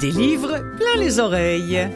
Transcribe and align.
Des 0.00 0.12
livres 0.12 0.62
plein 0.78 0.96
les 0.98 1.18
oreilles. 1.20 1.90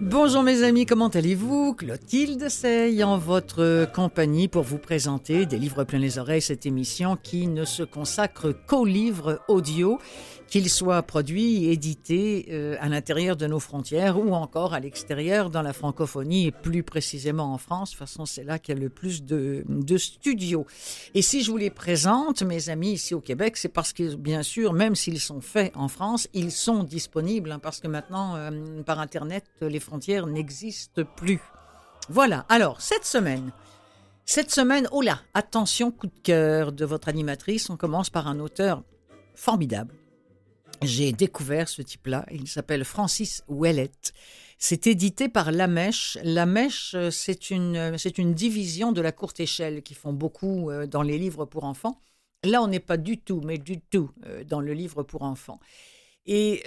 Bonjour 0.00 0.44
mes 0.44 0.62
amis, 0.62 0.86
comment 0.86 1.08
allez-vous? 1.08 1.74
Clotilde 1.74 2.48
Sey 2.48 3.02
en 3.02 3.18
votre 3.18 3.90
compagnie 3.92 4.46
pour 4.46 4.62
vous 4.62 4.78
présenter 4.78 5.46
des 5.46 5.58
livres 5.58 5.82
plein 5.82 5.98
les 5.98 6.18
oreilles, 6.18 6.40
cette 6.40 6.66
émission 6.66 7.16
qui 7.20 7.48
ne 7.48 7.64
se 7.64 7.82
consacre 7.82 8.54
qu'aux 8.68 8.84
livres 8.84 9.40
audio 9.48 9.98
qu'il 10.52 10.68
soit 10.68 11.02
produit 11.02 11.64
et 11.64 11.72
édité 11.72 12.44
euh, 12.50 12.76
à 12.78 12.90
l'intérieur 12.90 13.36
de 13.36 13.46
nos 13.46 13.58
frontières 13.58 14.18
ou 14.18 14.34
encore 14.34 14.74
à 14.74 14.80
l'extérieur 14.80 15.48
dans 15.48 15.62
la 15.62 15.72
francophonie 15.72 16.48
et 16.48 16.50
plus 16.50 16.82
précisément 16.82 17.54
en 17.54 17.56
France. 17.56 17.92
De 17.92 17.96
toute 17.96 18.00
façon, 18.00 18.26
c'est 18.26 18.44
là 18.44 18.58
qu'il 18.58 18.74
y 18.74 18.78
a 18.78 18.80
le 18.82 18.90
plus 18.90 19.24
de, 19.24 19.64
de, 19.66 19.96
studios. 19.96 20.66
Et 21.14 21.22
si 21.22 21.42
je 21.42 21.50
vous 21.50 21.56
les 21.56 21.70
présente, 21.70 22.42
mes 22.42 22.68
amis 22.68 22.92
ici 22.92 23.14
au 23.14 23.20
Québec, 23.22 23.56
c'est 23.56 23.70
parce 23.70 23.94
que, 23.94 24.14
bien 24.14 24.42
sûr, 24.42 24.74
même 24.74 24.94
s'ils 24.94 25.20
sont 25.20 25.40
faits 25.40 25.72
en 25.74 25.88
France, 25.88 26.28
ils 26.34 26.52
sont 26.52 26.84
disponibles 26.84 27.50
hein, 27.50 27.58
parce 27.58 27.80
que 27.80 27.88
maintenant, 27.88 28.36
euh, 28.36 28.82
par 28.82 29.00
Internet, 29.00 29.46
les 29.62 29.80
frontières 29.80 30.26
n'existent 30.26 31.04
plus. 31.16 31.40
Voilà. 32.10 32.44
Alors, 32.50 32.82
cette 32.82 33.06
semaine, 33.06 33.52
cette 34.26 34.50
semaine, 34.50 34.86
oh 34.92 35.00
là, 35.00 35.18
attention, 35.32 35.90
coup 35.90 36.08
de 36.08 36.20
cœur 36.22 36.72
de 36.72 36.84
votre 36.84 37.08
animatrice. 37.08 37.70
On 37.70 37.78
commence 37.78 38.10
par 38.10 38.28
un 38.28 38.38
auteur 38.38 38.82
formidable 39.34 39.94
j'ai 40.82 41.12
découvert 41.12 41.68
ce 41.68 41.82
type-là. 41.82 42.26
Il 42.32 42.48
s'appelle 42.48 42.84
Francis 42.84 43.42
Ouellet. 43.48 43.90
C'est 44.64 44.86
édité 44.86 45.28
par 45.28 45.50
La 45.50 45.66
Mèche. 45.66 46.18
La 46.22 46.46
Mèche, 46.46 46.94
euh, 46.94 47.10
c'est 47.10 47.50
une, 47.50 47.76
euh, 47.76 47.98
c'est 47.98 48.16
une 48.16 48.32
division 48.32 48.92
de 48.92 49.00
la 49.00 49.10
courte 49.10 49.40
échelle 49.40 49.82
qui 49.82 49.94
font 49.94 50.12
beaucoup 50.12 50.70
euh, 50.70 50.86
dans 50.86 51.02
les 51.02 51.18
livres 51.18 51.44
pour 51.44 51.64
enfants. 51.64 52.00
Là, 52.44 52.62
on 52.62 52.68
n'est 52.68 52.78
pas 52.78 52.96
du 52.96 53.18
tout, 53.18 53.40
mais 53.44 53.58
du 53.58 53.80
tout 53.80 54.10
dans 54.46 54.60
le 54.60 54.72
livre 54.72 55.02
pour 55.02 55.22
enfants. 55.22 55.58
Et 56.26 56.62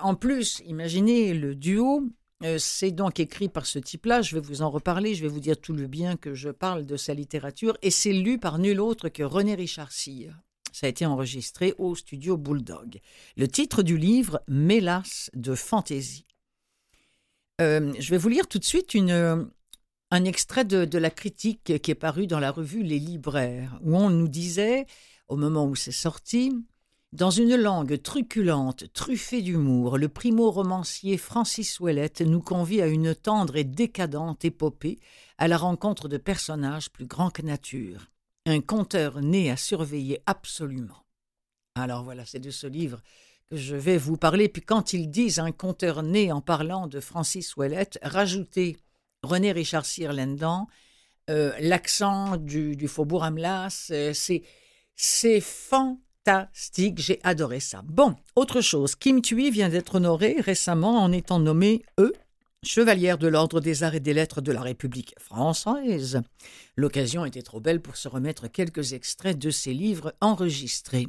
en 0.00 0.14
plus, 0.14 0.62
imaginez 0.66 1.34
le 1.34 1.54
duo. 1.56 2.04
c'est 2.58 2.92
donc 2.92 3.18
écrit 3.18 3.48
par 3.48 3.66
ce 3.66 3.80
type-là. 3.80 4.22
Je 4.22 4.36
vais 4.36 4.40
vous 4.40 4.62
en 4.62 4.70
reparler. 4.70 5.14
Je 5.14 5.22
vais 5.22 5.28
vous 5.28 5.40
dire 5.40 5.60
tout 5.60 5.72
le 5.72 5.88
bien 5.88 6.16
que 6.16 6.34
je 6.34 6.50
parle 6.50 6.86
de 6.86 6.96
sa 6.96 7.12
littérature. 7.12 7.76
Et 7.82 7.90
c'est 7.90 8.12
lu 8.12 8.38
par 8.38 8.58
nul 8.58 8.80
autre 8.80 9.08
que 9.08 9.24
René 9.24 9.56
Richard 9.56 9.90
Cyr. 9.90 10.45
Ça 10.76 10.86
a 10.86 10.90
été 10.90 11.06
enregistré 11.06 11.74
au 11.78 11.94
studio 11.94 12.36
Bulldog. 12.36 13.00
Le 13.38 13.48
titre 13.48 13.82
du 13.82 13.96
livre, 13.96 14.42
Mélas 14.46 15.30
de 15.32 15.54
fantaisie. 15.54 16.26
Euh, 17.62 17.94
je 17.98 18.10
vais 18.10 18.18
vous 18.18 18.28
lire 18.28 18.46
tout 18.46 18.58
de 18.58 18.64
suite 18.64 18.92
une, 18.92 19.48
un 20.10 20.24
extrait 20.26 20.66
de, 20.66 20.98
la 20.98 21.08
critique 21.08 21.80
qui 21.80 21.90
est 21.90 21.94
paru 21.94 22.26
dans 22.26 22.40
la 22.40 22.50
revue 22.50 22.82
Les 22.82 22.98
Libraires, 22.98 23.80
où 23.84 23.96
on 23.96 24.10
nous 24.10 24.28
disait, 24.28 24.84
au 25.28 25.36
moment 25.36 25.64
où 25.64 25.74
c'est 25.74 25.92
sorti, 25.92 26.52
dans 27.14 27.30
une 27.30 27.56
langue 27.56 28.02
truculente, 28.02 28.92
truffée 28.92 29.40
d'humour, 29.40 29.96
le 29.96 30.10
primo-romancier 30.10 31.16
Francis 31.16 31.80
Ouellet 31.80 32.12
nous 32.20 32.42
convie 32.42 32.82
à 32.82 32.86
une 32.86 33.14
tendre 33.14 33.56
et 33.56 33.64
décadente 33.64 34.44
épopée 34.44 34.98
à 35.38 35.48
la 35.48 35.56
rencontre 35.56 36.06
de 36.06 36.18
personnages 36.18 36.90
plus 36.90 37.06
grands 37.06 37.30
que 37.30 37.40
nature 37.40 38.10
un 38.46 38.60
conteur 38.60 39.20
né 39.20 39.50
à 39.50 39.56
surveiller 39.56 40.22
absolument. 40.24 41.04
Alors 41.74 42.04
voilà, 42.04 42.24
c'est 42.24 42.38
de 42.38 42.50
ce 42.50 42.66
livre 42.66 43.02
que 43.46 43.56
je 43.56 43.76
vais 43.76 43.98
vous 43.98 44.16
parler. 44.16 44.48
Puis 44.48 44.62
quand 44.62 44.92
ils 44.92 45.10
disent 45.10 45.38
un 45.38 45.52
conteur 45.52 46.02
né 46.02 46.32
en 46.32 46.40
parlant 46.40 46.86
de 46.86 47.00
Francis 47.00 47.56
Ouellet, 47.56 47.90
rajoutez 48.02 48.76
René 49.22 49.52
Richard 49.52 49.84
Cyr 49.84 50.14
euh, 51.28 51.52
l'accent 51.58 52.36
du, 52.36 52.86
faubourg 52.86 53.24
Amlas, 53.24 53.88
euh, 53.90 54.12
c'est, 54.14 54.42
c'est 54.94 55.40
fantastique, 55.40 56.98
j'ai 56.98 57.18
adoré 57.24 57.58
ça. 57.58 57.82
Bon, 57.84 58.14
autre 58.36 58.60
chose, 58.60 58.94
Kim 58.94 59.20
Thuy 59.20 59.50
vient 59.50 59.68
d'être 59.68 59.96
honoré 59.96 60.36
récemment 60.38 61.02
en 61.02 61.10
étant 61.10 61.40
nommé 61.40 61.84
E 61.98 62.12
chevalière 62.62 63.18
de 63.18 63.28
l'Ordre 63.28 63.60
des 63.60 63.82
Arts 63.82 63.94
et 63.94 64.00
des 64.00 64.14
Lettres 64.14 64.40
de 64.40 64.52
la 64.52 64.60
République 64.60 65.14
française. 65.18 66.20
L'occasion 66.76 67.24
était 67.24 67.42
trop 67.42 67.60
belle 67.60 67.80
pour 67.80 67.96
se 67.96 68.08
remettre 68.08 68.48
quelques 68.48 68.92
extraits 68.92 69.38
de 69.38 69.50
ses 69.50 69.74
livres 69.74 70.14
enregistrés. 70.20 71.06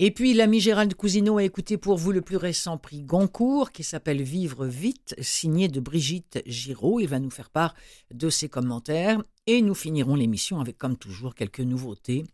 Et 0.00 0.10
puis 0.10 0.34
l'ami 0.34 0.58
Gérald 0.58 0.92
Cousineau 0.94 1.38
a 1.38 1.44
écouté 1.44 1.78
pour 1.78 1.96
vous 1.96 2.10
le 2.10 2.20
plus 2.20 2.36
récent 2.36 2.78
prix 2.78 3.02
Goncourt 3.02 3.70
qui 3.70 3.84
s'appelle 3.84 4.22
Vivre 4.22 4.66
vite, 4.66 5.14
signé 5.20 5.68
de 5.68 5.78
Brigitte 5.78 6.42
Giraud. 6.46 6.98
Il 6.98 7.06
va 7.06 7.20
nous 7.20 7.30
faire 7.30 7.50
part 7.50 7.74
de 8.12 8.28
ses 8.28 8.48
commentaires 8.48 9.22
et 9.46 9.62
nous 9.62 9.74
finirons 9.74 10.16
l'émission 10.16 10.58
avec 10.58 10.78
comme 10.78 10.96
toujours 10.96 11.36
quelques 11.36 11.60
nouveautés 11.60 12.24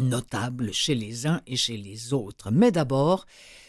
notables 0.00 0.72
chez 0.72 0.96
les 0.96 1.28
uns 1.28 1.42
et 1.46 1.56
chez 1.56 1.76
les 1.76 2.12
autres. 2.12 2.50
Mais 2.50 2.72
d'abord, 2.72 3.24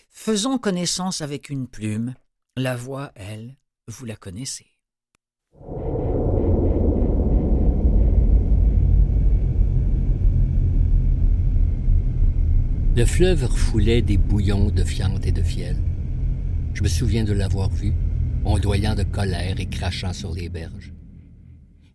faisons 0.09 0.57
connaissance 0.57 1.21
avec 1.21 1.49
une 1.49 1.67
plume. 1.67 2.15
La 2.57 2.75
voix, 2.75 3.11
elle, 3.15 3.55
vous 3.91 4.05
la 4.05 4.15
connaissez. 4.15 4.67
Le 12.95 13.05
fleuve 13.05 13.45
refoulait 13.45 14.01
des 14.01 14.17
bouillons 14.17 14.69
de 14.69 14.83
fiente 14.83 15.25
et 15.25 15.31
de 15.31 15.41
fiel. 15.41 15.77
Je 16.73 16.83
me 16.83 16.87
souviens 16.87 17.23
de 17.23 17.33
l'avoir 17.33 17.69
vu, 17.69 17.93
ondoyant 18.45 18.95
de 18.95 19.03
colère 19.03 19.59
et 19.59 19.69
crachant 19.69 20.13
sur 20.13 20.33
les 20.33 20.49
berges. 20.49 20.93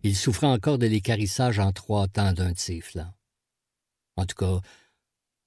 Il 0.03 0.15
souffrait 0.15 0.47
encore 0.47 0.77
de 0.77 0.87
l'écarissage 0.87 1.59
en 1.59 1.71
trois 1.71 2.07
temps 2.07 2.33
d'un 2.33 2.51
de 2.51 2.57
ses 2.57 2.81
flancs. 2.81 3.13
En 4.15 4.25
tout 4.25 4.35
cas, 4.35 4.59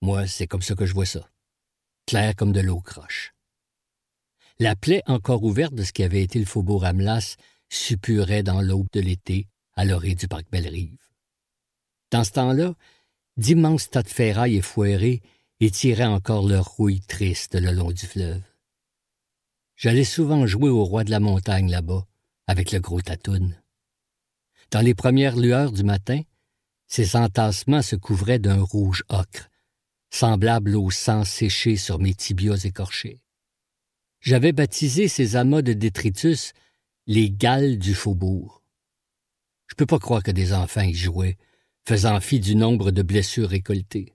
moi, 0.03 0.27
c'est 0.27 0.47
comme 0.47 0.63
ça 0.63 0.75
que 0.75 0.87
je 0.87 0.95
vois 0.95 1.07
ça. 1.07 1.29
Clair 2.07 2.35
comme 2.37 2.53
de 2.53 2.61
l'eau 2.61 2.81
croche. 2.81 3.35
La 4.63 4.77
plaie 4.77 5.03
encore 5.07 5.43
ouverte 5.43 5.75
de 5.75 5.83
ce 5.83 5.91
qui 5.91 6.03
avait 6.03 6.23
été 6.23 6.39
le 6.39 6.45
faubourg 6.45 6.85
Amlas 6.85 7.39
suppurait 7.71 8.43
dans 8.43 8.61
l'aube 8.61 8.89
de 8.93 9.01
l'été 9.01 9.49
à 9.73 9.87
l'orée 9.87 10.15
du 10.15 10.29
parc 10.29 10.45
Belle-Rive. 10.53 10.99
Dans 12.11 12.25
ce 12.25 12.33
temps-là, 12.33 12.75
d'immenses 13.39 13.89
tas 13.89 14.03
de 14.03 14.09
ferrailles 14.09 14.57
effoirés 14.57 15.23
étiraient 15.61 16.05
encore 16.05 16.47
leur 16.47 16.67
rouille 16.67 17.01
triste 17.01 17.55
le 17.55 17.73
long 17.73 17.91
du 17.91 18.05
fleuve. 18.05 18.43
J'allais 19.77 20.05
souvent 20.05 20.47
jouer 20.47 20.69
au 20.69 20.85
roi 20.85 21.05
de 21.05 21.11
la 21.11 21.21
montagne 21.21 21.71
là-bas, 21.71 22.07
avec 22.47 22.71
le 22.71 22.81
gros 22.81 23.01
tatoun. 23.01 23.59
Dans 24.71 24.83
les 24.83 24.95
premières 24.95 25.37
lueurs 25.37 25.73
du 25.73 25.85
matin, 25.85 26.21
ces 26.87 27.17
entassements 27.17 27.81
se 27.81 27.97
couvraient 27.97 28.39
d'un 28.39 28.61
rouge 28.61 29.05
ocre, 29.09 29.49
semblable 30.11 30.77
au 30.77 30.91
sang 30.91 31.25
séché 31.25 31.77
sur 31.77 31.99
mes 31.99 32.13
tibias 32.13 32.61
écorchés. 32.65 33.23
J'avais 34.21 34.53
baptisé 34.53 35.09
ces 35.09 35.37
amas 35.37 35.63
de 35.63 35.73
détritus 35.73 36.53
les 37.07 37.31
galles 37.31 37.79
du 37.79 37.95
faubourg. 37.95 38.63
Je 39.67 39.75
peux 39.75 39.87
pas 39.87 39.99
croire 39.99 40.23
que 40.23 40.31
des 40.31 40.53
enfants 40.53 40.83
y 40.83 40.95
jouaient, 40.95 41.39
faisant 41.87 42.21
fi 42.21 42.39
du 42.39 42.55
nombre 42.55 42.91
de 42.91 43.03
blessures 43.03 43.49
récoltées. 43.49 44.13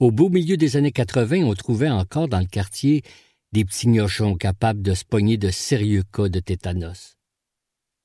Au 0.00 0.10
beau 0.10 0.28
milieu 0.28 0.56
des 0.56 0.76
années 0.76 0.92
80, 0.92 1.44
on 1.44 1.54
trouvait 1.54 1.90
encore 1.90 2.26
dans 2.26 2.40
le 2.40 2.46
quartier 2.46 3.02
des 3.52 3.64
petits 3.64 3.86
gnochons 3.86 4.34
capables 4.34 4.82
de 4.82 4.94
se 4.94 5.04
pogner 5.04 5.36
de 5.36 5.50
sérieux 5.50 6.02
cas 6.02 6.28
de 6.28 6.40
tétanos. 6.40 7.16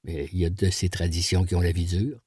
Mais 0.03 0.29
il 0.33 0.39
y 0.39 0.45
a 0.45 0.49
de 0.49 0.69
ces 0.69 0.89
traditions 0.89 1.45
qui 1.45 1.55
ont 1.55 1.61
la 1.61 1.71
vie 1.71 1.85
dure. 1.85 2.19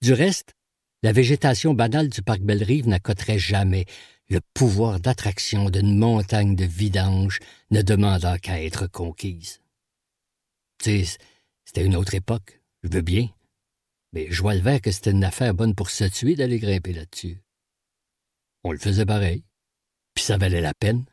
Du 0.00 0.12
reste, 0.12 0.54
la 1.02 1.12
végétation 1.12 1.74
banale 1.74 2.08
du 2.08 2.22
parc 2.22 2.40
Belle-Rive 2.40 2.88
n'accoterait 2.88 3.38
jamais, 3.38 3.84
le 4.28 4.40
pouvoir 4.54 5.00
d'attraction 5.00 5.70
d'une 5.70 5.96
montagne 5.96 6.56
de 6.56 6.64
vidanges 6.64 7.38
ne 7.70 7.82
demandant 7.82 8.38
qu'à 8.38 8.62
être 8.62 8.86
conquise. 8.86 9.60
Tu 10.78 11.04
c'était 11.64 11.84
une 11.84 11.96
autre 11.96 12.14
époque, 12.14 12.60
je 12.82 12.88
veux 12.88 13.02
bien, 13.02 13.28
mais 14.12 14.30
je 14.30 14.40
vois 14.40 14.54
le 14.54 14.60
vert 14.60 14.80
que 14.80 14.90
c'était 14.90 15.10
une 15.10 15.24
affaire 15.24 15.54
bonne 15.54 15.74
pour 15.74 15.90
se 15.90 16.04
tuer 16.04 16.36
d'aller 16.36 16.58
grimper 16.58 16.92
là-dessus. 16.92 17.42
On 18.62 18.72
le 18.72 18.78
faisait 18.78 19.06
pareil, 19.06 19.44
puis 20.14 20.24
ça 20.24 20.38
valait 20.38 20.60
la 20.60 20.74
peine. 20.74 21.04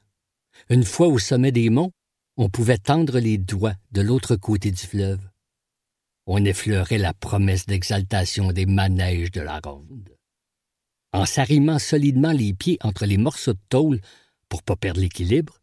Une 0.69 0.83
fois 0.83 1.07
au 1.07 1.17
sommet 1.19 1.51
des 1.51 1.69
monts, 1.69 1.91
on 2.37 2.49
pouvait 2.49 2.77
tendre 2.77 3.19
les 3.19 3.37
doigts 3.37 3.75
de 3.91 4.01
l'autre 4.01 4.35
côté 4.35 4.71
du 4.71 4.85
fleuve. 4.85 5.27
On 6.25 6.45
effleurait 6.45 6.97
la 6.97 7.13
promesse 7.13 7.65
d'exaltation 7.65 8.51
des 8.51 8.65
manèges 8.65 9.31
de 9.31 9.41
la 9.41 9.59
ronde 9.59 10.12
en 11.13 11.25
s'arrimant 11.25 11.79
solidement 11.79 12.31
les 12.31 12.53
pieds 12.53 12.77
entre 12.81 13.05
les 13.05 13.17
morceaux 13.17 13.53
de 13.53 13.59
tôle 13.69 14.01
pour 14.49 14.63
pas 14.63 14.75
perdre 14.75 14.99
l'équilibre, 14.99 15.61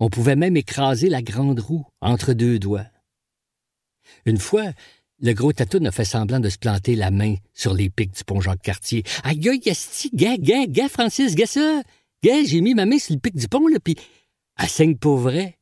on 0.00 0.10
pouvait 0.10 0.36
même 0.36 0.56
écraser 0.56 1.08
la 1.08 1.22
grande 1.22 1.60
roue 1.60 1.86
entre 2.00 2.32
deux 2.32 2.58
doigts. 2.58 2.86
Une 4.24 4.38
fois, 4.38 4.72
le 5.20 5.32
gros 5.32 5.52
tatoune 5.52 5.86
a 5.86 5.92
fait 5.92 6.04
semblant 6.04 6.40
de 6.40 6.48
se 6.48 6.58
planter 6.58 6.96
la 6.96 7.10
main 7.10 7.36
sur 7.54 7.72
les 7.72 7.88
pics 7.88 8.14
du 8.14 8.24
pont 8.24 8.40
Jacques-Cartier. 8.40 9.04
Aïe, 9.24 9.48
aïe, 9.48 9.58
gasti, 9.60 10.10
gars, 10.12 10.36
gars, 10.36 10.66
gars, 10.66 10.88
Francis, 10.88 11.34
gars 11.34 11.46
ça! 11.46 11.82
Gars, 12.22 12.44
j'ai 12.44 12.60
mis 12.60 12.74
ma 12.74 12.86
main 12.86 12.98
sur 12.98 13.14
le 13.14 13.20
pic 13.20 13.36
du 13.36 13.48
pont, 13.48 13.66
là, 13.68 13.78
puis 13.78 13.96
elle 14.58 14.68
saigne 14.68 14.96
pour 14.96 15.18
vrai. 15.18 15.58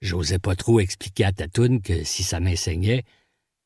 J'osais 0.00 0.38
pas 0.38 0.56
trop 0.56 0.80
expliquer 0.80 1.24
à 1.24 1.32
Tatoune 1.32 1.82
que 1.82 2.04
si 2.04 2.22
ça 2.22 2.40
m'enseignait, 2.40 3.04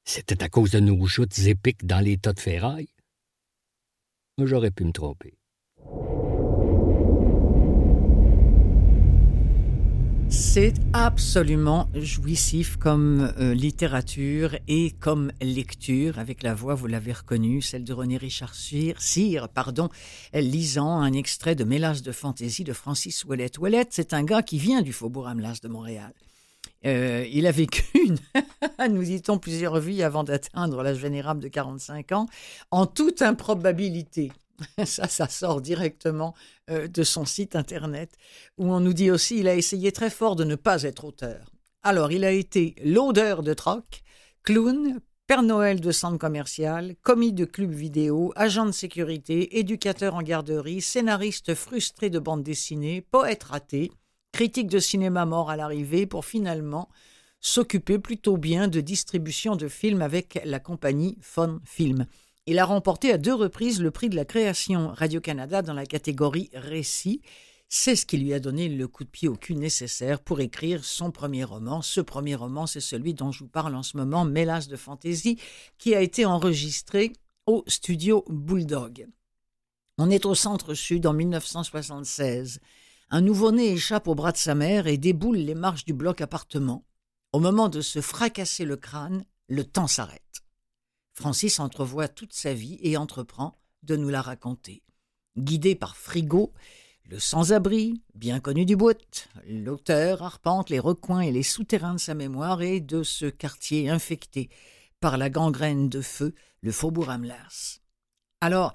c'était 0.04 0.42
à 0.42 0.48
cause 0.48 0.70
de 0.70 0.80
nos 0.80 1.06
chutes 1.06 1.38
épiques 1.46 1.86
dans 1.86 2.00
les 2.00 2.18
tas 2.18 2.32
de 2.32 2.40
ferraille. 2.40 2.88
J'aurais 4.42 4.72
pu 4.72 4.84
me 4.84 4.92
tromper. 4.92 5.38
C'est 10.28 10.74
absolument 10.92 11.88
jouissif 11.94 12.76
comme 12.76 13.32
euh, 13.38 13.54
littérature 13.54 14.56
et 14.66 14.90
comme 14.90 15.30
lecture, 15.40 16.18
avec 16.18 16.42
la 16.42 16.54
voix, 16.54 16.74
vous 16.74 16.88
l'avez 16.88 17.12
reconnue, 17.12 17.62
celle 17.62 17.84
de 17.84 17.92
René 17.92 18.16
Richard 18.16 18.54
Cyr, 18.54 19.48
pardon, 19.48 19.88
lisant 20.32 21.00
un 21.00 21.12
extrait 21.12 21.54
de 21.54 21.62
Mélas 21.62 22.02
de 22.02 22.10
fantaisie 22.10 22.64
de 22.64 22.72
Francis 22.72 23.24
Ouellet. 23.24 23.56
Ouellet, 23.60 23.86
c'est 23.90 24.12
un 24.12 24.24
gars 24.24 24.42
qui 24.42 24.58
vient 24.58 24.82
du 24.82 24.92
Faubourg 24.92 25.28
Amelas 25.28 25.60
de 25.62 25.68
Montréal. 25.68 26.12
Euh, 26.86 27.26
il 27.32 27.46
a 27.46 27.50
vécu, 27.50 28.10
nous 28.90 29.02
dit-on, 29.02 29.38
plusieurs 29.38 29.78
vies 29.78 30.02
avant 30.02 30.24
d'atteindre 30.24 30.82
l'âge 30.82 30.98
vénérable 30.98 31.40
de 31.40 31.48
45 31.48 32.12
ans, 32.12 32.26
en 32.70 32.86
toute 32.86 33.22
improbabilité. 33.22 34.32
Ça, 34.84 35.08
ça 35.08 35.28
sort 35.28 35.60
directement 35.60 36.32
euh, 36.70 36.86
de 36.86 37.02
son 37.02 37.24
site 37.24 37.56
internet, 37.56 38.12
où 38.56 38.72
on 38.72 38.78
nous 38.78 38.92
dit 38.92 39.10
aussi 39.10 39.40
il 39.40 39.48
a 39.48 39.56
essayé 39.56 39.90
très 39.90 40.10
fort 40.10 40.36
de 40.36 40.44
ne 40.44 40.54
pas 40.54 40.84
être 40.84 41.04
auteur. 41.04 41.50
Alors, 41.82 42.12
il 42.12 42.24
a 42.24 42.30
été 42.30 42.76
l'odeur 42.84 43.42
de 43.42 43.52
troc, 43.52 44.02
clown, 44.44 45.00
Père 45.26 45.42
Noël 45.42 45.80
de 45.80 45.90
centre 45.90 46.18
commercial, 46.18 46.96
commis 47.02 47.32
de 47.32 47.46
club 47.46 47.72
vidéo, 47.72 48.32
agent 48.36 48.66
de 48.66 48.72
sécurité, 48.72 49.58
éducateur 49.58 50.14
en 50.14 50.22
garderie, 50.22 50.82
scénariste 50.82 51.54
frustré 51.54 52.10
de 52.10 52.18
bande 52.18 52.42
dessinée, 52.42 53.00
poète 53.00 53.44
raté, 53.44 53.90
critique 54.34 54.66
de 54.66 54.80
cinéma 54.80 55.26
mort 55.26 55.48
à 55.48 55.54
l'arrivée, 55.54 56.06
pour 56.06 56.24
finalement 56.24 56.88
s'occuper 57.38 58.00
plutôt 58.00 58.36
bien 58.36 58.66
de 58.66 58.80
distribution 58.80 59.54
de 59.54 59.68
films 59.68 60.02
avec 60.02 60.40
la 60.44 60.58
compagnie 60.58 61.16
Fun 61.20 61.60
Film. 61.64 62.06
Il 62.46 62.58
a 62.58 62.64
remporté 62.64 63.12
à 63.12 63.16
deux 63.16 63.32
reprises 63.32 63.80
le 63.80 63.92
prix 63.92 64.08
de 64.08 64.16
la 64.16 64.24
création 64.24 64.88
Radio-Canada 64.88 65.62
dans 65.62 65.72
la 65.72 65.86
catégorie 65.86 66.50
Récit. 66.52 67.22
C'est 67.68 67.94
ce 67.94 68.06
qui 68.06 68.16
lui 68.16 68.34
a 68.34 68.40
donné 68.40 68.68
le 68.68 68.88
coup 68.88 69.04
de 69.04 69.08
pied 69.08 69.28
au 69.28 69.36
cul 69.36 69.54
nécessaire 69.54 70.18
pour 70.18 70.40
écrire 70.40 70.84
son 70.84 71.12
premier 71.12 71.44
roman. 71.44 71.80
Ce 71.80 72.00
premier 72.00 72.34
roman, 72.34 72.66
c'est 72.66 72.80
celui 72.80 73.14
dont 73.14 73.30
je 73.30 73.44
vous 73.44 73.48
parle 73.48 73.76
en 73.76 73.84
ce 73.84 73.96
moment, 73.96 74.24
Mélas 74.24 74.66
de 74.68 74.74
fantaisie, 74.74 75.38
qui 75.78 75.94
a 75.94 76.00
été 76.00 76.24
enregistré 76.24 77.12
au 77.46 77.62
studio 77.68 78.24
Bulldog. 78.28 79.06
On 79.96 80.10
est 80.10 80.26
au 80.26 80.34
centre-sud 80.34 81.06
en 81.06 81.12
1976. 81.12 82.58
Un 83.14 83.20
nouveau-né 83.20 83.70
échappe 83.70 84.08
au 84.08 84.16
bras 84.16 84.32
de 84.32 84.36
sa 84.36 84.56
mère 84.56 84.88
et 84.88 84.98
déboule 84.98 85.36
les 85.36 85.54
marches 85.54 85.84
du 85.84 85.92
bloc 85.92 86.20
appartement. 86.20 86.84
Au 87.32 87.38
moment 87.38 87.68
de 87.68 87.80
se 87.80 88.00
fracasser 88.00 88.64
le 88.64 88.76
crâne, 88.76 89.24
le 89.46 89.62
temps 89.62 89.86
s'arrête. 89.86 90.42
Francis 91.12 91.60
entrevoit 91.60 92.08
toute 92.08 92.32
sa 92.32 92.54
vie 92.54 92.80
et 92.82 92.96
entreprend 92.96 93.56
de 93.84 93.94
nous 93.94 94.08
la 94.08 94.20
raconter. 94.20 94.82
Guidé 95.38 95.76
par 95.76 95.96
Frigo, 95.96 96.54
le 97.04 97.20
sans-abri, 97.20 98.02
bien 98.14 98.40
connu 98.40 98.64
du 98.64 98.74
bout, 98.74 99.28
l'auteur 99.46 100.24
arpente 100.24 100.68
les 100.68 100.80
recoins 100.80 101.20
et 101.20 101.30
les 101.30 101.44
souterrains 101.44 101.94
de 101.94 102.00
sa 102.00 102.14
mémoire 102.14 102.62
et 102.62 102.80
de 102.80 103.04
ce 103.04 103.26
quartier 103.26 103.90
infecté 103.90 104.50
par 104.98 105.18
la 105.18 105.30
gangrène 105.30 105.88
de 105.88 106.00
feu, 106.00 106.34
le 106.62 106.72
faubourg 106.72 107.10
Amelas. 107.10 107.78
Alors, 108.40 108.72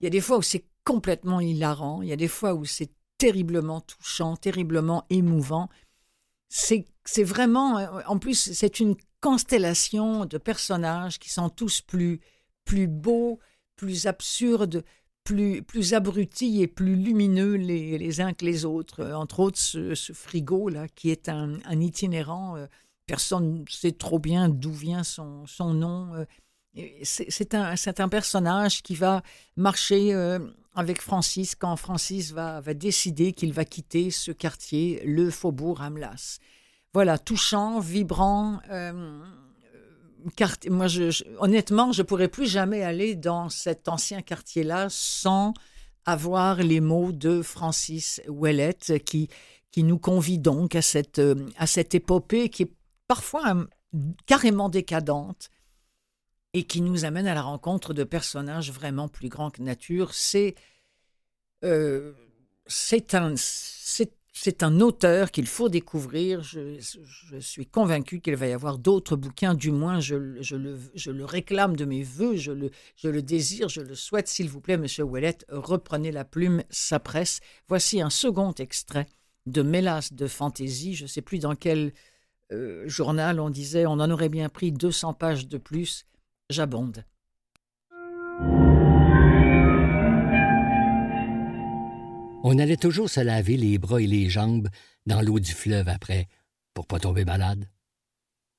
il 0.00 0.04
y 0.04 0.06
a 0.06 0.10
des 0.10 0.22
fois 0.22 0.38
où 0.38 0.42
c'est 0.42 0.64
complètement 0.82 1.40
hilarant, 1.40 2.00
il 2.00 2.08
y 2.08 2.12
a 2.12 2.16
des 2.16 2.26
fois 2.26 2.54
où 2.54 2.64
c'est 2.64 2.90
terriblement 3.22 3.80
touchant, 3.80 4.34
terriblement 4.34 5.04
émouvant. 5.08 5.68
C'est 6.48 6.88
vraiment, 7.22 7.76
en 8.08 8.18
plus, 8.18 8.52
c'est 8.52 8.80
une 8.80 8.96
constellation 9.20 10.24
de 10.24 10.38
personnages 10.38 11.20
qui 11.20 11.30
sont 11.30 11.48
tous 11.48 11.80
plus, 11.80 12.20
plus 12.64 12.88
beaux, 12.88 13.38
plus 13.76 14.08
absurdes, 14.08 14.84
plus, 15.22 15.62
plus 15.62 15.94
abrutis 15.94 16.62
et 16.62 16.66
plus 16.66 16.96
lumineux 16.96 17.54
les, 17.54 18.20
uns 18.20 18.32
que 18.32 18.44
les 18.44 18.64
autres. 18.64 19.12
Entre 19.12 19.38
autres, 19.38 19.58
ce, 19.60 20.12
frigo-là, 20.12 20.88
qui 20.88 21.10
est 21.10 21.28
un, 21.28 21.60
itinérant. 21.80 22.56
Euh, 22.56 22.66
personne 23.06 23.60
ne 23.60 23.64
sait 23.70 23.92
trop 23.92 24.18
bien 24.18 24.48
d'où 24.48 24.72
vient 24.72 25.04
son, 25.04 25.46
son 25.46 25.74
nom. 25.74 26.12
Euh, 26.14 26.24
c'est 27.04 27.54
un, 27.54 27.74
un, 27.98 28.08
personnage 28.08 28.82
qui 28.82 28.96
va 28.96 29.22
marcher 29.56 30.12
euh, 30.12 30.40
avec 30.74 31.00
Francis 31.00 31.54
quand 31.54 31.76
Francis 31.76 32.32
va, 32.32 32.62
décider 32.74 33.32
qu'il 33.32 33.52
va 33.52 33.64
quitter 33.64 34.10
ce 34.10 34.32
quartier, 34.32 35.02
le 35.04 35.30
faubourg 35.30 35.82
Amlas 35.82 36.38
voilà, 36.94 37.16
touchant, 37.18 37.80
vibrant. 37.80 38.60
Euh, 38.70 39.22
moi, 40.68 40.88
je, 40.88 41.24
honnêtement, 41.38 41.92
je 41.92 42.02
pourrais 42.02 42.28
plus 42.28 42.46
jamais 42.46 42.82
aller 42.82 43.14
dans 43.14 43.48
cet 43.48 43.88
ancien 43.88 44.20
quartier-là 44.22 44.88
sans 44.90 45.54
avoir 46.04 46.56
les 46.56 46.80
mots 46.80 47.12
de 47.12 47.42
Francis 47.42 48.20
Ouellet 48.28 48.76
qui, 49.04 49.28
nous 49.78 49.98
convie 49.98 50.38
donc 50.38 50.74
à 50.74 50.82
cette, 50.82 51.18
euh, 51.18 51.48
à 51.56 51.66
cette 51.66 51.94
épopée 51.94 52.50
qui 52.50 52.64
est 52.64 52.72
parfois 53.08 53.54
euh, 53.54 53.64
carrément 54.26 54.68
décadente 54.68 55.48
et 56.54 56.64
qui 56.64 56.80
nous 56.80 57.04
amène 57.04 57.26
à 57.26 57.34
la 57.34 57.42
rencontre 57.42 57.94
de 57.94 58.04
personnages 58.04 58.70
vraiment 58.72 59.08
plus 59.08 59.28
grands 59.28 59.50
que 59.50 59.62
nature. 59.62 60.14
C'est 60.14 60.54
c'est 62.72 63.14
un, 63.14 63.34
un 64.62 64.80
auteur 64.80 65.30
qu'il 65.30 65.46
faut 65.46 65.68
découvrir. 65.68 66.42
Je, 66.42 66.78
suis 67.40 67.66
convaincu 67.66 68.20
qu'il 68.20 68.36
va 68.36 68.46
y 68.46 68.52
avoir 68.52 68.78
d'autres 68.78 69.16
bouquins, 69.16 69.54
du 69.54 69.70
moins 69.70 70.00
je, 70.00 70.14
le, 70.14 71.24
réclame 71.24 71.76
de 71.76 71.84
mes 71.84 72.02
voeux, 72.02 72.36
je 72.36 72.52
le, 72.52 73.22
désire, 73.22 73.68
je 73.68 73.80
le 73.80 73.94
souhaite. 73.94 74.28
S'il 74.28 74.48
vous 74.48 74.60
plaît, 74.60 74.78
Monsieur 74.78 75.04
Ouellet, 75.04 75.38
reprenez 75.48 76.12
la 76.12 76.24
plume, 76.24 76.62
sa 76.70 76.98
presse. 76.98 77.40
Voici 77.68 78.00
un 78.00 78.10
second 78.10 78.52
extrait 78.52 79.06
de 79.46 79.62
Mélas 79.62 80.10
de 80.12 80.26
fantaisie. 80.26 80.94
Je 80.94 81.04
ne 81.04 81.08
sais 81.08 81.22
plus 81.22 81.38
dans 81.38 81.54
quel 81.54 81.92
euh, 82.52 82.88
journal 82.88 83.40
on 83.40 83.50
disait 83.50 83.86
on 83.86 83.92
en 83.92 84.10
aurait 84.10 84.28
bien 84.28 84.48
pris 84.48 84.72
200 84.72 85.14
pages 85.14 85.46
de 85.46 85.58
plus. 85.58 86.04
J'abonde. 86.52 87.02
On 92.44 92.58
allait 92.58 92.76
toujours 92.76 93.08
se 93.08 93.20
laver 93.20 93.56
les 93.56 93.78
bras 93.78 94.02
et 94.02 94.06
les 94.06 94.28
jambes 94.28 94.68
dans 95.06 95.22
l'eau 95.22 95.40
du 95.40 95.52
fleuve 95.52 95.88
après, 95.88 96.28
pour 96.74 96.86
pas 96.86 96.98
tomber 97.00 97.24
malade. 97.24 97.70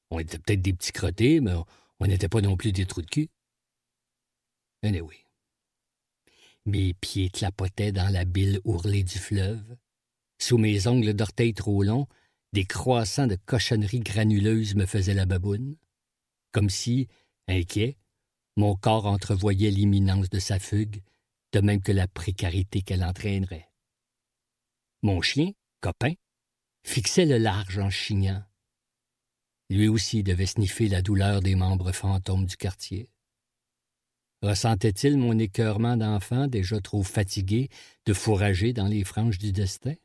On 0.09 0.17
était 0.17 0.39
peut-être 0.39 0.63
des 0.63 0.73
petits 0.73 0.91
crottés, 0.91 1.39
mais 1.39 1.53
on 1.99 2.07
n'était 2.07 2.29
pas 2.29 2.41
non 2.41 2.57
plus 2.57 2.71
des 2.71 2.87
trous 2.87 3.03
de 3.03 3.07
cul. 3.07 3.29
Anyway. 4.81 5.27
Mes 6.65 6.95
pieds 6.95 7.29
clapotaient 7.29 7.91
dans 7.91 8.11
la 8.11 8.25
bile 8.25 8.59
ourlée 8.63 9.03
du 9.03 9.19
fleuve. 9.19 9.77
Sous 10.39 10.57
mes 10.57 10.87
ongles 10.87 11.13
d'orteil 11.13 11.53
trop 11.53 11.83
longs, 11.83 12.07
des 12.53 12.65
croissants 12.65 13.27
de 13.27 13.37
cochonneries 13.45 13.99
granuleuses 13.99 14.73
me 14.73 14.87
faisaient 14.87 15.13
la 15.13 15.27
baboune, 15.27 15.75
comme 16.51 16.71
si, 16.71 17.07
inquiet, 17.47 17.97
mon 18.55 18.75
corps 18.75 19.05
entrevoyait 19.05 19.71
l'imminence 19.71 20.29
de 20.29 20.39
sa 20.39 20.59
fugue, 20.59 21.01
de 21.53 21.59
même 21.59 21.81
que 21.81 21.91
la 21.91 22.07
précarité 22.07 22.81
qu'elle 22.81 23.03
entraînerait. 23.03 23.69
Mon 25.01 25.21
chien, 25.21 25.51
copain, 25.81 26.13
fixait 26.83 27.25
le 27.25 27.37
large 27.37 27.79
en 27.79 27.89
chignant. 27.89 28.43
Lui 29.69 29.87
aussi 29.87 30.23
devait 30.23 30.45
sniffer 30.45 30.87
la 30.87 31.01
douleur 31.01 31.41
des 31.41 31.55
membres 31.55 31.91
fantômes 31.91 32.45
du 32.45 32.57
quartier. 32.57 33.09
Ressentait-il 34.41 35.17
mon 35.17 35.39
écœurement 35.39 35.95
d'enfant 35.95 36.47
déjà 36.47 36.79
trop 36.81 37.03
fatigué 37.03 37.69
de 38.05 38.13
fourrager 38.13 38.73
dans 38.73 38.87
les 38.87 39.03
franges 39.03 39.37
du 39.37 39.51
destin? 39.53 39.95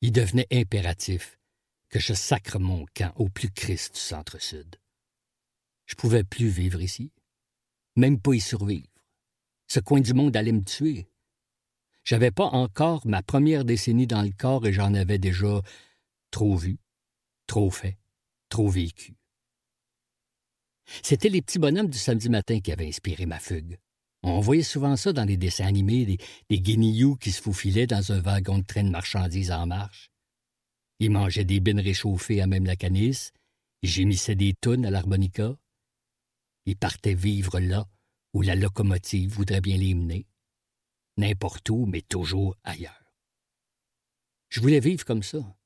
Il 0.00 0.12
devenait 0.12 0.46
impératif 0.52 1.38
que 1.88 1.98
je 1.98 2.14
sacre 2.14 2.58
mon 2.58 2.86
camp 2.94 3.12
au 3.16 3.28
plus 3.28 3.50
Christ 3.50 3.94
du 3.94 4.00
centre-sud. 4.00 4.81
Je 5.92 5.94
pouvais 5.94 6.24
plus 6.24 6.48
vivre 6.48 6.80
ici, 6.80 7.12
même 7.96 8.18
pas 8.18 8.32
y 8.32 8.40
survivre. 8.40 8.88
Ce 9.68 9.78
coin 9.78 10.00
du 10.00 10.14
monde 10.14 10.34
allait 10.34 10.50
me 10.50 10.64
tuer. 10.64 11.06
J'avais 12.02 12.30
pas 12.30 12.46
encore 12.46 13.06
ma 13.06 13.22
première 13.22 13.66
décennie 13.66 14.06
dans 14.06 14.22
le 14.22 14.30
corps 14.30 14.66
et 14.66 14.72
j'en 14.72 14.94
avais 14.94 15.18
déjà 15.18 15.60
trop 16.30 16.56
vu, 16.56 16.78
trop 17.46 17.70
fait, 17.70 17.98
trop 18.48 18.70
vécu. 18.70 19.16
C'était 21.02 21.28
les 21.28 21.42
petits 21.42 21.58
bonhommes 21.58 21.90
du 21.90 21.98
samedi 21.98 22.30
matin 22.30 22.60
qui 22.60 22.72
avaient 22.72 22.88
inspiré 22.88 23.26
ma 23.26 23.38
fugue. 23.38 23.76
On 24.22 24.40
voyait 24.40 24.62
souvent 24.62 24.96
ça 24.96 25.12
dans 25.12 25.26
les 25.26 25.36
dessins 25.36 25.66
animés, 25.66 26.06
des, 26.06 26.18
des 26.48 27.16
qui 27.20 27.32
se 27.32 27.42
faufilaient 27.42 27.86
dans 27.86 28.12
un 28.12 28.20
wagon 28.20 28.60
de 28.60 28.64
train 28.64 28.84
de 28.84 28.88
marchandises 28.88 29.52
en 29.52 29.66
marche. 29.66 30.10
Ils 31.00 31.10
mangeaient 31.10 31.44
des 31.44 31.60
bines 31.60 31.80
réchauffées 31.80 32.40
à 32.40 32.46
même 32.46 32.64
la 32.64 32.76
canisse, 32.76 33.34
ils 33.82 33.90
gémissaient 33.90 34.36
des 34.36 34.54
tonnes 34.54 34.86
à 34.86 34.90
l'harmonica. 34.90 35.54
Ils 36.66 36.76
partaient 36.76 37.14
vivre 37.14 37.60
là 37.60 37.88
où 38.32 38.42
la 38.42 38.54
locomotive 38.54 39.30
voudrait 39.32 39.60
bien 39.60 39.76
les 39.76 39.94
mener 39.94 40.26
n'importe 41.16 41.68
où, 41.70 41.86
mais 41.86 42.02
toujours 42.02 42.56
ailleurs. 42.64 43.14
Je 44.48 44.60
voulais 44.60 44.80
vivre 44.80 45.04
comme 45.04 45.22
ça, 45.22 45.56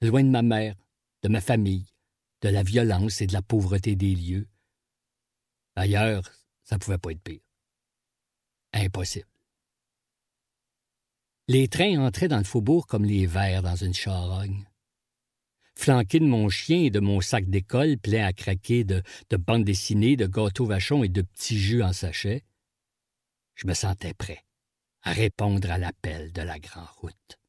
loin 0.00 0.22
de 0.22 0.28
ma 0.28 0.42
mère, 0.42 0.76
de 1.22 1.28
ma 1.28 1.40
famille, 1.40 1.86
de 2.40 2.48
la 2.48 2.62
violence 2.62 3.20
et 3.20 3.26
de 3.26 3.32
la 3.32 3.42
pauvreté 3.42 3.94
des 3.94 4.14
lieux. 4.14 4.48
Ailleurs, 5.76 6.30
ça 6.62 6.78
pouvait 6.78 6.98
pas 6.98 7.12
être 7.12 7.22
pire. 7.22 7.40
Impossible. 8.72 9.28
Les 11.48 11.68
trains 11.68 11.98
entraient 11.98 12.28
dans 12.28 12.38
le 12.38 12.44
faubourg 12.44 12.86
comme 12.86 13.04
les 13.04 13.26
vers 13.26 13.62
dans 13.62 13.76
une 13.76 13.94
charogne. 13.94 14.64
Flanqué 15.82 16.20
de 16.20 16.26
mon 16.26 16.48
chien 16.48 16.84
et 16.84 16.90
de 16.90 17.00
mon 17.00 17.20
sac 17.20 17.50
d'école 17.50 17.98
plein 17.98 18.24
à 18.24 18.32
craquer 18.32 18.84
de, 18.84 19.02
de 19.30 19.36
bandes 19.36 19.64
dessinées, 19.64 20.14
de 20.14 20.28
gâteaux 20.28 20.64
vachons 20.64 21.02
et 21.02 21.08
de 21.08 21.22
petits 21.22 21.58
jus 21.58 21.82
en 21.82 21.92
sachet, 21.92 22.44
je 23.56 23.66
me 23.66 23.74
sentais 23.74 24.14
prêt 24.14 24.44
à 25.02 25.10
répondre 25.10 25.68
à 25.72 25.78
l'appel 25.78 26.30
de 26.30 26.40
la 26.40 26.60
grande 26.60 26.86
route. 26.98 27.40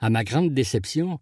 À 0.00 0.10
ma 0.10 0.22
grande 0.22 0.52
déception, 0.52 1.18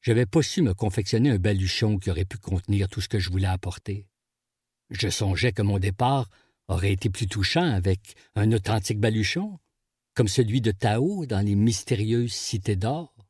je 0.00 0.12
n'avais 0.12 0.24
pas 0.24 0.40
su 0.40 0.62
me 0.62 0.72
confectionner 0.72 1.28
un 1.28 1.38
baluchon 1.38 1.98
qui 1.98 2.10
aurait 2.10 2.24
pu 2.24 2.38
contenir 2.38 2.88
tout 2.88 3.02
ce 3.02 3.08
que 3.10 3.18
je 3.18 3.28
voulais 3.28 3.46
apporter. 3.46 4.06
Je 4.88 5.10
songeais 5.10 5.52
que 5.52 5.60
mon 5.60 5.78
départ 5.78 6.30
aurait 6.68 6.92
été 6.92 7.10
plus 7.10 7.26
touchant 7.26 7.70
avec 7.70 8.14
un 8.34 8.50
authentique 8.52 8.98
baluchon, 8.98 9.58
comme 10.14 10.28
celui 10.28 10.62
de 10.62 10.70
Tao 10.70 11.26
dans 11.26 11.44
les 11.44 11.54
mystérieuses 11.54 12.32
cités 12.32 12.76
d'or. 12.76 13.21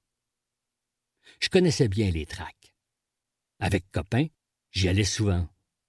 Je 1.42 1.48
connaissais 1.48 1.88
bien 1.88 2.10
les 2.10 2.24
tracts. 2.24 2.72
Avec 3.58 3.90
copains, 3.90 4.28
j'y 4.70 4.88
allais 4.88 5.02
souvent 5.02 5.48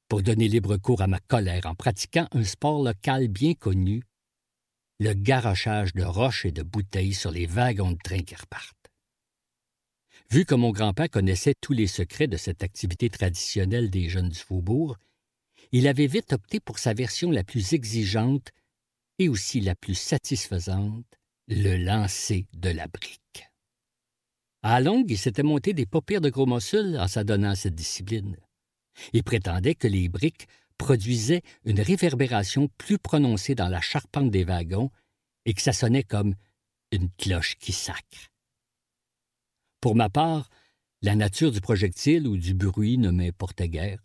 pour 0.10 0.24
donner 0.24 0.48
libre 0.48 0.78
cours 0.78 1.02
à 1.02 1.08
ma 1.08 1.20
colère 1.20 1.68
en 1.68 1.76
pratiquant 1.76 2.28
un 2.32 2.44
sport 2.44 2.84
local 2.84 3.28
bien 3.28 3.54
connu, 3.54 4.02
le 5.00 5.14
garochage 5.14 5.94
de 5.94 6.04
roches 6.04 6.46
et 6.46 6.52
de 6.52 6.64
bouteilles 6.64 7.14
sur 7.14 7.30
les 7.30 7.46
wagons 7.46 7.92
de 7.92 8.00
train 8.04 8.24
qui 8.24 8.34
repartent. 8.34 8.92
Vu 10.32 10.46
que 10.46 10.56
mon 10.56 10.72
grand-père 10.72 11.10
connaissait 11.10 11.56
tous 11.62 11.74
les 11.74 11.88
secrets 11.88 12.28
de 12.28 12.38
cette 12.38 12.64
activité 12.64 13.10
traditionnelle 13.10 13.92
des 13.92 14.10
jeunes 14.10 14.30
du 14.30 14.40
faubourg, 14.40 14.98
il 15.72 15.88
avait 15.88 16.08
vite 16.08 16.34
opté 16.34 16.60
pour 16.60 16.80
sa 16.80 16.96
version 16.96 17.30
la 17.30 17.44
plus 17.44 17.74
exigeante 17.74 18.50
et 19.20 19.30
aussi 19.30 19.62
la 19.62 19.76
plus 19.76 19.96
satisfaisante, 19.96 21.06
le 21.48 21.78
lancer 21.78 22.48
de 22.54 22.70
la 22.70 22.88
brique. 22.88 23.23
À 24.64 24.80
longue, 24.80 25.12
il 25.12 25.18
s'était 25.18 25.44
monté 25.44 25.74
des 25.74 25.86
paupières 25.86 26.22
de 26.22 26.30
gros 26.30 26.46
mossul 26.46 26.98
en 26.98 27.08
s'adonnant 27.08 27.50
à 27.50 27.56
cette 27.56 27.76
discipline. 27.76 28.38
Il 29.12 29.24
prétendait 29.24 29.76
que 29.76 29.88
les 29.88 30.08
briques 30.08 30.48
produisaient 30.78 31.42
une 31.66 31.82
réverbération 31.82 32.70
plus 32.78 32.98
prononcée 32.98 33.56
dans 33.56 33.68
la 33.68 33.82
charpente 33.82 34.32
des 34.32 34.46
wagons 34.46 34.90
et 35.46 35.54
que 35.54 35.62
ça 35.62 35.74
sonnait 35.74 36.04
comme 36.04 36.36
une 36.94 37.10
cloche 37.18 37.58
qui 37.60 37.74
sacre. 37.74 38.30
Pour 39.82 39.96
ma 39.96 40.10
part, 40.10 40.50
la 41.02 41.16
nature 41.16 41.52
du 41.52 41.60
projectile 41.60 42.26
ou 42.26 42.38
du 42.38 42.54
bruit 42.54 42.98
ne 42.98 43.12
m'importait 43.12 43.68
guère. 43.68 44.00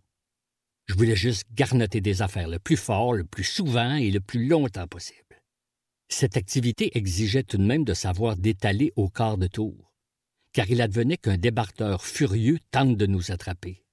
Je 0.86 0.94
voulais 0.94 1.14
juste 1.14 1.46
garnoter 1.54 2.00
des 2.00 2.20
affaires 2.22 2.48
le 2.48 2.58
plus 2.58 2.76
fort, 2.76 3.14
le 3.14 3.24
plus 3.24 3.44
souvent 3.44 3.94
et 3.94 4.10
le 4.10 4.20
plus 4.20 4.48
longtemps 4.48 4.88
possible. 4.88 5.40
Cette 6.08 6.36
activité 6.36 6.96
exigeait 6.98 7.44
tout 7.44 7.58
de 7.58 7.64
même 7.64 7.84
de 7.84 7.94
savoir 7.94 8.36
d'étaler 8.36 8.92
au 8.96 9.08
quart 9.08 9.38
de 9.38 9.46
tour, 9.46 9.87
car 10.58 10.68
il 10.68 10.82
advenait 10.82 11.18
qu'un 11.18 11.36
débarqueur 11.36 12.04
furieux 12.04 12.58
tente 12.72 12.96
de 12.96 13.06
nous 13.06 13.30
attraper. 13.30 13.84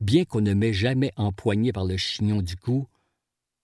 Bien 0.00 0.24
qu'on 0.24 0.42
ne 0.42 0.54
m'ait 0.54 0.72
jamais 0.72 1.10
empoigné 1.16 1.72
par 1.72 1.84
le 1.84 1.96
chignon 1.96 2.40
du 2.40 2.54
cou, 2.54 2.86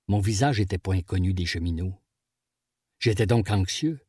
mon 0.09 0.19
visage 0.19 0.59
était 0.59 0.79
point 0.79 1.01
connu 1.03 1.33
des 1.33 1.47
cheminots. 1.47 1.95
J'étais 2.99 3.27
donc 3.27 3.53
anxieux, 3.53 4.01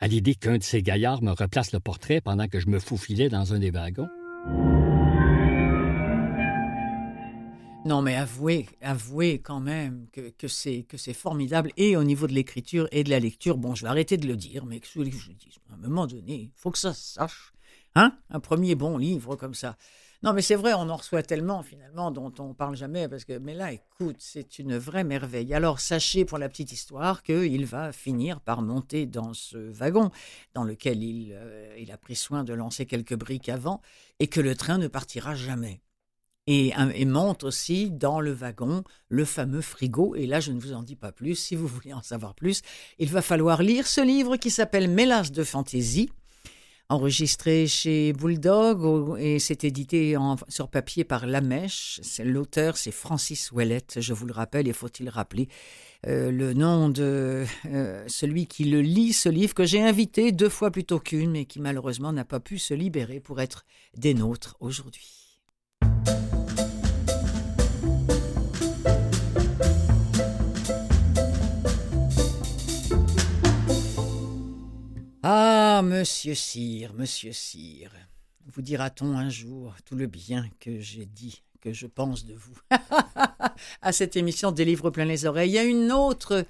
à 0.00 0.08
l'idée 0.08 0.34
qu'un 0.34 0.56
de 0.56 0.62
ces 0.62 0.80
gaillards 0.80 1.22
me 1.22 1.32
replace 1.32 1.72
le 1.72 1.80
portrait 1.80 2.22
pendant 2.22 2.48
que 2.48 2.58
je 2.58 2.68
me 2.68 2.78
faufilais 2.78 3.28
dans 3.28 3.52
un 3.52 3.58
des 3.58 3.70
wagons. 3.70 4.08
Non, 7.86 8.02
mais 8.02 8.16
avouez, 8.16 8.68
avouez 8.82 9.38
quand 9.38 9.60
même 9.60 10.08
que, 10.10 10.30
que 10.30 10.48
c'est 10.48 11.12
formidable 11.12 11.70
et 11.76 11.96
au 11.96 12.02
niveau 12.02 12.26
de 12.26 12.32
l'écriture 12.32 12.88
et 12.90 13.04
de 13.04 13.10
la 13.10 13.20
lecture. 13.20 13.58
Bon, 13.58 13.76
je 13.76 13.84
vais 13.84 13.88
arrêter 13.88 14.16
de 14.16 14.26
le 14.26 14.34
dire, 14.34 14.66
mais 14.66 14.80
que 14.80 14.88
je 14.88 15.00
à 15.00 15.74
un 15.74 15.76
moment 15.76 16.08
donné, 16.08 16.34
il 16.34 16.50
faut 16.56 16.72
que 16.72 16.78
ça 16.78 16.92
se 16.92 17.14
sache. 17.14 17.52
Hein? 17.94 18.18
Un 18.28 18.40
premier 18.40 18.74
bon 18.74 18.98
livre 18.98 19.36
comme 19.36 19.54
ça. 19.54 19.76
Non, 20.24 20.32
mais 20.32 20.42
c'est 20.42 20.56
vrai, 20.56 20.74
on 20.74 20.88
en 20.88 20.96
reçoit 20.96 21.22
tellement 21.22 21.62
finalement 21.62 22.10
dont 22.10 22.32
on 22.40 22.54
parle 22.54 22.76
jamais 22.76 23.06
parce 23.06 23.24
que. 23.24 23.38
Mais 23.38 23.54
là, 23.54 23.70
écoute, 23.70 24.16
c'est 24.18 24.58
une 24.58 24.76
vraie 24.76 25.04
merveille. 25.04 25.54
Alors 25.54 25.78
sachez 25.78 26.24
pour 26.24 26.38
la 26.38 26.48
petite 26.48 26.72
histoire 26.72 27.22
qu'il 27.22 27.66
va 27.66 27.92
finir 27.92 28.40
par 28.40 28.62
monter 28.62 29.06
dans 29.06 29.32
ce 29.32 29.58
wagon 29.58 30.10
dans 30.54 30.64
lequel 30.64 31.04
il, 31.04 31.32
euh, 31.32 31.76
il 31.78 31.92
a 31.92 31.98
pris 31.98 32.16
soin 32.16 32.42
de 32.42 32.52
lancer 32.52 32.84
quelques 32.84 33.14
briques 33.14 33.48
avant 33.48 33.80
et 34.18 34.26
que 34.26 34.40
le 34.40 34.56
train 34.56 34.78
ne 34.78 34.88
partira 34.88 35.36
jamais 35.36 35.80
et, 36.46 37.04
monte 37.04 37.44
aussi 37.44 37.90
dans 37.90 38.20
le 38.20 38.32
wagon 38.32 38.84
le 39.08 39.24
fameux 39.24 39.60
frigo. 39.60 40.14
Et 40.14 40.26
là, 40.26 40.40
je 40.40 40.52
ne 40.52 40.60
vous 40.60 40.72
en 40.72 40.82
dis 40.82 40.96
pas 40.96 41.12
plus. 41.12 41.34
Si 41.34 41.56
vous 41.56 41.66
voulez 41.66 41.92
en 41.92 42.02
savoir 42.02 42.34
plus, 42.34 42.62
il 42.98 43.08
va 43.08 43.22
falloir 43.22 43.62
lire 43.62 43.86
ce 43.86 44.00
livre 44.00 44.36
qui 44.36 44.50
s'appelle 44.50 44.88
Mélasse 44.88 45.32
de 45.32 45.44
fantaisie, 45.44 46.08
enregistré 46.88 47.66
chez 47.66 48.12
Bulldog 48.12 49.18
et 49.18 49.40
c'est 49.40 49.64
édité 49.64 50.16
sur 50.48 50.68
papier 50.68 51.02
par 51.02 51.26
Lamèche. 51.26 52.00
L'auteur, 52.22 52.76
c'est 52.76 52.92
Francis 52.92 53.50
Ouellette, 53.50 54.00
je 54.00 54.12
vous 54.12 54.26
le 54.26 54.32
rappelle, 54.32 54.68
et 54.68 54.72
faut-il 54.72 55.08
rappeler 55.08 55.48
euh, 56.06 56.30
le 56.30 56.52
nom 56.52 56.88
de 56.88 57.44
euh, 57.64 58.04
celui 58.06 58.46
qui 58.46 58.64
le 58.64 58.80
lit, 58.80 59.12
ce 59.12 59.28
livre 59.28 59.54
que 59.54 59.64
j'ai 59.64 59.82
invité 59.82 60.30
deux 60.30 60.48
fois 60.48 60.70
plutôt 60.70 61.00
qu'une, 61.00 61.32
mais 61.32 61.46
qui 61.46 61.58
malheureusement 61.58 62.12
n'a 62.12 62.24
pas 62.24 62.38
pu 62.38 62.58
se 62.58 62.74
libérer 62.74 63.18
pour 63.18 63.40
être 63.40 63.64
des 63.96 64.14
nôtres 64.14 64.56
aujourd'hui. 64.60 65.15
Ah, 75.28 75.82
monsieur 75.82 76.36
Sire, 76.36 76.94
monsieur 76.94 77.32
Sire, 77.32 77.90
vous 78.54 78.62
dira-t-on 78.62 79.18
un 79.18 79.28
jour 79.28 79.74
tout 79.84 79.96
le 79.96 80.06
bien 80.06 80.48
que 80.60 80.78
j'ai 80.78 81.04
dit, 81.04 81.42
que 81.60 81.72
je 81.72 81.88
pense 81.88 82.24
de 82.24 82.34
vous 82.34 82.56
À 83.82 83.90
cette 83.90 84.14
émission 84.14 84.52
des 84.52 84.64
livres 84.64 84.90
plein 84.90 85.04
les 85.04 85.26
oreilles, 85.26 85.50
il 85.50 85.54
y 85.54 85.58
a 85.58 85.64
une 85.64 85.90
autre, 85.90 86.46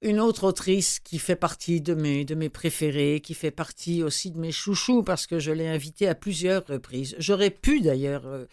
une 0.00 0.18
autre 0.18 0.44
autrice 0.44 0.98
qui 0.98 1.18
fait 1.18 1.36
partie 1.36 1.82
de 1.82 1.92
mes, 1.92 2.24
de 2.24 2.34
mes 2.34 2.48
préférés, 2.48 3.20
qui 3.20 3.34
fait 3.34 3.50
partie 3.50 4.02
aussi 4.02 4.30
de 4.30 4.38
mes 4.38 4.50
chouchous 4.50 5.02
parce 5.02 5.26
que 5.26 5.38
je 5.38 5.52
l'ai 5.52 5.68
invitée 5.68 6.08
à 6.08 6.14
plusieurs 6.14 6.66
reprises. 6.66 7.14
J'aurais 7.18 7.50
pu 7.50 7.82
d'ailleurs 7.82 8.26
euh, 8.26 8.46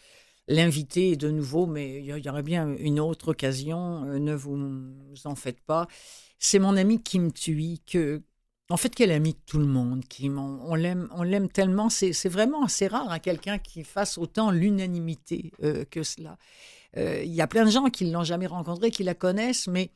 l'inviter 0.50 1.16
de 1.16 1.32
nouveau, 1.32 1.68
mais 1.68 2.04
il 2.04 2.26
y 2.26 2.30
aurait 2.30 2.44
bien 2.44 2.76
une 2.80 3.00
autre 3.00 3.30
occasion, 3.30 4.04
euh, 4.08 4.20
ne 4.20 4.36
vous 4.36 4.60
en 5.24 5.36
faites 5.36 5.62
pas. 5.62 5.88
C'est 6.38 6.60
mon 6.60 6.76
ami 6.76 7.02
Kim 7.02 7.32
Tui 7.32 7.82
que 7.88 8.22
en 8.70 8.78
fait, 8.78 8.94
qu'elle 8.94 9.12
a 9.12 9.20
mis 9.20 9.34
tout 9.34 9.60
le 9.60 9.66
monde, 9.66 10.04
qui 10.06 10.30
on, 10.30 10.76
l'aime, 10.76 11.08
on 11.16 11.24
l'aime 11.24 11.50
tellement. 11.50 11.90
C'est, 11.90 12.12
vraiment 12.28 12.64
assez 12.64 12.88
rare, 12.88 13.10
hein, 13.10 13.20
quelqu'un 13.20 13.60
qui 13.60 13.84
fasse 13.84 14.18
autant 14.18 14.52
l'unanimité 14.52 15.52
euh, 15.64 15.86
que 15.86 16.04
cela. 16.04 16.38
Euh, 16.98 17.22
il 17.24 17.34
y 17.34 17.42
a 17.42 17.48
plein 17.48 17.66
de 17.66 17.70
gens 17.70 17.86
qui 17.86 18.06
ne 18.06 18.12
l'ont 18.12 18.26
jamais 18.26 18.48
rencontrée, 18.48 18.92
qui 18.92 19.04
la 19.04 19.14
connaissent, 19.14 19.68
mais 19.68 19.92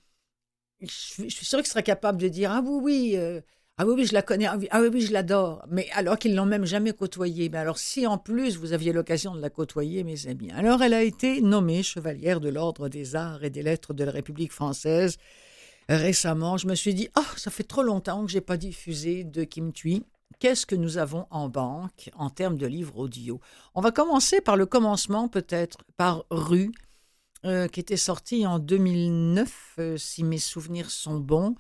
je, 0.80 0.88
suis 0.88 1.46
sûr 1.46 1.60
qu'ils 1.60 1.68
seraient 1.68 1.84
capables 1.84 2.20
de 2.20 2.28
dire 2.30 2.52
ah 2.52 2.62
oui 2.64 2.80
oui, 2.82 3.14
euh, 3.16 3.42
ah 3.78 3.86
oui 3.86 3.94
oui 3.98 4.06
je 4.06 4.14
la 4.14 4.22
connais, 4.22 4.46
ah 4.46 4.56
oui 4.58 4.68
ah 4.72 4.82
oui, 4.82 5.02
je 5.02 5.12
l'adore. 5.12 5.66
Mais 5.70 5.90
alors 5.92 6.18
qu'ils 6.18 6.36
l'ont 6.36 6.46
même 6.46 6.66
jamais 6.66 6.94
côtoyée. 6.94 7.50
Mais 7.50 7.58
alors 7.58 7.78
si 7.78 8.08
en 8.08 8.18
plus 8.18 8.58
vous 8.58 8.72
aviez 8.72 8.94
l'occasion 8.94 9.36
de 9.36 9.42
la 9.42 9.50
côtoyer, 9.50 10.04
mes 10.06 10.28
amis. 10.28 10.52
Alors 10.52 10.82
elle 10.82 10.94
a 10.94 11.04
été 11.04 11.42
nommée 11.42 11.84
chevalière 11.84 12.40
de 12.40 12.50
l'ordre 12.50 12.88
des 12.88 13.16
arts 13.18 13.44
et 13.44 13.50
des 13.50 13.64
lettres 13.64 13.94
de 13.94 14.04
la 14.06 14.12
République 14.12 14.54
française 14.54 15.18
récemment, 15.96 16.58
je 16.58 16.68
me 16.68 16.76
suis 16.76 16.94
dit, 16.94 17.10
ah, 17.16 17.26
ça 17.38 17.52
fait 17.52 17.64
trop 17.64 17.84
longtemps 17.84 18.26
que 18.26 18.32
j'ai 18.32 18.42
pas 18.42 18.58
diffusé 18.58 19.24
de 19.24 19.44
Kim 19.44 19.74
Thuy. 19.74 20.04
Qu'est-ce 20.40 20.66
que 20.66 20.76
nous 20.76 20.98
avons 20.98 21.28
en 21.30 21.50
banque 21.50 22.10
en 22.16 22.30
termes 22.30 22.58
de 22.58 22.66
livres 22.66 22.98
audio? 22.98 23.40
On 23.76 23.82
va 23.82 23.92
commencer 23.92 24.42
par 24.42 24.58
le 24.58 24.66
commencement, 24.66 25.28
peut-être, 25.28 25.80
par 25.98 26.26
Rue, 26.30 26.72
euh, 27.46 27.68
qui 27.68 27.80
était 27.80 27.98
sorti 27.98 28.46
en 28.46 28.60
2009, 28.60 29.76
euh, 29.80 29.98
si 29.98 30.24
mes 30.24 30.38
souvenirs 30.38 30.90
sont 30.90 31.20
bons. 31.20 31.56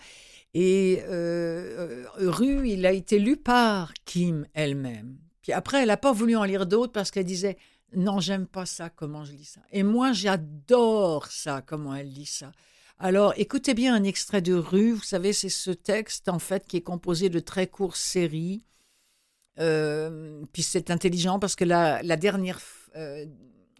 Et 0.53 1.01
euh, 1.05 2.05
Rue, 2.17 2.69
il 2.69 2.85
a 2.85 2.91
été 2.91 3.19
lu 3.19 3.37
par 3.37 3.93
Kim 4.05 4.45
elle-même. 4.53 5.17
Puis 5.41 5.53
après, 5.53 5.81
elle 5.81 5.87
n'a 5.87 5.97
pas 5.97 6.11
voulu 6.11 6.35
en 6.35 6.43
lire 6.43 6.65
d'autres 6.65 6.91
parce 6.91 7.11
qu'elle 7.11 7.25
disait 7.25 7.57
non, 7.95 8.19
j'aime 8.19 8.47
pas 8.47 8.65
ça, 8.65 8.89
comment 8.89 9.25
je 9.25 9.33
lis 9.33 9.45
ça. 9.45 9.61
Et 9.71 9.83
moi, 9.83 10.13
j'adore 10.13 11.27
ça, 11.27 11.61
comment 11.61 11.93
elle 11.93 12.11
lit 12.11 12.25
ça. 12.25 12.51
Alors, 13.03 13.33
écoutez 13.35 13.73
bien 13.73 13.95
un 13.95 14.03
extrait 14.03 14.43
de 14.43 14.53
Rue. 14.53 14.91
Vous 14.91 15.01
savez, 15.01 15.33
c'est 15.33 15.49
ce 15.49 15.71
texte, 15.71 16.29
en 16.29 16.37
fait, 16.37 16.67
qui 16.67 16.77
est 16.77 16.83
composé 16.83 17.29
de 17.29 17.39
très 17.39 17.65
courtes 17.65 17.95
séries. 17.95 18.63
Euh, 19.57 20.43
puis 20.53 20.61
c'est 20.61 20.91
intelligent 20.91 21.39
parce 21.39 21.55
que 21.55 21.65
la, 21.65 22.03
dernière, 22.15 22.61
euh, 22.95 23.25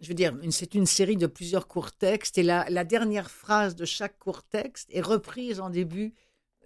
je 0.00 0.08
veux 0.08 0.14
dire, 0.14 0.36
c'est 0.50 0.74
une 0.74 0.86
série 0.86 1.16
de 1.16 1.28
plusieurs 1.28 1.68
courts 1.68 1.92
textes 1.92 2.36
et 2.36 2.42
la, 2.42 2.84
dernière 2.84 3.30
phrase 3.30 3.76
de 3.76 3.84
chaque 3.84 4.18
court 4.18 4.42
texte 4.42 4.88
est 4.92 5.00
reprise 5.00 5.60
en 5.60 5.70
début 5.70 6.14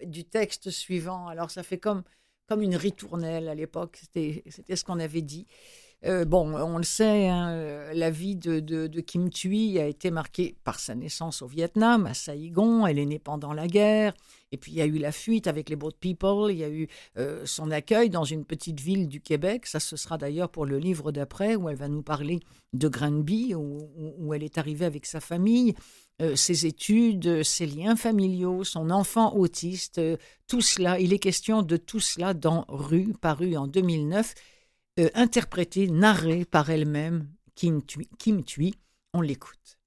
du 0.03 0.25
texte 0.25 0.71
suivant. 0.71 1.27
Alors 1.27 1.51
ça 1.51 1.61
fait 1.61 1.77
comme, 1.77 2.01
comme 2.47 2.63
une 2.63 2.75
ritournelle 2.75 3.49
à 3.49 3.53
l'époque, 3.53 3.99
c'était 4.01 4.43
ce 4.75 4.83
qu'on 4.83 4.99
avait 4.99 5.21
dit. 5.21 5.45
Euh, 6.05 6.25
bon, 6.25 6.53
on 6.53 6.77
le 6.77 6.83
sait, 6.83 7.27
hein, 7.27 7.91
la 7.93 8.11
vie 8.11 8.35
de, 8.35 8.87
Kim 9.01 9.29
Thuy 9.29 9.79
a 9.79 9.87
été 9.87 10.11
marquée 10.11 10.55
par 10.63 10.79
sa 10.79 10.93
naissance 10.93 11.41
au 11.41 11.47
Vietnam, 11.47 12.05
à 12.05 12.13
Saigon. 12.13 12.85
Elle 12.85 12.99
est 12.99 13.05
née 13.05 13.19
pendant 13.19 13.53
la 13.53 13.67
guerre. 13.67 14.13
Et 14.51 14.57
puis 14.57 14.71
il 14.71 14.77
y 14.77 14.81
a 14.81 14.85
eu 14.85 14.97
la 14.99 15.11
fuite 15.11 15.47
avec 15.47 15.69
les 15.69 15.75
Boat 15.75 15.93
People. 15.99 16.51
Il 16.51 16.57
y 16.57 16.63
a 16.63 16.69
eu 16.69 16.87
euh, 17.17 17.45
son 17.45 17.71
accueil 17.71 18.09
dans 18.09 18.23
une 18.23 18.45
petite 18.45 18.79
ville 18.79 19.07
du 19.07 19.21
Québec. 19.21 19.65
Ça, 19.65 19.79
ce 19.79 19.97
sera 19.97 20.17
d'ailleurs 20.17 20.49
pour 20.49 20.65
le 20.65 20.77
livre 20.77 21.11
d'après, 21.11 21.55
où 21.55 21.67
elle 21.67 21.75
va 21.75 21.87
nous 21.87 22.03
parler 22.03 22.39
de 22.73 22.87
Granby, 22.87 23.55
où, 23.55 24.33
elle 24.33 24.43
est 24.43 24.57
arrivée 24.59 24.85
avec 24.85 25.05
sa 25.05 25.19
famille. 25.19 25.73
Euh, 26.21 26.35
ses 26.35 26.65
études, 26.65 27.43
ses 27.43 27.65
liens 27.65 27.95
familiaux, 27.95 28.63
son 28.63 28.89
enfant 28.91 29.35
autiste, 29.35 29.99
tout 30.47 30.61
cela. 30.61 30.99
Il 30.99 31.11
est 31.11 31.19
question 31.19 31.63
de 31.63 31.77
tout 31.77 31.99
cela 31.99 32.33
dans 32.33 32.65
Rue, 32.69 33.13
paru 33.19 33.57
en 33.57 33.67
2009 33.67 34.33
euh, 34.99 35.09
interprétée, 35.13 35.87
narrée 35.87 36.45
par 36.45 36.69
elle-même, 36.69 37.27
Kim 37.55 37.83
Thuy. 37.83 38.07
Kim 38.17 38.41
On 39.13 39.21
l'écoute. 39.21 39.77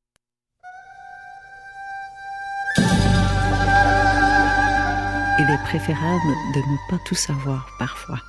Il 5.39 5.47
est 5.51 5.63
préférable 5.65 6.35
de 6.55 6.59
ne 6.59 6.91
pas 6.91 7.03
tout 7.07 7.15
savoir 7.15 7.69
parfois. 7.79 8.21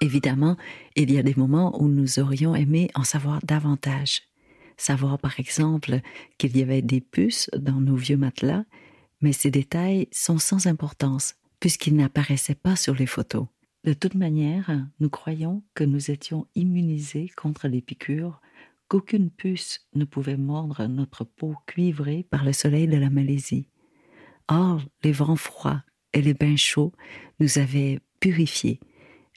Évidemment, 0.00 0.56
il 0.96 1.10
y 1.10 1.18
a 1.18 1.22
des 1.22 1.34
moments 1.36 1.80
où 1.82 1.88
nous 1.88 2.18
aurions 2.18 2.54
aimé 2.54 2.90
en 2.94 3.02
savoir 3.02 3.40
davantage. 3.42 4.22
Savoir 4.76 5.18
par 5.18 5.40
exemple 5.40 6.00
qu'il 6.36 6.56
y 6.56 6.62
avait 6.62 6.82
des 6.82 7.00
puces 7.00 7.48
dans 7.56 7.80
nos 7.80 7.96
vieux 7.96 8.16
matelas, 8.16 8.64
mais 9.20 9.32
ces 9.32 9.50
détails 9.50 10.08
sont 10.12 10.38
sans 10.38 10.66
importance 10.66 11.34
puisqu'ils 11.60 11.96
n'apparaissaient 11.96 12.54
pas 12.54 12.76
sur 12.76 12.94
les 12.94 13.06
photos. 13.06 13.46
De 13.84 13.92
toute 13.92 14.14
manière, 14.14 14.86
nous 14.98 15.10
croyons 15.10 15.62
que 15.74 15.84
nous 15.84 16.10
étions 16.10 16.46
immunisés 16.54 17.30
contre 17.36 17.68
les 17.68 17.82
piqûres, 17.82 18.40
qu'aucune 18.88 19.30
puce 19.30 19.86
ne 19.94 20.06
pouvait 20.06 20.38
mordre 20.38 20.86
notre 20.86 21.24
peau 21.24 21.54
cuivrée 21.66 22.26
par 22.30 22.44
le 22.44 22.54
soleil 22.54 22.88
de 22.88 22.96
la 22.96 23.10
Malaisie. 23.10 23.68
Or, 24.48 24.80
les 25.02 25.12
vents 25.12 25.36
froids 25.36 25.82
et 26.14 26.22
les 26.22 26.32
bains 26.32 26.56
chauds 26.56 26.92
nous 27.40 27.58
avaient 27.58 28.00
purifiés, 28.20 28.80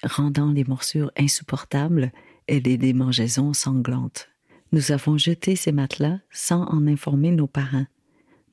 rendant 0.02 0.54
les 0.54 0.64
morsures 0.64 1.12
insupportables 1.18 2.14
et 2.48 2.62
les 2.62 2.78
démangeaisons 2.78 3.52
sanglantes. 3.52 4.30
Nous 4.72 4.94
avons 4.94 5.18
jeté 5.18 5.58
ces 5.58 5.74
matelas 5.74 6.20
sans 6.32 6.64
en 6.70 6.88
informer 6.88 7.32
nos 7.32 7.48
parents. 7.48 7.88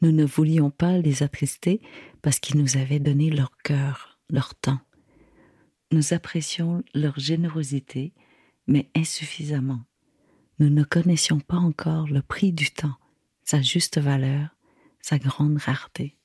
Nous 0.02 0.10
ne 0.10 0.24
voulions 0.24 0.70
pas 0.70 0.98
les 0.98 1.22
attrister 1.22 1.80
parce 2.20 2.40
qu'ils 2.40 2.60
nous 2.60 2.76
avaient 2.76 2.98
donné 2.98 3.30
leur 3.30 3.56
cœur, 3.58 4.18
leur 4.28 4.56
temps. 4.56 4.80
Nous 5.94 6.12
apprécions 6.12 6.82
leur 6.92 7.20
générosité, 7.20 8.14
mais 8.66 8.90
insuffisamment. 8.96 9.84
Nous 10.58 10.68
ne 10.68 10.82
connaissions 10.82 11.38
pas 11.38 11.58
encore 11.58 12.08
le 12.08 12.20
prix 12.20 12.52
du 12.52 12.72
temps, 12.72 12.96
sa 13.44 13.62
juste 13.62 14.00
valeur, 14.00 14.48
sa 15.00 15.20
grande 15.20 15.56
rareté. 15.56 16.16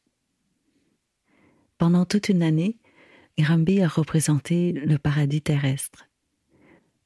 Pendant 1.77 2.07
toute 2.07 2.29
une 2.29 2.41
année, 2.41 2.79
Granby 3.37 3.83
a 3.83 3.87
représenté 3.87 4.71
le 4.71 4.97
paradis 4.97 5.43
terrestre. 5.43 6.09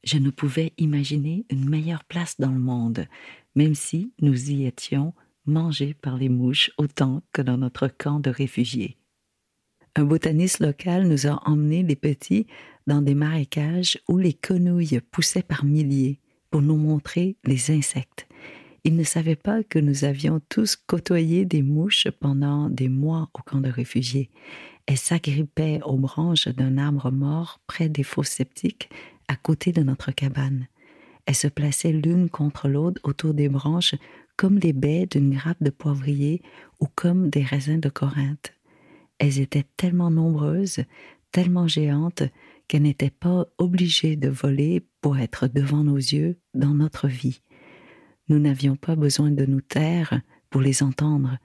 Je 0.05 0.17
ne 0.17 0.29
pouvais 0.29 0.71
imaginer 0.77 1.45
une 1.49 1.67
meilleure 1.67 2.05
place 2.05 2.39
dans 2.39 2.51
le 2.53 2.59
monde, 2.59 3.09
même 3.55 3.75
si 3.75 4.13
nous 4.21 4.51
y 4.51 4.65
étions 4.65 5.13
mangés 5.45 5.95
par 5.95 6.15
les 6.15 6.29
mouches 6.29 6.71
autant 6.77 7.23
que 7.33 7.41
dans 7.41 7.57
notre 7.57 7.89
camp 7.89 8.21
de 8.21 8.29
réfugiés 8.29 8.97
un 9.95 10.05
botaniste 10.05 10.59
local 10.59 11.07
nous 11.07 11.27
a 11.27 11.41
emmenés 11.47 11.83
les 11.83 11.95
petits 11.95 12.47
dans 12.87 13.01
des 13.01 13.15
marécages 13.15 13.99
où 14.07 14.17
les 14.17 14.33
quenouilles 14.33 15.01
poussaient 15.11 15.43
par 15.43 15.63
milliers 15.63 16.19
pour 16.49 16.61
nous 16.61 16.77
montrer 16.77 17.35
les 17.45 17.71
insectes. 17.71 18.27
Il 18.83 18.95
ne 18.95 19.03
savait 19.03 19.37
pas 19.37 19.63
que 19.63 19.79
nous 19.79 20.03
avions 20.03 20.41
tous 20.49 20.75
côtoyé 20.75 21.45
des 21.45 21.61
mouches 21.61 22.07
pendant 22.19 22.69
des 22.69 22.89
mois 22.89 23.29
au 23.33 23.41
camp 23.43 23.61
de 23.61 23.69
réfugiés. 23.69 24.29
Elles 24.85 24.97
s'agrippaient 24.97 25.79
aux 25.85 25.97
branches 25.97 26.49
d'un 26.49 26.77
arbre 26.77 27.09
mort 27.09 27.61
près 27.65 27.87
des 27.87 28.03
fosses 28.03 28.29
sceptiques 28.29 28.89
à 29.29 29.35
côté 29.37 29.71
de 29.71 29.83
notre 29.83 30.11
cabane. 30.11 30.67
Elles 31.25 31.35
se 31.35 31.47
plaçaient 31.47 31.93
l'une 31.93 32.29
contre 32.29 32.67
l'autre 32.67 32.99
autour 33.03 33.33
des 33.33 33.47
branches 33.47 33.95
comme 34.35 34.59
les 34.59 34.73
baies 34.73 35.07
d'une 35.09 35.33
grappe 35.33 35.61
de 35.63 35.69
poivrier 35.69 36.41
ou 36.81 36.87
comme 36.93 37.29
des 37.29 37.43
raisins 37.43 37.79
de 37.79 37.89
Corinthe. 37.89 38.53
Elles 39.19 39.39
étaient 39.39 39.65
tellement 39.77 40.11
nombreuses, 40.11 40.83
tellement 41.31 41.67
géantes, 41.67 42.23
qu'elles 42.67 42.83
n'étaient 42.83 43.09
pas 43.09 43.47
obligées 43.57 44.15
de 44.15 44.29
voler 44.29 44.85
pour 45.01 45.17
être 45.17 45.47
devant 45.47 45.83
nos 45.83 45.97
yeux 45.97 46.39
dans 46.53 46.73
notre 46.73 47.07
vie. 47.07 47.41
Nous 48.29 48.39
n'avions 48.39 48.75
pas 48.75 48.95
besoin 48.95 49.31
de 49.31 49.45
nous 49.45 49.61
taire 49.61 50.21
pour 50.49 50.61
les 50.61 50.83
entendre, 50.83 51.37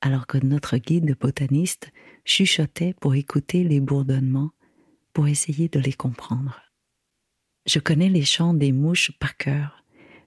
alors 0.00 0.26
que 0.26 0.38
notre 0.38 0.76
guide 0.78 1.16
botaniste 1.18 1.92
chuchotait 2.24 2.94
pour 3.00 3.14
écouter 3.14 3.64
les 3.64 3.80
bourdonnements, 3.80 4.50
pour 5.12 5.28
essayer 5.28 5.68
de 5.68 5.78
les 5.78 5.92
comprendre. 5.92 6.60
Je 7.66 7.78
connais 7.78 8.08
les 8.08 8.24
chants 8.24 8.54
des 8.54 8.72
mouches 8.72 9.12
par 9.18 9.36
cœur. 9.36 9.81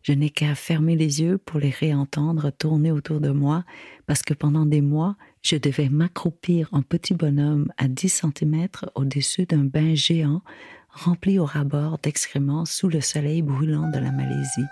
Je 0.07 0.13
n'ai 0.13 0.29
qu'à 0.29 0.53
fermer 0.53 0.95
les 0.95 1.23
yeux 1.23 1.39
pour 1.39 1.59
les 1.59 1.71
réentendre 1.71 2.51
tourner 2.51 2.91
autour 2.91 3.19
de 3.19 3.31
moi, 3.31 3.65
parce 4.05 4.21
que 4.21 4.35
pendant 4.35 4.67
des 4.67 4.81
mois, 4.81 5.15
je 5.41 5.55
devais 5.55 5.89
m'accroupir 5.89 6.69
en 6.73 6.83
petit 6.83 7.15
bonhomme 7.15 7.73
à 7.79 7.87
10 7.87 8.21
cm 8.21 8.67
au-dessus 8.93 9.47
d'un 9.47 9.63
bain 9.63 9.95
géant 9.95 10.43
rempli 10.91 11.39
au 11.39 11.45
rabord 11.45 11.97
d'excréments 11.97 12.65
sous 12.65 12.87
le 12.87 13.01
soleil 13.01 13.41
brûlant 13.41 13.89
de 13.89 13.97
la 13.97 14.11
Malaisie. 14.11 14.67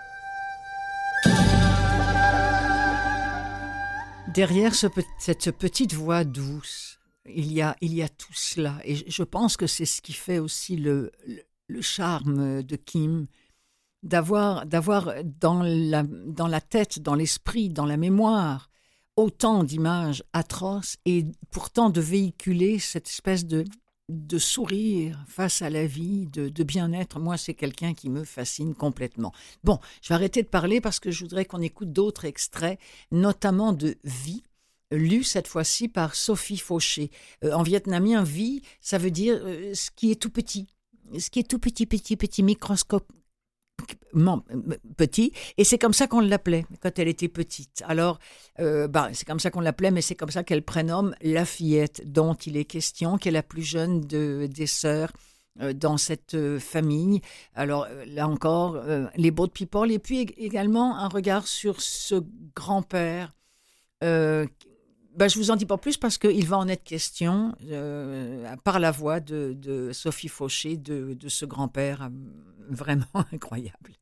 Derrière 4.32 4.72
cette 5.18 5.50
petite 5.50 5.94
voix 5.94 6.22
douce, 6.22 7.00
il 7.26 7.52
y, 7.52 7.60
a, 7.60 7.76
il 7.80 7.92
y 7.92 8.02
a 8.02 8.08
tout 8.08 8.32
cela. 8.34 8.78
Et 8.84 9.10
je 9.10 9.22
pense 9.24 9.56
que 9.56 9.66
c'est 9.66 9.84
ce 9.84 10.00
qui 10.00 10.12
fait 10.12 10.38
aussi 10.38 10.76
le, 10.76 11.10
charme 11.80 12.62
de 12.62 12.76
Kim, 12.76 13.26
d'avoir, 14.04 14.66
d'avoir 14.66 15.12
dans, 15.40 15.62
la, 15.62 16.04
dans 16.04 16.46
la 16.46 16.60
tête, 16.60 17.00
dans 17.00 17.14
l'esprit, 17.14 17.70
dans 17.70 17.86
la 17.86 17.96
mémoire, 17.96 18.70
autant 19.16 19.64
d'images 19.64 20.22
atroces 20.32 20.98
et 21.04 21.26
pourtant 21.50 21.90
de 21.90 22.00
véhiculer 22.00 22.78
cette 22.78 23.08
espèce 23.08 23.46
de, 23.46 23.64
de 24.08 24.38
sourire 24.38 25.24
face 25.26 25.62
à 25.62 25.70
la 25.70 25.86
vie, 25.86 26.26
de, 26.26 26.62
bien-être. 26.62 27.18
Moi, 27.18 27.36
c'est 27.36 27.54
quelqu'un 27.54 27.94
qui 27.94 28.10
me 28.10 28.24
fascine 28.24 28.74
complètement. 28.74 29.32
Bon, 29.62 29.78
je 30.02 30.08
vais 30.08 30.14
arrêter 30.14 30.42
de 30.42 30.48
parler 30.48 30.80
parce 30.80 31.00
que 31.00 31.10
je 31.10 31.24
voudrais 31.24 31.44
qu'on 31.46 31.62
écoute 31.62 31.92
d'autres 31.92 32.24
extraits, 32.26 32.78
notamment 33.10 33.72
de 33.72 33.96
Vie, 34.04 34.42
lu 34.90 35.24
cette 35.24 35.48
fois-ci 35.48 35.88
par 35.88 36.14
Sophie 36.14 36.58
Fauché. 36.58 37.10
Euh, 37.42 37.52
en 37.52 37.62
vietnamien, 37.62 38.22
Vie, 38.22 38.62
ça 38.80 38.98
veut 38.98 39.10
dire 39.10 39.40
euh, 39.42 39.72
ce 39.74 39.90
qui 39.90 40.10
est 40.10 40.20
tout 40.20 40.30
petit 40.30 40.66
ce 41.18 41.30
qui 41.30 41.40
est 41.40 41.48
tout 41.48 41.58
petit, 41.58 41.86
petit, 41.86 42.16
petit, 42.16 42.42
microscope, 42.42 43.06
petit, 44.96 45.32
et 45.56 45.64
c'est 45.64 45.78
comme 45.78 45.92
ça 45.92 46.06
qu'on 46.06 46.20
l'appelait 46.20 46.64
quand 46.80 46.98
elle 46.98 47.08
était 47.08 47.28
petite. 47.28 47.82
Alors, 47.86 48.18
euh, 48.60 48.88
bah, 48.88 49.10
c'est 49.12 49.26
comme 49.26 49.40
ça 49.40 49.50
qu'on 49.50 49.60
l'appelait, 49.60 49.90
mais 49.90 50.02
c'est 50.02 50.14
comme 50.14 50.30
ça 50.30 50.44
qu'elle 50.44 50.62
prénomme 50.62 51.14
la 51.22 51.44
fillette 51.44 52.02
dont 52.10 52.34
il 52.34 52.56
est 52.56 52.64
question, 52.64 53.18
qui 53.18 53.28
est 53.28 53.32
la 53.32 53.42
plus 53.42 53.62
jeune 53.62 54.00
de, 54.00 54.48
des 54.50 54.66
sœurs 54.66 55.12
euh, 55.60 55.72
dans 55.72 55.96
cette 55.96 56.34
euh, 56.34 56.58
famille. 56.58 57.20
Alors 57.54 57.86
là 58.06 58.28
encore, 58.28 58.80
les 59.16 59.30
boat 59.30 59.48
people, 59.48 59.90
et 59.90 59.98
puis 59.98 60.20
également 60.36 60.96
un 60.96 61.08
regard 61.08 61.46
sur 61.46 61.80
ce 61.80 62.22
grand-père 62.54 63.34
ben, 65.16 65.28
je 65.28 65.38
vous 65.38 65.50
en 65.50 65.56
dis 65.56 65.66
pas 65.66 65.78
plus 65.78 65.96
parce 65.96 66.18
qu'il 66.18 66.46
va 66.46 66.58
en 66.58 66.68
être 66.68 66.84
question 66.84 67.54
euh, 67.70 68.54
par 68.64 68.80
la 68.80 68.90
voix 68.90 69.20
de, 69.20 69.90
Sophie 69.92 70.28
Fauché, 70.28 70.76
de, 70.76 71.14
de 71.14 71.28
ce 71.28 71.44
grand-père 71.44 72.02
euh, 72.02 72.08
vraiment 72.68 73.06
incroyable. 73.32 73.92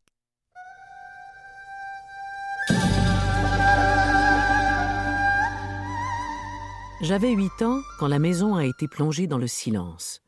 J'avais 7.02 7.32
huit 7.32 7.62
ans 7.62 7.80
quand 7.98 8.06
la 8.06 8.20
maison 8.20 8.54
a 8.54 8.64
été 8.64 8.86
plongée 8.86 9.26
dans 9.26 9.38
le 9.38 9.48
silence. 9.48 10.22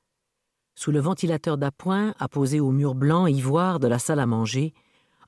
Sous 0.75 0.91
le 0.91 0.99
ventilateur 0.99 1.57
d'appoint 1.57 2.15
apposé 2.19 2.59
au 2.59 2.73
mur 2.73 2.97
blanc 2.97 3.27
ivoire 3.29 3.79
de 3.79 3.87
la 3.87 4.01
salle 4.01 4.19
à 4.19 4.27
manger, 4.27 4.75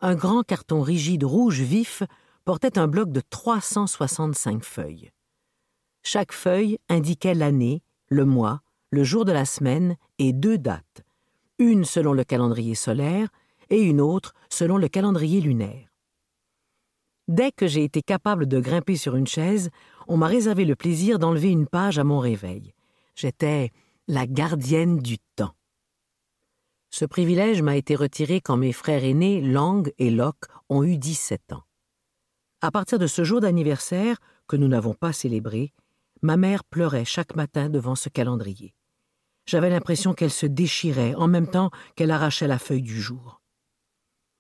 un 0.01 0.17
grand 0.17 0.43
carton 0.43 0.83
rigide 0.83 1.23
rouge 1.23 1.61
vif 1.61 2.03
portait 2.45 2.79
un 2.79 2.89
bloc 2.89 3.13
de 3.13 3.21
365 3.21 4.65
feuilles. 4.65 5.13
Chaque 6.09 6.31
feuille 6.31 6.79
indiquait 6.89 7.35
l'année, 7.35 7.83
le 8.07 8.25
mois, 8.25 8.61
le 8.91 9.03
jour 9.03 9.25
de 9.25 9.33
la 9.33 9.45
semaine 9.45 9.97
et 10.21 10.33
deux 10.33 10.57
dates, 10.57 11.03
une 11.59 11.85
selon 11.85 12.13
le 12.13 12.23
calendrier 12.23 12.77
solaire 12.77 13.27
et 13.71 13.83
une 13.83 14.01
autre 14.01 14.33
selon 14.49 14.77
le 14.77 14.87
calendrier 14.87 15.41
lunaire. 15.41 15.89
Dès 17.27 17.51
que 17.51 17.67
j'ai 17.67 17.83
été 17.83 18.03
capable 18.03 18.47
de 18.47 18.61
grimper 18.61 18.95
sur 18.95 19.17
une 19.17 19.27
chaise, 19.27 19.71
on 20.07 20.17
m'a 20.17 20.29
réservé 20.29 20.65
le 20.65 20.77
plaisir 20.77 21.19
d'enlever 21.19 21.51
une 21.51 21.67
page 21.67 21.99
à 21.99 22.05
mon 22.05 22.21
réveil. 22.21 22.73
J'étais 23.17 23.73
la 24.07 24.29
gardienne 24.29 24.99
du 24.99 25.19
temps. 25.35 25.57
Ce 26.89 27.05
privilège 27.05 27.63
m'a 27.63 27.75
été 27.75 27.97
retiré 27.97 28.41
quand 28.41 28.57
mes 28.57 28.73
frères 28.73 29.03
aînés, 29.03 29.41
Lang 29.41 29.93
et 29.99 30.13
Locke, 30.13 30.47
ont 30.69 30.85
eu 30.85 30.99
17 30.99 31.53
ans. 31.53 31.65
À 32.61 32.71
partir 32.71 33.01
de 33.01 33.09
ce 33.09 33.25
jour 33.25 33.41
d'anniversaire, 33.41 34.19
que 34.47 34.55
nous 34.55 34.69
n'avons 34.69 34.95
pas 34.95 35.13
célébré, 35.13 35.73
ma 36.23 36.37
mère 36.37 36.65
pleurait 36.65 37.05
chaque 37.05 37.37
matin 37.37 37.69
devant 37.69 37.95
ce 37.95 38.09
calendrier. 38.09 38.75
J'avais 39.47 39.71
l'impression 39.71 40.13
qu'elle 40.13 40.31
se 40.31 40.47
déchirait 40.47 41.15
en 41.15 41.29
même 41.29 41.49
temps 41.49 41.71
qu'elle 41.95 42.11
arrachait 42.11 42.49
la 42.49 42.59
feuille 42.59 42.83
du 42.83 43.01
jour. 43.01 43.41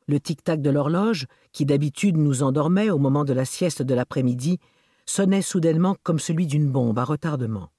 Le 0.09 0.21
tic-tac 0.21 0.61
de 0.61 0.71
l'horloge, 0.71 1.27
qui 1.53 1.67
d'habitude 1.67 2.17
nous 2.17 2.43
endormait 2.43 2.91
au 2.91 2.99
moment 2.99 3.25
de 3.25 3.33
la 3.33 3.45
sieste 3.45 3.83
de 3.83 3.95
l'après-midi, 3.95 4.59
sonnait 5.05 5.43
soudainement 5.43 5.97
comme 6.03 6.19
celui 6.19 6.47
d'une 6.47 6.71
bombe 6.71 6.99
à 6.99 7.05
retardement. 7.05 7.71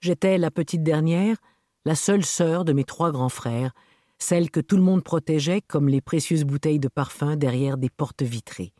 J'étais 0.00 0.38
la 0.38 0.50
petite 0.50 0.82
dernière, 0.82 1.36
la 1.84 1.94
seule 1.94 2.24
sœur 2.24 2.64
de 2.64 2.72
mes 2.72 2.84
trois 2.84 3.10
grands 3.10 3.28
frères, 3.28 3.72
celle 4.18 4.50
que 4.50 4.60
tout 4.60 4.76
le 4.76 4.82
monde 4.82 5.02
protégeait 5.02 5.60
comme 5.60 5.88
les 5.88 6.00
précieuses 6.00 6.44
bouteilles 6.44 6.80
de 6.80 6.88
parfum 6.88 7.36
derrière 7.36 7.78
des 7.78 7.90
portes 7.90 8.22
vitrées. 8.22 8.72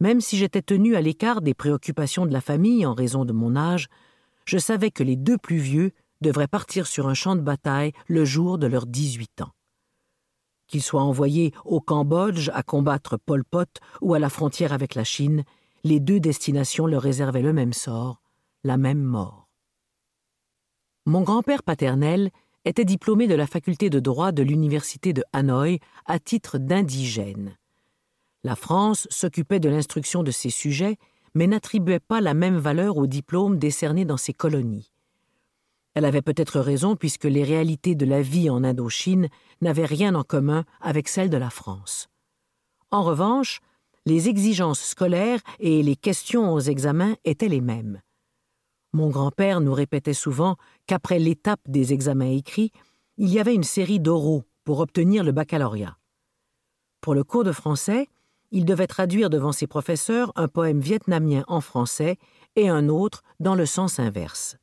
Même 0.00 0.20
si 0.20 0.36
j'étais 0.36 0.62
tenue 0.62 0.94
à 0.94 1.00
l'écart 1.00 1.40
des 1.40 1.54
préoccupations 1.54 2.26
de 2.26 2.32
la 2.32 2.40
famille 2.40 2.86
en 2.86 2.94
raison 2.94 3.24
de 3.24 3.32
mon 3.32 3.56
âge, 3.56 3.88
je 4.44 4.58
savais 4.58 4.90
que 4.90 5.02
les 5.02 5.16
deux 5.16 5.38
plus 5.38 5.58
vieux 5.58 5.92
devraient 6.20 6.48
partir 6.48 6.86
sur 6.86 7.08
un 7.08 7.14
champ 7.14 7.36
de 7.36 7.40
bataille 7.40 7.92
le 8.06 8.24
jour 8.24 8.58
de 8.58 8.66
leurs 8.66 8.86
dix-huit 8.86 9.42
ans. 9.42 9.52
Qu'ils 10.68 10.82
soient 10.82 11.02
envoyés 11.02 11.52
au 11.64 11.80
Cambodge 11.80 12.50
à 12.52 12.62
combattre 12.62 13.16
Pol 13.16 13.44
Pot 13.44 13.80
ou 14.00 14.14
à 14.14 14.18
la 14.18 14.28
frontière 14.28 14.72
avec 14.72 14.94
la 14.94 15.04
Chine, 15.04 15.44
les 15.84 16.00
deux 16.00 16.20
destinations 16.20 16.86
leur 16.86 17.02
réservaient 17.02 17.42
le 17.42 17.52
même 17.52 17.72
sort, 17.72 18.20
la 18.64 18.76
même 18.76 19.02
mort. 19.02 19.48
Mon 21.06 21.22
grand-père 21.22 21.62
paternel 21.62 22.30
était 22.64 22.84
diplômé 22.84 23.26
de 23.26 23.34
la 23.34 23.46
faculté 23.46 23.88
de 23.88 23.98
droit 23.98 24.30
de 24.30 24.42
l'université 24.42 25.12
de 25.12 25.24
Hanoï 25.32 25.78
à 26.04 26.18
titre 26.18 26.58
d'indigène. 26.58 27.56
La 28.44 28.56
France 28.56 29.06
s'occupait 29.10 29.60
de 29.60 29.68
l'instruction 29.68 30.22
de 30.22 30.30
ces 30.30 30.50
sujets, 30.50 30.96
mais 31.34 31.46
n'attribuait 31.46 32.00
pas 32.00 32.20
la 32.20 32.34
même 32.34 32.56
valeur 32.56 32.96
aux 32.96 33.06
diplômes 33.06 33.58
décernés 33.58 34.04
dans 34.04 34.16
ses 34.16 34.32
colonies. 34.32 34.92
Elle 35.94 36.04
avait 36.04 36.22
peut-être 36.22 36.60
raison 36.60 36.94
puisque 36.94 37.24
les 37.24 37.42
réalités 37.42 37.94
de 37.94 38.06
la 38.06 38.22
vie 38.22 38.50
en 38.50 38.62
Indochine 38.62 39.28
n'avaient 39.60 39.84
rien 39.84 40.14
en 40.14 40.22
commun 40.22 40.64
avec 40.80 41.08
celles 41.08 41.30
de 41.30 41.36
la 41.36 41.50
France. 41.50 42.08
En 42.90 43.02
revanche, 43.02 43.60
les 44.06 44.28
exigences 44.28 44.80
scolaires 44.80 45.40
et 45.58 45.82
les 45.82 45.96
questions 45.96 46.52
aux 46.52 46.60
examens 46.60 47.16
étaient 47.24 47.48
les 47.48 47.60
mêmes. 47.60 48.00
Mon 48.92 49.10
grand-père 49.10 49.60
nous 49.60 49.74
répétait 49.74 50.14
souvent 50.14 50.56
qu'après 50.86 51.18
l'étape 51.18 51.60
des 51.66 51.92
examens 51.92 52.30
écrits, 52.30 52.70
il 53.16 53.28
y 53.28 53.40
avait 53.40 53.54
une 53.54 53.64
série 53.64 54.00
d'oraux 54.00 54.44
pour 54.64 54.78
obtenir 54.78 55.24
le 55.24 55.32
baccalauréat. 55.32 55.98
Pour 57.00 57.14
le 57.14 57.24
cours 57.24 57.44
de 57.44 57.52
français, 57.52 58.08
il 58.50 58.64
devait 58.64 58.86
traduire 58.86 59.30
devant 59.30 59.52
ses 59.52 59.66
professeurs 59.66 60.32
un 60.36 60.48
poème 60.48 60.80
vietnamien 60.80 61.44
en 61.48 61.60
français 61.60 62.16
et 62.56 62.68
un 62.68 62.88
autre 62.88 63.22
dans 63.40 63.54
le 63.54 63.66
sens 63.66 63.98
inverse. 63.98 64.56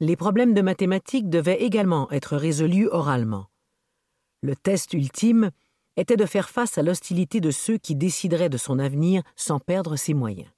Les 0.00 0.16
problèmes 0.16 0.54
de 0.54 0.62
mathématiques 0.62 1.28
devaient 1.28 1.62
également 1.62 2.10
être 2.10 2.36
résolus 2.36 2.88
oralement. 2.88 3.46
Le 4.42 4.56
test 4.56 4.94
ultime 4.94 5.50
était 5.96 6.16
de 6.16 6.24
faire 6.24 6.48
face 6.48 6.78
à 6.78 6.82
l'hostilité 6.82 7.40
de 7.40 7.50
ceux 7.50 7.76
qui 7.76 7.94
décideraient 7.94 8.48
de 8.48 8.56
son 8.56 8.78
avenir 8.78 9.22
sans 9.36 9.58
perdre 9.58 9.96
ses 9.96 10.14
moyens. 10.14 10.50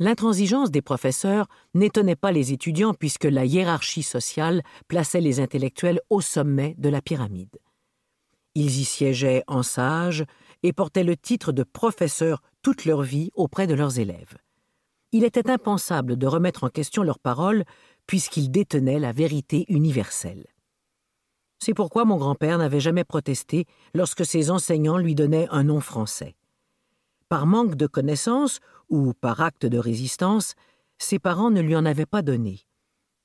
L'intransigeance 0.00 0.72
des 0.72 0.82
professeurs 0.82 1.46
n'étonnait 1.74 2.16
pas 2.16 2.32
les 2.32 2.52
étudiants 2.52 2.94
puisque 2.94 3.24
la 3.24 3.44
hiérarchie 3.44 4.02
sociale 4.02 4.62
plaçait 4.88 5.20
les 5.20 5.38
intellectuels 5.38 6.00
au 6.10 6.20
sommet 6.20 6.74
de 6.78 6.88
la 6.88 7.00
pyramide. 7.00 7.60
Ils 8.56 8.80
y 8.80 8.84
siégeaient 8.84 9.44
en 9.46 9.62
sages 9.62 10.24
et 10.64 10.72
portaient 10.72 11.04
le 11.04 11.16
titre 11.16 11.52
de 11.52 11.62
professeurs 11.62 12.42
toute 12.62 12.86
leur 12.86 13.02
vie 13.02 13.30
auprès 13.34 13.68
de 13.68 13.74
leurs 13.74 14.00
élèves. 14.00 14.36
Il 15.12 15.22
était 15.22 15.50
impensable 15.50 16.16
de 16.16 16.26
remettre 16.26 16.64
en 16.64 16.70
question 16.70 17.04
leurs 17.04 17.20
paroles 17.20 17.64
puisqu'ils 18.06 18.50
détenaient 18.50 18.98
la 18.98 19.12
vérité 19.12 19.66
universelle. 19.68 20.46
C'est 21.60 21.74
pourquoi 21.74 22.04
mon 22.04 22.16
grand-père 22.16 22.58
n'avait 22.58 22.80
jamais 22.80 23.04
protesté 23.04 23.66
lorsque 23.94 24.24
ses 24.24 24.50
enseignants 24.50 24.98
lui 24.98 25.14
donnaient 25.14 25.46
un 25.50 25.64
nom 25.64 25.80
français. 25.80 26.34
Par 27.28 27.46
manque 27.46 27.74
de 27.74 27.86
connaissances 27.86 28.60
ou 28.88 29.12
par 29.12 29.42
acte 29.42 29.66
de 29.66 29.78
résistance, 29.78 30.54
ses 30.98 31.18
parents 31.18 31.50
ne 31.50 31.60
lui 31.60 31.76
en 31.76 31.84
avaient 31.84 32.06
pas 32.06 32.22
donné. 32.22 32.66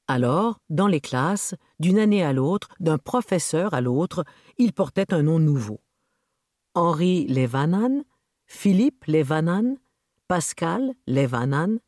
Alors, 0.07 0.59
dans 0.69 0.87
les 0.87 1.01
classes, 1.01 1.55
d'une 1.79 1.99
année 1.99 2.23
à 2.23 2.33
l'autre, 2.33 2.67
d'un 2.79 2.97
professeur 2.97 3.73
à 3.73 3.79
l'autre, 3.79 4.25
il 4.57 4.73
portait 4.73 5.13
un 5.13 5.23
nom 5.23 5.39
nouveau. 5.39 5.79
Henri 6.75 7.25
Levanan, 7.27 8.03
Philippe 8.45 9.05
Levanan, 9.05 9.77
Pascal 10.27 10.93
Levanan. 11.07 11.79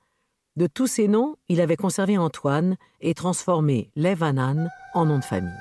De 0.57 0.67
tous 0.67 0.87
ces 0.87 1.07
noms, 1.07 1.35
il 1.49 1.61
avait 1.61 1.77
conservé 1.77 2.17
Antoine 2.17 2.77
et 2.99 3.13
transformé 3.13 3.91
Levanan 3.95 4.69
en 4.93 5.05
nom 5.05 5.19
de 5.19 5.23
famille. 5.23 5.51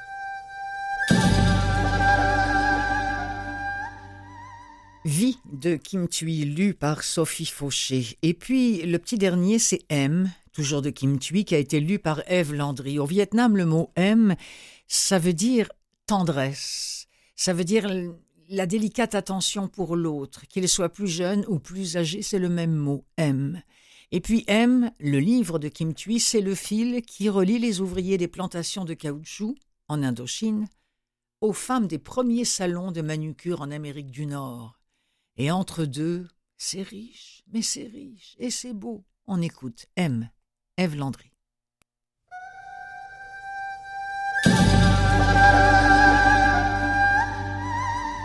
Vie 5.05 5.39
de 5.51 5.77
Kim 5.77 6.09
Thuy, 6.09 6.45
lu 6.45 6.75
par 6.75 7.03
Sophie 7.03 7.47
Fauché. 7.47 8.19
Et 8.23 8.35
puis, 8.35 8.83
le 8.83 8.99
petit 8.99 9.17
dernier, 9.17 9.59
c'est 9.59 9.83
M, 9.89 10.31
toujours 10.53 10.83
de 10.83 10.91
Kim 10.91 11.19
Thuy, 11.19 11.45
qui 11.45 11.55
a 11.55 11.59
été 11.59 11.81
lu 11.81 11.99
par 11.99 12.23
Ève 12.27 12.53
Landry. 12.53 12.99
Au 12.99 13.07
Vietnam, 13.07 13.57
le 13.57 13.65
mot 13.65 13.91
M, 13.97 14.35
ça 14.89 15.19
veut 15.19 15.33
dire 15.33 15.71
tendresse. 16.07 17.07
Ça 17.35 17.55
veut 17.55 17.65
dire 17.65 17.89
la 18.51 18.67
délicate 18.67 19.15
attention 19.15 19.69
pour 19.69 19.95
l'autre, 19.95 20.47
qu'il 20.49 20.69
soit 20.69 20.89
plus 20.89 21.07
jeune 21.07 21.45
ou 21.47 21.61
plus 21.61 21.97
âgé, 21.97 22.21
c'est 22.21 22.41
le 22.41 22.49
même 22.49 22.75
mot, 22.75 23.05
M. 23.17 23.63
Et 24.11 24.21
puis 24.21 24.45
M, 24.49 24.91
le 24.99 25.21
livre 25.21 25.61
de 25.61 25.69
Kim 25.69 25.95
Thuy, 25.95 26.19
c'est 26.19 26.41
le 26.41 26.57
fil 26.57 27.03
qui 27.03 27.29
relie 27.29 27.61
les 27.61 27.81
ouvriers 27.81 28.19
des 28.19 28.27
plantations 28.27 28.85
de 28.85 28.95
caoutchouc 28.95 29.55
en 29.87 30.03
Indochine 30.03 30.69
aux 31.41 31.53
femmes 31.53 31.87
des 31.87 31.99
premiers 31.99 32.45
salons 32.45 32.91
de 32.91 33.03
manucure 33.03 33.63
en 33.63 33.71
Amérique 33.71 34.11
du 34.11 34.27
Nord. 34.27 34.81
Et 35.37 35.53
entre 35.53 35.85
deux, 35.85 36.27
c'est 36.59 36.83
riche, 36.83 37.45
mais 37.53 37.63
c'est 37.63 37.87
riche 37.87 38.35
et 38.39 38.51
c'est 38.51 38.75
beau. 38.75 39.05
On 39.27 39.41
écoute 39.41 39.87
M, 39.95 40.29
Ève 40.77 40.97
Landry. 40.97 41.30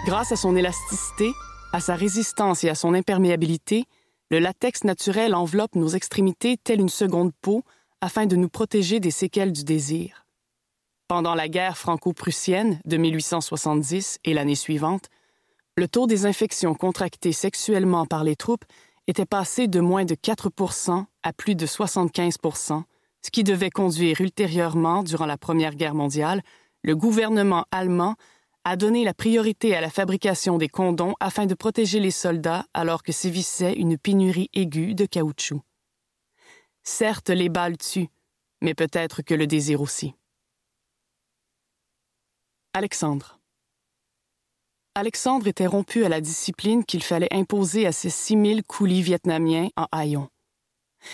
Grâce 0.05 0.31
à 0.31 0.35
son 0.35 0.55
élasticité, 0.55 1.33
à 1.73 1.79
sa 1.79 1.95
résistance 1.95 2.63
et 2.63 2.69
à 2.69 2.75
son 2.75 2.93
imperméabilité, 2.93 3.85
le 4.29 4.37
latex 4.37 4.83
naturel 4.83 5.33
enveloppe 5.33 5.73
nos 5.73 5.87
extrémités 5.87 6.57
telle 6.57 6.79
une 6.79 6.89
seconde 6.89 7.31
peau 7.41 7.63
afin 8.01 8.27
de 8.27 8.35
nous 8.35 8.47
protéger 8.47 8.99
des 8.99 9.09
séquelles 9.09 9.51
du 9.51 9.63
désir. 9.63 10.27
Pendant 11.07 11.33
la 11.33 11.47
guerre 11.47 11.75
franco-prussienne 11.75 12.79
de 12.85 12.97
1870 12.97 14.19
et 14.23 14.35
l'année 14.35 14.53
suivante, 14.53 15.09
le 15.75 15.87
taux 15.87 16.05
des 16.05 16.27
infections 16.27 16.75
contractées 16.75 17.33
sexuellement 17.33 18.05
par 18.05 18.23
les 18.23 18.35
troupes 18.35 18.65
était 19.07 19.25
passé 19.25 19.67
de 19.67 19.79
moins 19.79 20.05
de 20.05 20.13
4 20.13 20.51
à 21.23 21.33
plus 21.33 21.55
de 21.55 21.65
75 21.65 22.37
ce 23.23 23.31
qui 23.31 23.43
devait 23.43 23.71
conduire 23.71 24.21
ultérieurement, 24.21 25.01
durant 25.01 25.25
la 25.25 25.37
Première 25.37 25.73
Guerre 25.73 25.95
mondiale, 25.95 26.43
le 26.83 26.95
gouvernement 26.95 27.65
allemand 27.71 28.15
a 28.65 28.75
donné 28.75 29.03
la 29.03 29.13
priorité 29.13 29.75
à 29.75 29.81
la 29.81 29.91
fabrication 29.91 30.57
des 30.57 30.67
condoms 30.67 31.13
afin 31.19 31.45
de 31.45 31.53
protéger 31.53 31.99
les 31.99 32.11
soldats 32.11 32.65
alors 32.73 33.03
que 33.03 33.11
sévissait 33.11 33.73
une 33.73 33.97
pénurie 33.97 34.49
aiguë 34.53 34.95
de 34.95 35.05
caoutchouc. 35.05 35.61
Certes, 36.83 37.29
les 37.29 37.47
balles 37.47 37.77
tuent, 37.77 38.09
mais 38.61 38.73
peut-être 38.73 39.21
que 39.21 39.35
le 39.35 39.45
désir 39.45 39.81
aussi. 39.81 40.15
Alexandre. 42.73 43.39
Alexandre 44.95 45.47
était 45.47 45.67
rompu 45.67 46.03
à 46.03 46.09
la 46.09 46.19
discipline 46.19 46.85
qu'il 46.85 47.03
fallait 47.03 47.33
imposer 47.33 47.85
à 47.85 47.91
ses 47.91 48.09
six 48.09 48.35
mille 48.35 48.63
coulis 48.63 49.03
vietnamiens 49.03 49.69
en 49.77 49.85
haillons. 49.91 50.29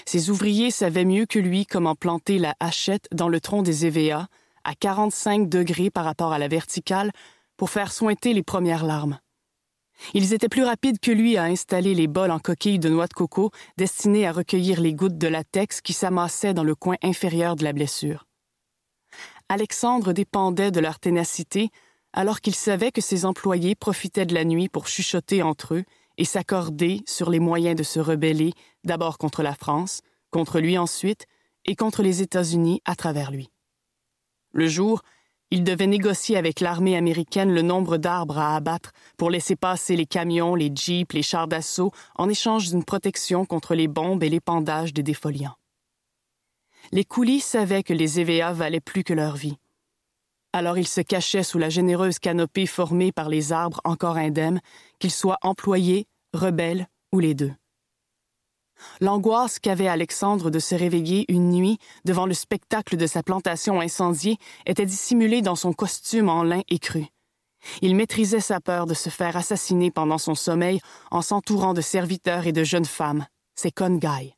Ses 0.06 0.30
ouvriers 0.30 0.72
savaient 0.72 1.04
mieux 1.04 1.26
que 1.26 1.40
lui 1.40 1.66
comment 1.66 1.96
planter 1.96 2.38
la 2.38 2.56
hachette 2.62 3.08
dans 3.12 3.28
le 3.28 3.42
tronc 3.42 3.62
des 3.62 3.86
EVA 3.86 4.28
à 4.64 4.76
45 4.76 5.50
degrés 5.50 5.90
par 5.90 6.06
rapport 6.06 6.32
à 6.32 6.40
la 6.40 6.48
verticale 6.48 7.12
pour 7.62 7.69
faire 7.69 7.93
sointer 7.93 8.34
les 8.34 8.41
premières 8.41 8.84
larmes. 8.84 9.19
Ils 10.15 10.34
étaient 10.34 10.50
plus 10.50 10.63
rapides 10.63 11.00
que 11.00 11.12
lui 11.12 11.38
à 11.38 11.43
installer 11.43 11.93
les 11.93 12.08
bols 12.08 12.32
en 12.32 12.39
coquille 12.39 12.80
de 12.80 12.89
noix 12.89 13.06
de 13.06 13.13
coco 13.13 13.52
destinés 13.78 14.26
à 14.26 14.32
recueillir 14.32 14.82
les 14.82 14.95
gouttes 14.95 15.19
de 15.19 15.28
latex 15.28 15.80
qui 15.80 15.93
s'amassaient 15.93 16.56
dans 16.56 16.63
le 16.63 16.74
coin 16.74 16.95
inférieur 17.04 17.56
de 17.56 17.63
la 17.63 17.71
blessure. 17.71 18.26
Alexandre 19.47 20.12
dépendait 20.12 20.71
de 20.71 20.80
leur 20.80 21.00
ténacité 21.00 21.69
alors 22.13 22.41
qu'il 22.41 22.56
savait 22.56 22.91
que 22.91 23.00
ses 23.00 23.26
employés 23.26 23.76
profitaient 23.76 24.26
de 24.26 24.34
la 24.34 24.43
nuit 24.43 24.67
pour 24.67 24.88
chuchoter 24.88 25.43
entre 25.43 25.76
eux 25.76 25.84
et 26.17 26.26
s'accorder 26.26 27.04
sur 27.06 27.30
les 27.30 27.39
moyens 27.39 27.76
de 27.76 27.84
se 27.84 28.00
rebeller 28.00 28.54
d'abord 28.86 29.19
contre 29.19 29.43
la 29.43 29.54
France, 29.54 30.02
contre 30.32 30.60
lui 30.60 30.80
ensuite, 30.80 31.28
et 31.65 31.76
contre 31.76 32.02
les 32.02 32.24
États-Unis 32.24 32.82
à 32.86 32.95
travers 32.95 33.30
lui. 33.30 33.52
Le 34.52 34.67
jour, 34.67 35.04
Il 35.54 35.66
devait 35.66 35.88
négocier 35.88 36.38
avec 36.38 36.62
l'armée 36.62 36.96
américaine 36.96 37.54
le 37.54 37.62
nombre 37.62 37.98
d'arbres 37.98 38.38
à 38.38 38.56
abattre 38.56 38.94
pour 39.18 39.30
laisser 39.30 39.58
passer 39.58 39.98
les 39.98 40.06
camions, 40.06 40.56
les 40.56 40.72
jeeps, 40.74 41.14
les 41.14 41.22
chars 41.22 41.50
d'assaut 41.50 41.92
en 42.16 42.30
échange 42.30 42.70
d'une 42.70 42.86
protection 42.86 43.46
contre 43.46 43.76
les 43.76 43.90
bombes 43.90 44.24
et 44.24 44.30
l'épandage 44.30 44.94
des 44.94 45.04
défoliants. 45.04 45.58
Les 46.94 47.04
coulis 47.04 47.42
savaient 47.42 47.84
que 47.84 47.94
les 47.94 48.22
EVA 48.22 48.54
valaient 48.54 48.80
plus 48.80 49.04
que 49.04 49.14
leur 49.14 49.36
vie. 49.36 49.58
Alors 50.54 50.78
ils 50.78 50.88
se 50.88 51.02
cachaient 51.02 51.44
sous 51.44 51.58
la 51.58 51.70
généreuse 51.70 52.20
canopée 52.20 52.66
formée 52.66 53.12
par 53.12 53.28
les 53.28 53.52
arbres 53.52 53.82
encore 53.84 54.18
indemnes, 54.18 54.62
qu'ils 55.00 55.12
soient 55.12 55.38
employés, 55.42 56.08
rebelles 56.34 56.88
ou 57.12 57.20
les 57.20 57.34
deux. 57.34 57.52
L'angoisse 59.00 59.60
qu'avait 59.60 59.88
Alexandre 59.88 60.50
de 60.50 60.60
se 60.60 60.76
réveiller 60.76 61.26
une 61.32 61.52
nuit 61.52 61.78
devant 62.06 62.26
le 62.26 62.34
spectacle 62.34 62.98
de 62.98 63.08
sa 63.08 63.24
plantation 63.24 63.82
incendiée 63.82 64.38
était 64.65 64.86
dissimulée 64.86 65.41
dans 65.41 65.56
son 65.56 65.74
costume 65.74 66.30
en 66.30 66.44
lin 66.44 66.62
écru. 66.70 67.08
Il 67.82 67.96
maîtrisait 67.96 68.39
sa 68.39 68.60
peur 68.60 68.86
de 68.86 68.94
se 68.94 69.10
faire 69.10 69.38
assassiner 69.38 69.91
pendant 69.91 70.17
son 70.17 70.36
sommeil 70.36 70.80
en 71.12 71.22
s'entourant 71.22 71.74
de 71.74 71.82
serviteurs 71.82 72.48
et 72.48 72.52
de 72.52 72.63
jeunes 72.63 72.86
femmes, 72.86 73.26
ses 73.56 73.72
congailles. 73.72 74.36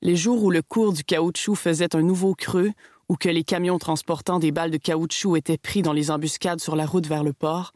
Les 0.00 0.16
jours 0.16 0.42
où 0.44 0.50
le 0.50 0.62
cours 0.62 0.92
du 0.92 1.04
caoutchouc 1.04 1.56
faisait 1.56 1.96
un 1.96 2.02
nouveau 2.02 2.34
creux, 2.34 2.70
ou 3.08 3.16
que 3.16 3.28
les 3.28 3.42
camions 3.42 3.78
transportant 3.78 4.38
des 4.38 4.52
balles 4.52 4.70
de 4.70 4.76
caoutchouc 4.76 5.36
étaient 5.36 5.58
pris 5.58 5.82
dans 5.82 5.92
les 5.92 6.10
embuscades 6.10 6.60
sur 6.60 6.76
la 6.76 6.86
route 6.86 7.06
vers 7.06 7.24
le 7.24 7.32
port, 7.32 7.72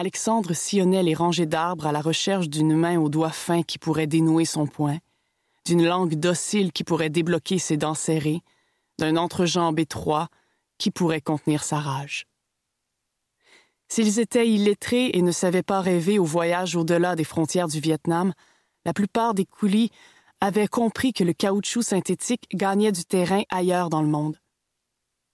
Alexandre 0.00 0.54
sillonnait 0.54 1.02
les 1.02 1.12
rangées 1.12 1.44
d'arbres 1.44 1.84
à 1.84 1.92
la 1.92 2.00
recherche 2.00 2.48
d'une 2.48 2.74
main 2.74 2.98
aux 2.98 3.10
doigts 3.10 3.28
fins 3.28 3.62
qui 3.62 3.76
pourrait 3.76 4.06
dénouer 4.06 4.46
son 4.46 4.66
poing, 4.66 4.96
d'une 5.66 5.84
langue 5.84 6.14
docile 6.14 6.72
qui 6.72 6.84
pourrait 6.84 7.10
débloquer 7.10 7.58
ses 7.58 7.76
dents 7.76 7.92
serrées, 7.92 8.40
d'un 8.98 9.18
entrejambe 9.18 9.78
étroit 9.78 10.28
qui 10.78 10.90
pourrait 10.90 11.20
contenir 11.20 11.64
sa 11.64 11.80
rage. 11.80 12.26
S'ils 13.90 14.20
étaient 14.20 14.48
illettrés 14.48 15.10
et 15.12 15.20
ne 15.20 15.32
savaient 15.32 15.62
pas 15.62 15.82
rêver 15.82 16.18
au 16.18 16.24
voyage 16.24 16.76
au-delà 16.76 17.14
des 17.14 17.24
frontières 17.24 17.68
du 17.68 17.80
Vietnam, 17.80 18.32
la 18.86 18.94
plupart 18.94 19.34
des 19.34 19.44
coulis 19.44 19.90
avaient 20.40 20.66
compris 20.66 21.12
que 21.12 21.24
le 21.24 21.34
caoutchouc 21.34 21.82
synthétique 21.82 22.46
gagnait 22.54 22.92
du 22.92 23.04
terrain 23.04 23.42
ailleurs 23.50 23.90
dans 23.90 24.00
le 24.00 24.08
monde. 24.08 24.38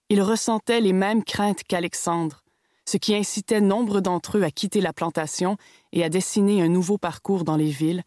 Ils 0.09 0.23
ressentaient 0.23 0.81
les 0.81 0.93
mêmes 0.93 1.23
craintes 1.23 1.63
qu'Alexandre, 1.63 2.43
ce 2.89 2.97
qui 2.97 3.15
incitait 3.15 3.61
nombre 3.61 4.01
d'entre 4.01 4.39
eux 4.39 4.43
à 4.43 4.51
quitter 4.51 4.81
la 4.81 4.93
plantation 4.93 5.57
et 5.93 6.05
à 6.05 6.09
dessiner 6.09 6.63
un 6.63 6.69
nouveau 6.69 6.99
parcours 6.99 7.45
dans 7.45 7.57
les 7.57 7.71
villes, 7.71 8.03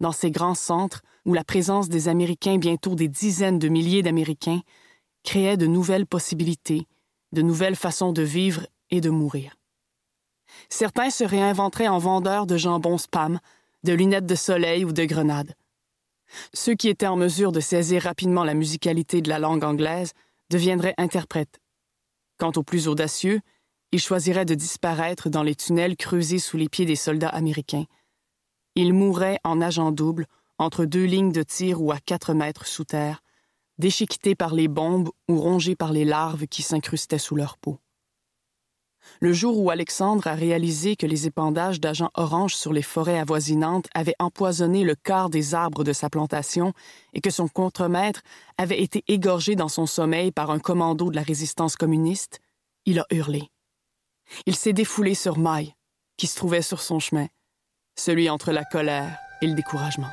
dans 0.00 0.12
ces 0.12 0.30
grands 0.30 0.54
centres 0.54 1.02
où 1.24 1.34
la 1.34 1.44
présence 1.44 1.88
des 1.88 2.08
Américains, 2.08 2.58
bientôt 2.58 2.94
des 2.94 3.08
dizaines 3.08 3.58
de 3.58 3.68
milliers 3.68 4.02
d'Américains, 4.02 4.60
créait 5.22 5.56
de 5.56 5.66
nouvelles 5.66 6.06
possibilités, 6.06 6.86
de 7.32 7.42
nouvelles 7.42 7.76
façons 7.76 8.12
de 8.12 8.22
vivre 8.22 8.66
et 8.90 9.00
de 9.00 9.10
mourir. 9.10 9.54
Certains 10.68 11.10
se 11.10 11.24
réinventeraient 11.24 11.88
en 11.88 11.98
vendeurs 11.98 12.46
de 12.46 12.56
jambon 12.56 12.98
spam, 12.98 13.38
de 13.84 13.92
lunettes 13.92 14.26
de 14.26 14.34
soleil 14.34 14.84
ou 14.84 14.92
de 14.92 15.04
grenades. 15.04 15.54
Ceux 16.54 16.74
qui 16.74 16.88
étaient 16.88 17.06
en 17.06 17.16
mesure 17.16 17.52
de 17.52 17.60
saisir 17.60 18.02
rapidement 18.02 18.44
la 18.44 18.54
musicalité 18.54 19.20
de 19.20 19.28
la 19.28 19.38
langue 19.38 19.64
anglaise 19.64 20.12
deviendraient 20.50 20.94
interprètes. 20.98 21.60
Quant 22.38 22.52
aux 22.56 22.62
plus 22.62 22.88
audacieux, 22.88 23.40
il 23.92 24.00
choisirait 24.00 24.46
de 24.46 24.54
disparaître 24.54 25.28
dans 25.28 25.42
les 25.42 25.54
tunnels 25.54 25.96
creusés 25.96 26.38
sous 26.38 26.56
les 26.56 26.68
pieds 26.68 26.86
des 26.86 26.96
soldats 26.96 27.28
américains. 27.28 27.84
Il 28.74 28.94
mourrait 28.94 29.38
en 29.44 29.56
nageant 29.56 29.92
double, 29.92 30.26
entre 30.58 30.86
deux 30.86 31.04
lignes 31.04 31.32
de 31.32 31.42
tir 31.42 31.82
ou 31.82 31.92
à 31.92 31.98
quatre 31.98 32.32
mètres 32.32 32.66
sous 32.66 32.84
terre, 32.84 33.22
déchiquetés 33.78 34.34
par 34.34 34.54
les 34.54 34.68
bombes 34.68 35.10
ou 35.28 35.38
rongés 35.38 35.76
par 35.76 35.92
les 35.92 36.06
larves 36.06 36.46
qui 36.46 36.62
s'incrustaient 36.62 37.18
sous 37.18 37.36
leur 37.36 37.58
peau. 37.58 37.78
Le 39.20 39.32
jour 39.32 39.58
où 39.58 39.70
Alexandre 39.70 40.26
a 40.28 40.34
réalisé 40.34 40.96
que 40.96 41.06
les 41.06 41.26
épandages 41.26 41.80
d'agents 41.80 42.12
orange 42.14 42.54
sur 42.54 42.72
les 42.72 42.82
forêts 42.82 43.18
avoisinantes 43.18 43.88
avaient 43.94 44.14
empoisonné 44.20 44.84
le 44.84 44.94
quart 44.94 45.28
des 45.28 45.54
arbres 45.54 45.84
de 45.84 45.92
sa 45.92 46.08
plantation 46.08 46.72
et 47.12 47.20
que 47.20 47.30
son 47.30 47.48
contremaître 47.48 48.22
avait 48.58 48.80
été 48.80 49.02
égorgé 49.08 49.56
dans 49.56 49.68
son 49.68 49.86
sommeil 49.86 50.30
par 50.30 50.50
un 50.50 50.60
commando 50.60 51.10
de 51.10 51.16
la 51.16 51.22
résistance 51.22 51.76
communiste, 51.76 52.40
il 52.86 53.00
a 53.00 53.06
hurlé. 53.10 53.51
Il 54.46 54.56
s'est 54.56 54.72
défoulé 54.72 55.14
sur 55.14 55.38
Maille, 55.38 55.74
qui 56.16 56.26
se 56.26 56.36
trouvait 56.36 56.62
sur 56.62 56.82
son 56.82 57.00
chemin, 57.00 57.26
celui 57.98 58.30
entre 58.30 58.52
la 58.52 58.64
colère 58.64 59.18
et 59.40 59.46
le 59.46 59.54
découragement. 59.54 60.10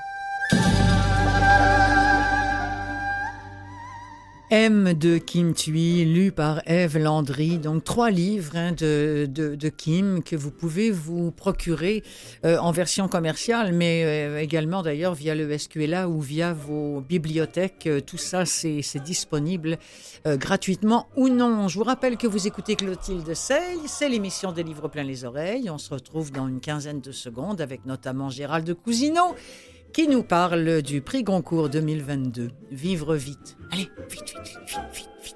M 4.51 4.95
de 4.95 5.19
Kim 5.19 5.53
Thuy, 5.53 6.05
lu 6.05 6.31
par 6.31 6.63
Eve 6.65 6.97
Landry. 6.97 7.59
Donc 7.59 7.83
trois 7.83 8.09
livres 8.09 8.55
hein, 8.55 8.71
de, 8.71 9.27
de, 9.29 9.69
Kim 9.69 10.23
que 10.23 10.35
vous 10.35 10.49
pouvez 10.49 10.89
vous 10.89 11.29
procurer 11.29 12.03
euh, 12.45 12.57
en 12.57 12.71
version 12.71 13.07
commerciale, 13.07 13.73
mais 13.73 14.03
euh, 14.05 14.39
également 14.39 14.81
d'ailleurs 14.81 15.13
via 15.13 15.35
le 15.35 15.55
SQLA 15.55 16.09
ou 16.09 16.19
via 16.19 16.53
vos 16.53 17.01
bibliothèques. 17.01 17.85
Euh, 17.85 18.01
tout 18.01 18.17
ça, 18.17 18.45
c'est 18.45 18.81
disponible 19.03 19.77
gratuitement 20.25 21.07
ou 21.15 21.29
non. 21.29 21.67
Je 21.67 21.77
vous 21.77 21.83
rappelle 21.83 22.17
que 22.17 22.27
vous 22.27 22.47
écoutez 22.47 22.75
Clotilde 22.75 23.33
Sey, 23.35 23.77
c'est 23.85 24.09
l'émission 24.09 24.51
des 24.51 24.63
livres 24.63 24.87
plein 24.87 25.03
les 25.03 25.25
oreilles. 25.25 25.69
On 25.69 25.77
se 25.77 25.93
retrouve 25.93 26.31
dans 26.31 26.47
une 26.47 26.59
quinzaine 26.59 27.01
de 27.01 27.11
secondes 27.11 27.61
avec 27.61 27.85
notamment 27.85 28.29
Gérald 28.29 28.73
Cousineau 28.73 29.35
qui 29.93 30.07
nous 30.07 30.23
parle 30.23 30.81
du 30.81 31.01
prix 31.01 31.23
Goncourt 31.23 31.69
2022. 31.69 32.49
Vivre 32.71 33.15
vite. 33.15 33.57
Allez, 33.71 33.89
vite, 34.09 34.33
vite, 34.43 34.59
vite, 34.67 34.79
vite, 34.93 35.09
vite. 35.23 35.35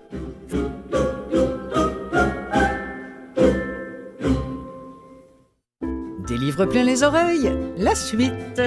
Des 6.28 6.38
livres 6.38 6.66
plein 6.66 6.84
les 6.84 7.04
oreilles, 7.04 7.52
la 7.78 7.96
suite. 7.96 8.62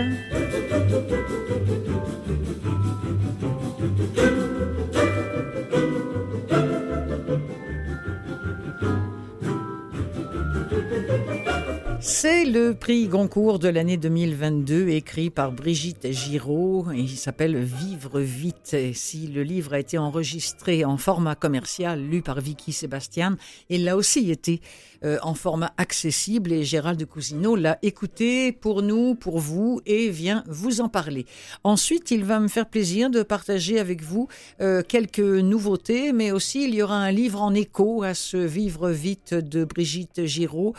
C'est 12.19 12.47
le 12.47 12.73
prix 12.73 13.09
Goncourt 13.09 13.59
de 13.59 13.69
l'année 13.69 13.99
2022 13.99 14.89
écrit 14.89 15.29
par 15.29 15.53
Brigitte 15.53 16.11
Giraud 16.13 16.87
et 16.91 17.01
il 17.01 17.15
s'appelle 17.15 17.59
Vivre 17.63 18.21
vite. 18.21 18.75
Si 18.95 19.27
le 19.27 19.43
livre 19.43 19.75
a 19.75 19.79
été 19.79 19.99
enregistré 19.99 20.87
en 20.87 20.97
format 20.97 21.35
commercial, 21.35 22.01
lu 22.01 22.23
par 22.23 22.41
Vicky 22.41 22.73
Sébastien, 22.73 23.37
il 23.69 23.85
l'a 23.85 23.99
aussi 23.99 24.31
été 24.31 24.63
euh, 25.05 25.19
en 25.23 25.35
format 25.35 25.73
accessible 25.77 26.53
et 26.53 26.65
Gérald 26.65 27.05
Cousineau 27.07 27.57
l'a 27.57 27.79
écouté 27.83 28.53
pour 28.53 28.83
nous, 28.83 29.15
pour 29.15 29.39
vous 29.39 29.81
et 29.87 30.09
vient 30.11 30.45
vous 30.49 30.81
en 30.81 30.89
parler. 30.89 31.27
Ensuite, 31.65 32.11
il 32.11 32.25
va 32.25 32.41
me 32.41 32.49
faire 32.49 32.69
plaisir 32.69 33.11
de 33.11 33.23
partager 33.23 33.79
avec 33.79 34.03
vous 34.03 34.29
euh, 34.61 34.83
quelques 34.87 35.21
nouveautés, 35.21 36.13
mais 36.13 36.31
aussi 36.31 36.65
il 36.65 36.75
y 36.75 36.83
aura 36.83 36.97
un 36.97 37.11
livre 37.11 37.43
en 37.43 37.55
écho 37.55 38.03
à 38.03 38.15
ce 38.15 38.37
Vivre 38.37 38.91
vite 38.91 39.35
de 39.35 39.65
Brigitte 39.65 40.25
Giraud. 40.25 40.75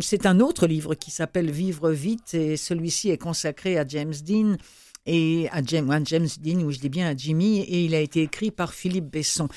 C'est 0.00 0.26
un 0.26 0.40
autre 0.40 0.66
livre 0.66 0.94
qui 0.94 1.10
s'appelle 1.10 1.50
Vivre 1.50 1.90
vite 1.90 2.34
et 2.34 2.56
celui-ci 2.56 3.10
est 3.10 3.18
consacré 3.18 3.78
à 3.78 3.86
James 3.86 4.14
Dean 4.26 4.56
et 5.06 5.48
à 5.50 5.62
James, 5.64 6.02
James 6.04 6.28
Dean, 6.40 6.60
ou 6.60 6.70
je 6.70 6.78
dis 6.78 6.88
bien 6.88 7.08
à 7.08 7.16
Jimmy, 7.16 7.60
et 7.60 7.84
il 7.84 7.94
a 7.94 8.00
été 8.00 8.22
écrit 8.22 8.50
par 8.50 8.72
Philippe 8.72 9.10
Besson. 9.10 9.48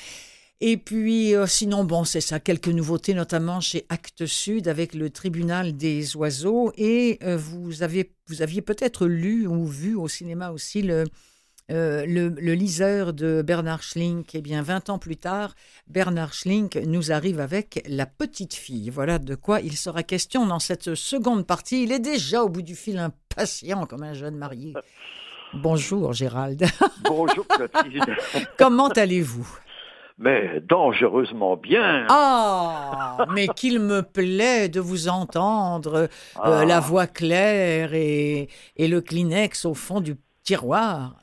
Et 0.60 0.78
puis, 0.78 1.34
euh, 1.34 1.46
sinon, 1.46 1.84
bon, 1.84 2.04
c'est 2.04 2.22
ça, 2.22 2.40
quelques 2.40 2.68
nouveautés, 2.68 3.12
notamment 3.12 3.60
chez 3.60 3.84
Actes 3.90 4.24
Sud 4.24 4.68
avec 4.68 4.94
le 4.94 5.10
tribunal 5.10 5.76
des 5.76 6.16
oiseaux. 6.16 6.72
Et 6.78 7.18
euh, 7.22 7.36
vous, 7.36 7.82
avez, 7.82 8.12
vous 8.28 8.40
aviez 8.40 8.62
peut-être 8.62 9.06
lu 9.06 9.46
ou 9.46 9.66
vu 9.66 9.94
au 9.94 10.08
cinéma 10.08 10.52
aussi 10.52 10.80
le, 10.80 11.04
euh, 11.70 12.06
le, 12.06 12.28
le, 12.28 12.54
liseur 12.54 13.12
de 13.12 13.42
Bernard 13.42 13.82
Schlink. 13.82 14.34
Eh 14.34 14.40
bien, 14.40 14.62
20 14.62 14.88
ans 14.88 14.98
plus 14.98 15.18
tard, 15.18 15.54
Bernard 15.88 16.32
Schlink 16.32 16.76
nous 16.76 17.12
arrive 17.12 17.38
avec 17.38 17.82
La 17.86 18.06
petite 18.06 18.54
fille. 18.54 18.88
Voilà 18.88 19.18
de 19.18 19.34
quoi 19.34 19.60
il 19.60 19.76
sera 19.76 20.02
question 20.02 20.46
dans 20.46 20.60
cette 20.60 20.94
seconde 20.94 21.46
partie. 21.46 21.82
Il 21.82 21.92
est 21.92 21.98
déjà 21.98 22.42
au 22.42 22.48
bout 22.48 22.62
du 22.62 22.76
fil, 22.76 22.96
impatient 22.96 23.84
comme 23.84 24.04
un 24.04 24.14
jeune 24.14 24.36
marié. 24.36 24.72
Bonjour 25.54 26.12
Gérald. 26.12 26.64
Bonjour 27.04 27.46
Clotilde. 27.46 28.16
Comment 28.58 28.88
allez-vous? 28.88 29.46
Mais 30.18 30.60
dangereusement 30.60 31.56
bien. 31.56 32.06
Ah, 32.08 33.26
mais 33.34 33.48
qu'il 33.48 33.80
me 33.80 34.02
plaît 34.02 34.68
de 34.68 34.80
vous 34.80 35.08
entendre, 35.08 35.94
euh, 35.94 36.08
ah. 36.36 36.64
la 36.64 36.80
voix 36.80 37.06
claire 37.06 37.94
et, 37.94 38.48
et, 38.76 38.88
le 38.88 39.00
Kleenex 39.00 39.64
au 39.64 39.74
fond 39.74 40.00
du 40.00 40.16
tiroir. 40.42 41.16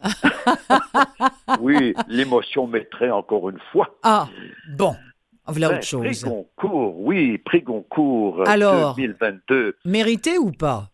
oui, 1.59 1.93
l'émotion 2.07 2.67
mettrait 2.67 3.09
encore 3.09 3.49
une 3.49 3.59
fois. 3.71 3.95
Ah, 4.03 4.27
bon. 4.77 4.95
Voilà 5.45 5.71
autre 5.71 5.83
chose. 5.83 6.01
Prix 6.05 6.21
Goncourt, 6.23 7.01
oui, 7.01 7.37
prix 7.37 7.61
Goncourt 7.61 8.47
Alors, 8.47 8.95
2022. 8.95 9.75
Mérité 9.83 10.37
ou 10.37 10.51
pas? 10.51 10.92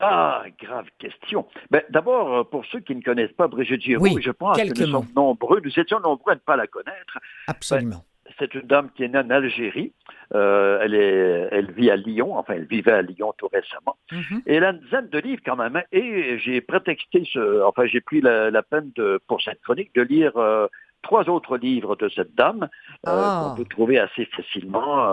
Ah, 0.00 0.44
grave 0.62 0.86
question. 0.98 1.46
Ben, 1.70 1.82
D'abord, 1.90 2.34
euh, 2.38 2.44
pour 2.44 2.64
ceux 2.66 2.80
qui 2.80 2.94
ne 2.94 3.02
connaissent 3.02 3.32
pas 3.32 3.48
Brigitte 3.48 3.82
Giraud, 3.82 4.06
je 4.20 4.30
pense 4.30 4.56
que 4.56 4.62
nous 4.86 4.86
sommes 4.92 5.06
nombreux, 5.16 5.60
nous 5.64 5.78
étions 5.80 6.00
nombreux 6.00 6.32
à 6.32 6.34
ne 6.36 6.40
pas 6.40 6.56
la 6.56 6.66
connaître. 6.66 7.18
Absolument. 7.46 8.04
Ben, 8.24 8.32
c'est 8.38 8.54
une 8.54 8.62
dame 8.66 8.90
qui 8.94 9.04
est 9.04 9.08
née 9.08 9.18
en 9.18 9.30
Algérie. 9.30 9.92
Euh, 10.34 10.80
elle, 10.82 10.94
est, 10.94 11.48
elle 11.50 11.72
vit 11.72 11.90
à 11.90 11.96
Lyon, 11.96 12.36
enfin, 12.36 12.54
elle 12.56 12.66
vivait 12.66 12.92
à 12.92 13.02
Lyon 13.02 13.32
tout 13.38 13.48
récemment. 13.52 13.96
Mhm. 14.12 14.42
Et 14.46 14.54
elle 14.56 14.64
a 14.64 14.70
une 14.70 14.80
dizaine 14.80 15.08
de 15.08 15.18
livres 15.18 15.40
quand 15.44 15.56
même. 15.56 15.76
hein. 15.76 15.82
Et 15.92 16.38
j'ai 16.38 16.60
prétexté, 16.60 17.24
ce, 17.32 17.62
enfin, 17.64 17.86
j'ai 17.86 18.00
pris 18.02 18.20
la, 18.20 18.50
la 18.50 18.62
peine 18.62 18.92
de, 18.96 19.18
pour 19.26 19.40
cette 19.40 19.60
chronique 19.62 19.94
de 19.94 20.02
lire 20.02 20.36
euh, 20.36 20.66
trois 21.02 21.28
autres 21.30 21.56
livres 21.56 21.96
de 21.96 22.08
cette 22.10 22.34
dame 22.34 22.64
euh, 23.06 23.10
Ah. 23.10 23.46
qu'on 23.56 23.62
peut 23.62 23.68
trouver 23.68 23.98
assez 23.98 24.26
facilement 24.26 25.06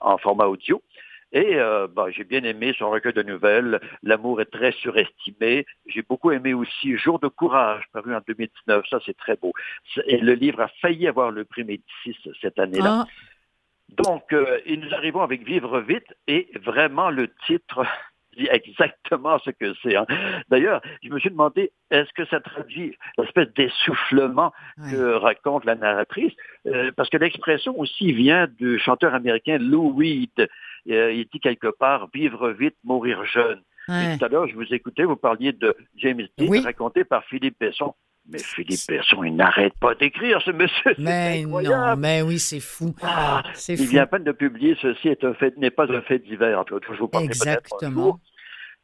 en 0.00 0.16
format 0.18 0.46
audio. 0.46 0.82
Et 1.32 1.56
euh, 1.56 1.86
bah, 1.86 2.06
j'ai 2.10 2.24
bien 2.24 2.42
aimé 2.42 2.74
son 2.76 2.90
recueil 2.90 3.12
de 3.12 3.22
nouvelles. 3.22 3.80
L'amour 4.02 4.40
est 4.40 4.50
très 4.50 4.72
surestimé. 4.72 5.64
J'ai 5.86 6.02
beaucoup 6.02 6.32
aimé 6.32 6.54
aussi 6.54 6.96
Jour 6.96 7.20
de 7.20 7.28
courage, 7.28 7.84
paru 7.92 8.14
en 8.14 8.20
2019. 8.26 8.84
Ça, 8.90 8.98
c'est 9.06 9.16
très 9.16 9.36
beau. 9.36 9.52
Et 10.06 10.18
le 10.18 10.34
livre 10.34 10.60
a 10.60 10.68
failli 10.80 11.06
avoir 11.06 11.30
le 11.30 11.44
prix 11.44 11.64
Médicis 11.64 12.16
cette 12.40 12.58
année-là. 12.58 13.04
Ah, 13.04 13.06
Donc, 13.90 14.32
euh, 14.32 14.58
et 14.66 14.76
nous 14.76 14.92
arrivons 14.92 15.20
avec 15.22 15.44
Vivre 15.44 15.80
vite 15.80 16.12
et 16.26 16.48
vraiment 16.64 17.10
le 17.10 17.28
titre 17.46 17.84
dit 18.36 18.48
exactement 18.50 19.38
ce 19.40 19.50
que 19.50 19.74
c'est. 19.82 19.96
hein. 19.96 20.06
D'ailleurs, 20.48 20.80
je 21.02 21.10
me 21.10 21.18
suis 21.18 21.30
demandé, 21.30 21.72
est-ce 21.90 22.12
que 22.12 22.24
ça 22.26 22.40
traduit 22.40 22.96
l'espèce 23.18 23.52
d'essoufflement 23.54 24.52
que 24.90 25.14
raconte 25.14 25.64
la 25.64 25.74
narratrice? 25.74 26.32
Euh, 26.66 26.92
parce 26.96 27.08
que 27.08 27.16
l'expression 27.16 27.78
aussi 27.78 28.12
vient 28.12 28.46
du 28.46 28.78
chanteur 28.78 29.14
américain 29.14 29.58
Lou 29.58 29.96
Reed. 29.96 30.48
Euh, 30.88 31.12
il 31.12 31.26
dit 31.32 31.40
quelque 31.40 31.68
part 31.68 32.08
«vivre 32.14 32.50
vite, 32.50 32.76
mourir 32.84 33.24
jeune». 33.24 33.62
Ouais. 33.88 34.14
Et 34.14 34.18
tout 34.18 34.24
à 34.24 34.28
l'heure, 34.28 34.46
je 34.46 34.54
vous 34.54 34.72
écoutais, 34.72 35.04
vous 35.04 35.16
parliez 35.16 35.52
de 35.52 35.74
James 35.96 36.26
Dean, 36.38 36.46
Oui. 36.48 36.60
raconté 36.60 37.04
par 37.04 37.24
Philippe 37.24 37.56
Besson. 37.58 37.94
Mais 38.28 38.38
Philippe 38.38 38.80
Besson, 38.86 39.24
il 39.24 39.34
n'arrête 39.34 39.72
pas 39.80 39.94
d'écrire, 39.94 40.40
ce 40.42 40.50
monsieur. 40.52 40.94
Mais 40.98 41.42
non, 41.42 41.56
incroyable. 41.58 42.00
mais 42.00 42.22
oui, 42.22 42.38
c'est 42.38 42.60
fou. 42.60 42.94
Ah, 43.02 43.42
il 43.68 43.76
fou. 43.78 43.84
vient 43.84 44.02
à 44.02 44.06
peine 44.06 44.22
de 44.24 44.32
publier 44.32 44.76
ceci 44.80 45.08
est 45.08 45.24
un 45.24 45.34
fait 45.34 45.56
n'est 45.56 45.70
pas 45.70 45.90
un 45.90 46.02
fait 46.02 46.18
divers. 46.20 46.62
Je 46.70 46.96
vous 46.98 47.10
un 47.14 47.20
Exactement. 47.20 47.90
jour. 48.02 48.20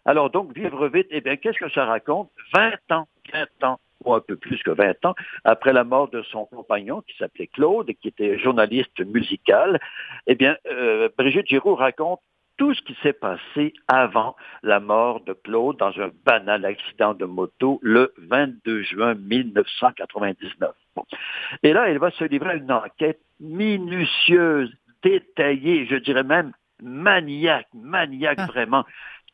Alors 0.05 0.31
donc, 0.31 0.55
vivre 0.57 0.89
vite, 0.89 1.07
eh 1.11 1.21
bien, 1.21 1.37
qu'est-ce 1.37 1.59
que 1.59 1.71
ça 1.71 1.85
raconte? 1.85 2.31
20 2.55 2.71
ans, 2.93 3.09
20 3.33 3.65
ans, 3.69 3.79
un 4.15 4.21
peu 4.21 4.37
plus 4.37 4.63
que 4.63 4.71
20 4.71 5.05
ans, 5.05 5.15
après 5.45 5.73
la 5.73 5.85
mort 5.85 6.09
de 6.09 6.23
son 6.23 6.47
compagnon, 6.47 7.03
qui 7.03 7.17
s'appelait 7.17 7.49
Claude, 7.49 7.91
et 7.91 7.95
qui 7.95 8.09
était 8.09 8.39
journaliste 8.39 9.01
musical, 9.01 9.81
eh 10.27 10.35
bien, 10.35 10.57
euh, 10.71 11.09
Brigitte 11.17 11.49
Giraud 11.49 11.75
raconte 11.75 12.21
tout 12.57 12.73
ce 12.75 12.83
qui 12.83 12.97
s'est 13.03 13.13
passé 13.13 13.75
avant 13.87 14.35
la 14.63 14.81
mort 14.81 15.21
de 15.21 15.35
Claude 15.35 15.77
dans 15.77 15.93
un 16.01 16.11
banal 16.25 16.65
accident 16.65 17.15
de 17.15 17.27
moto 17.27 17.79
le 17.83 18.15
22 18.17 18.83
juin 18.83 19.15
1999. 19.15 20.71
Bon. 20.95 21.05
Et 21.63 21.73
là, 21.73 21.89
elle 21.89 21.99
va 21.99 22.11
se 22.13 22.25
livrer 22.25 22.51
à 22.51 22.55
une 22.55 22.73
enquête 22.73 23.21
minutieuse, 23.41 24.73
détaillée, 25.03 25.87
je 25.87 25.97
dirais 25.97 26.25
même 26.25 26.53
maniaque, 26.83 27.69
maniaque 27.75 28.39
Ah. 28.41 28.47
vraiment. 28.47 28.85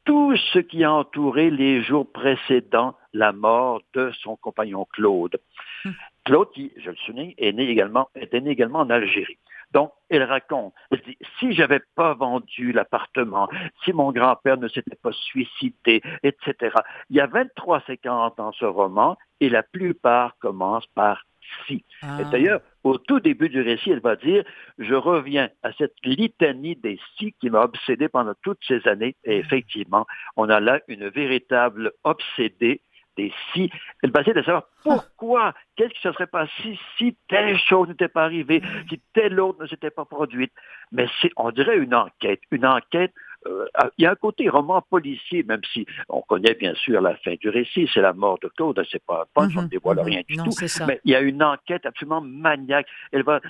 Tout 0.04 0.37
ce 0.52 0.58
qui 0.58 0.82
a 0.82 0.92
entouré 0.92 1.50
les 1.50 1.82
jours 1.82 2.11
précédents 2.11 2.96
la 3.12 3.33
mort 3.33 3.83
de 3.94 4.11
son 4.22 4.37
compagnon 4.37 4.87
Claude. 4.92 5.38
Hum. 5.85 5.94
Claude, 6.25 6.51
qui, 6.53 6.72
je 6.77 6.90
le 6.90 6.96
souligne, 6.96 7.35
est 7.38 7.53
né 7.53 7.68
également, 7.68 8.09
était 8.14 8.40
né 8.40 8.51
également 8.51 8.81
en 8.81 8.90
Algérie. 8.90 9.38
Donc, 9.72 9.92
elle 10.11 10.22
raconte, 10.22 10.75
elle 10.90 11.01
dit, 11.01 11.16
si 11.38 11.53
j'avais 11.53 11.81
pas 11.94 12.14
vendu 12.14 12.72
l'appartement, 12.72 13.48
si 13.85 13.92
mon 13.92 14.12
grand-père 14.12 14.59
ne 14.59 14.68
s'était 14.68 14.96
pas 14.96 15.12
suicidé, 15.12 16.03
etc. 16.22 16.77
Il 17.09 17.16
y 17.16 17.20
a 17.20 17.27
23 17.27 17.81
séquences 17.87 18.37
dans 18.37 18.53
ce 18.53 18.66
roman 18.66 19.16
et 19.40 19.48
la 19.48 19.62
plupart 19.62 20.37
commencent 20.40 20.87
par 20.94 21.25
si. 21.66 21.85
Ah. 22.03 22.18
Et 22.20 22.25
d'ailleurs, 22.27 22.61
au 22.85 22.98
tout 22.98 23.20
début 23.20 23.48
du 23.48 23.61
récit, 23.62 23.90
elle 23.90 24.01
va 24.01 24.16
dire, 24.16 24.44
je 24.79 24.94
reviens 24.94 25.48
à 25.62 25.72
cette 25.72 25.94
litanie 26.05 26.77
des 26.77 26.98
si 27.16 27.33
qui 27.40 27.51
m'a 27.51 27.62
obsédé 27.62 28.09
pendant 28.09 28.35
toutes 28.42 28.62
ces 28.66 28.87
années. 28.87 29.16
Et 29.25 29.38
effectivement, 29.38 30.07
on 30.37 30.48
a 30.51 30.61
là 30.61 30.81
une 30.88 31.09
véritable 31.09 31.92
obsédée 32.05 32.81
des 33.16 33.33
si. 33.53 33.70
Elle 34.03 34.11
va 34.11 34.20
essayer 34.20 34.35
de 34.35 34.42
savoir 34.42 34.64
pourquoi, 34.83 35.55
qu'est-ce 35.77 35.92
qui 35.94 36.01
se 36.01 36.12
serait 36.12 36.27
passé 36.27 36.79
si 36.98 37.16
telle 37.29 37.59
chose 37.59 37.88
n'était 37.88 38.09
pas 38.09 38.25
arrivée, 38.25 38.62
si 38.88 39.01
telle 39.14 39.38
autre 39.40 39.62
ne 39.62 39.66
s'était 39.66 39.90
pas 39.90 40.05
produite. 40.05 40.53
Mais 40.90 41.07
c'est, 41.20 41.31
on 41.37 41.51
dirait 41.51 41.79
une 41.79 41.94
enquête, 41.94 42.40
une 42.51 42.66
enquête 42.66 43.12
euh, 43.46 43.66
il 43.98 44.05
y 44.05 44.07
a 44.07 44.12
un 44.12 44.14
côté 44.14 44.48
roman 44.48 44.83
policier, 44.83 45.42
même 45.42 45.62
si 45.72 45.85
on 46.09 46.22
connaît 46.22 46.55
bien 46.55 46.75
sûr 46.75 47.01
la 47.01 47.16
fin 47.16 47.35
du 47.40 47.48
récit, 47.48 47.90
c'est 47.92 48.01
la 48.01 48.12
mort 48.12 48.38
de 48.40 48.48
Claude, 48.48 48.81
c'est 48.90 49.05
pas 49.05 49.22
un 49.22 49.25
punch, 49.35 49.57
on 49.57 49.62
ne 49.62 49.64
Mhm, 49.64 49.68
dévoile 49.68 49.96
mhm. 49.98 50.05
rien 50.05 50.22
du 50.29 50.37
Non, 50.37 50.44
tout. 50.44 50.55
Mais 50.87 51.01
il 51.05 51.11
y 51.11 51.16
a 51.16 51.20
une 51.20 51.42
enquête 51.42 51.85
absolument 51.85 52.20
maniaque. 52.20 52.87
Elle 53.11 53.25
va 53.25 53.40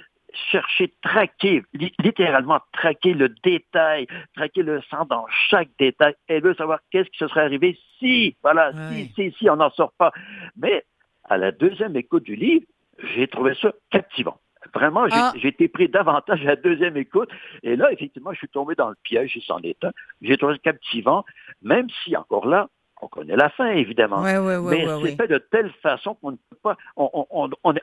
chercher, 0.50 0.92
traquer, 1.02 1.62
li- 1.74 1.94
littéralement 2.02 2.60
traquer 2.72 3.14
le 3.14 3.28
détail, 3.42 4.06
traquer 4.34 4.62
le 4.62 4.80
sang 4.90 5.04
dans 5.04 5.26
chaque 5.48 5.68
détail. 5.78 6.14
Elle 6.28 6.42
veut 6.42 6.54
savoir 6.54 6.80
qu'est-ce 6.90 7.08
qui 7.10 7.18
se 7.18 7.28
serait 7.28 7.42
arrivé 7.42 7.78
si, 7.98 8.36
voilà, 8.42 8.72
si, 8.90 9.12
si, 9.14 9.32
si, 9.38 9.50
on 9.50 9.56
n'en 9.56 9.70
sort 9.70 9.92
pas. 9.98 10.12
Mais 10.56 10.84
à 11.24 11.36
la 11.36 11.52
deuxième 11.52 11.96
écoute 11.96 12.24
du 12.24 12.36
livre, 12.36 12.66
j'ai 13.14 13.26
trouvé 13.28 13.54
ça 13.54 13.72
captivant. 13.90 14.38
Vraiment, 14.74 15.08
j'ai 15.08 15.14
Ah. 15.16 15.32
été 15.42 15.66
pris 15.68 15.88
davantage 15.88 16.40
à 16.42 16.50
la 16.50 16.56
deuxième 16.56 16.96
écoute. 16.96 17.28
Et 17.64 17.74
là, 17.76 17.90
effectivement, 17.92 18.32
je 18.32 18.38
suis 18.38 18.48
tombé 18.48 18.74
dans 18.76 18.88
le 18.90 18.96
piège, 19.02 19.36
et 19.36 19.40
c'en 19.40 19.58
est. 19.58 19.84
J'ai 20.20 20.36
trouvé 20.36 20.54
ça 20.54 20.58
captivant, 20.60 21.24
même 21.62 21.88
si, 22.04 22.16
encore 22.16 22.46
là, 22.46 22.68
on 23.02 23.08
connaît 23.08 23.36
la 23.36 23.50
fin, 23.50 23.66
évidemment. 23.72 24.22
Ouais, 24.22 24.38
ouais, 24.38 24.56
ouais, 24.56 24.70
Mais 24.70 25.10
c'est 25.10 25.16
fait 25.16 25.28
de 25.28 25.38
telle 25.38 25.70
façon 25.82 26.14
qu'on 26.14 26.30
ne 26.32 26.36
peut 26.36 26.56
pas. 26.62 26.76
On, 26.96 27.10
on, 27.30 27.50
on, 27.64 27.74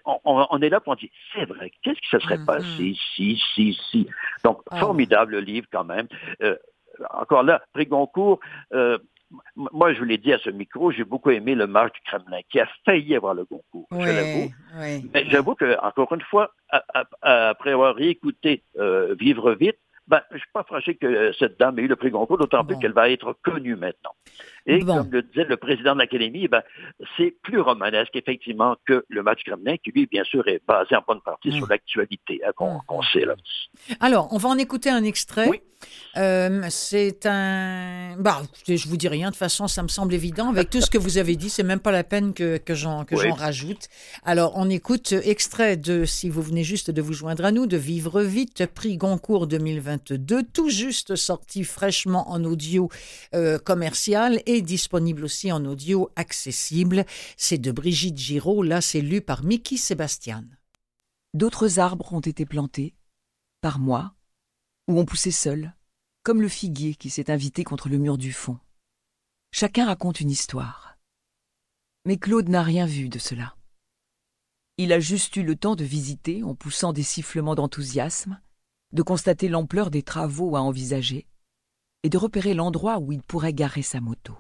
on 0.49 0.61
est- 0.61 0.69
là 0.69 0.79
pour 0.79 0.95
dire 0.95 1.09
c'est 1.33 1.45
vrai. 1.45 1.71
Qu'est-ce 1.83 1.99
qui 1.99 2.09
se 2.09 2.19
serait 2.19 2.37
Mhm. 2.37 2.45
passé 2.45 2.95
si, 3.15 3.41
si, 3.53 3.77
si? 3.91 4.07
Donc 4.43 4.61
Ah. 4.71 4.77
formidable 4.77 5.37
livre 5.39 5.67
quand 5.71 5.83
même. 5.83 6.07
Euh, 6.41 6.55
encore 7.11 7.43
là, 7.43 7.61
prix 7.73 7.85
Goncourt. 7.85 8.39
euh, 8.73 8.97
moi, 9.55 9.93
je 9.93 9.99
vous 9.99 10.05
l'ai 10.05 10.17
dit 10.17 10.33
à 10.33 10.39
ce 10.39 10.49
micro, 10.49 10.91
j'ai 10.91 11.03
beaucoup 11.03 11.29
aimé 11.29 11.53
le 11.53 11.67
marche 11.67 11.91
du 11.93 12.01
Kremlin, 12.01 12.39
qui 12.49 12.59
a 12.59 12.67
failli 12.83 13.15
avoir 13.15 13.35
le 13.35 13.43
Goncourt. 13.45 13.87
Je 13.91 14.09
l'avoue. 14.09 14.49
Mais 15.13 15.25
j'avoue 15.29 15.53
que, 15.53 15.77
encore 15.85 16.11
une 16.13 16.21
fois, 16.21 16.51
après 17.21 17.71
avoir 17.71 17.93
réécouté 17.95 18.63
euh, 18.79 19.15
Vivre 19.19 19.51
vite, 19.53 19.77
ben, 20.07 20.21
je 20.31 20.35
ne 20.35 20.39
suis 20.39 20.49
pas 20.51 20.63
fâché 20.63 20.95
que 20.95 21.31
cette 21.33 21.59
dame 21.59 21.77
ait 21.77 21.83
eu 21.83 21.87
le 21.87 21.95
prix 21.95 22.09
Goncourt, 22.09 22.39
d'autant 22.39 22.65
plus 22.65 22.77
qu'elle 22.79 22.93
va 22.93 23.11
être 23.11 23.33
connue 23.43 23.75
maintenant. 23.75 24.15
Et 24.65 24.79
Bon. 24.83 24.97
comme 24.97 25.11
le 25.11 25.21
disait 25.23 25.45
le 25.45 25.57
président 25.57 25.93
de 25.93 25.99
l'Académie, 25.99 26.47
ben, 26.47 26.61
c'est 27.17 27.33
plus 27.43 27.59
romanesque, 27.59 28.15
effectivement, 28.15 28.75
que 28.85 29.05
le 29.09 29.23
match 29.23 29.41
Kremlin, 29.45 29.77
qui 29.83 29.91
lui, 29.91 30.05
bien 30.07 30.23
sûr, 30.23 30.47
est 30.47 30.61
basé 30.67 30.95
en 30.95 31.03
bonne 31.07 31.21
partie 31.21 31.51
sur 31.51 31.67
l'actualité 31.67 32.41
hein, 32.45 32.51
qu'on 32.55 32.75
Mm. 32.75 32.81
qu'on 32.87 33.01
sait. 33.03 33.25
Là. 33.25 33.35
Alors, 33.99 34.27
on 34.31 34.37
va 34.37 34.49
en 34.49 34.57
écouter 34.57 34.89
un 34.89 35.03
extrait. 35.03 35.47
Oui. 35.49 35.61
Euh, 36.17 36.61
c'est 36.69 37.25
un. 37.25 38.15
Bah, 38.19 38.41
je 38.67 38.85
vous 38.89 38.97
dis 38.97 39.07
rien. 39.07 39.27
De 39.27 39.31
toute 39.31 39.39
façon, 39.39 39.67
ça 39.69 39.81
me 39.81 39.87
semble 39.87 40.13
évident. 40.13 40.49
Avec 40.49 40.69
tout 40.69 40.81
ce 40.81 40.89
que 40.89 40.97
vous 40.97 41.17
avez 41.17 41.37
dit, 41.37 41.49
c'est 41.49 41.63
même 41.63 41.79
pas 41.79 41.93
la 41.93 42.03
peine 42.03 42.33
que, 42.33 42.57
que 42.57 42.75
j'en 42.75 43.05
Oui. 43.11 43.31
rajoute. 43.31 43.87
Alors, 44.25 44.51
on 44.55 44.69
écoute 44.69 45.13
extrait 45.13 45.77
de, 45.77 46.03
si 46.03 46.29
vous 46.29 46.41
venez 46.41 46.65
juste 46.65 46.91
de 46.91 47.01
vous 47.01 47.13
joindre 47.13 47.45
à 47.45 47.51
nous, 47.53 47.65
de 47.65 47.77
Vivre 47.77 48.21
vite, 48.21 48.65
prix 48.65 48.97
Goncourt 48.97 49.47
2022, 49.47 50.43
tout 50.53 50.69
juste 50.69 51.15
sorti 51.15 51.63
fraîchement 51.63 52.29
en 52.29 52.43
audio 52.43 52.89
euh, 53.33 53.57
commercial 53.57 54.41
et 54.47 54.58
disponible 54.61 55.23
aussi 55.23 55.51
en 55.51 55.63
audio 55.65 56.09
accessible. 56.15 57.05
C'est 57.37 57.57
de 57.57 57.71
Brigitte 57.71 58.17
Giraud. 58.17 58.63
Là, 58.63 58.81
c'est 58.81 59.01
lu 59.01 59.21
par 59.21 59.43
Mickey 59.43 59.77
Sébastien. 59.77 60.45
D'autres 61.33 61.79
arbres 61.79 62.13
ont 62.13 62.19
été 62.19 62.45
plantés, 62.45 62.95
par 63.61 63.79
moi, 63.79 64.15
ou 64.87 64.99
ont 64.99 65.05
poussé 65.05 65.31
seuls, 65.31 65.75
comme 66.23 66.41
le 66.41 66.49
figuier 66.49 66.95
qui 66.95 67.09
s'est 67.09 67.29
invité 67.29 67.63
contre 67.63 67.89
le 67.89 67.97
mur 67.97 68.17
du 68.17 68.33
fond. 68.33 68.57
Chacun 69.51 69.85
raconte 69.85 70.19
une 70.19 70.31
histoire. 70.31 70.97
Mais 72.05 72.17
Claude 72.17 72.49
n'a 72.49 72.63
rien 72.63 72.85
vu 72.85 73.09
de 73.09 73.19
cela. 73.19 73.55
Il 74.77 74.93
a 74.93 74.99
juste 74.99 75.35
eu 75.35 75.43
le 75.43 75.55
temps 75.55 75.75
de 75.75 75.83
visiter 75.83 76.43
en 76.43 76.55
poussant 76.55 76.93
des 76.93 77.03
sifflements 77.03 77.55
d'enthousiasme, 77.55 78.39
de 78.93 79.01
constater 79.01 79.49
l'ampleur 79.49 79.91
des 79.91 80.03
travaux 80.03 80.55
à 80.55 80.61
envisager 80.61 81.27
et 82.03 82.09
de 82.09 82.17
repérer 82.17 82.53
l'endroit 82.53 82.99
où 82.99 83.11
il 83.11 83.21
pourrait 83.21 83.53
garer 83.53 83.81
sa 83.81 83.99
moto. 83.99 84.37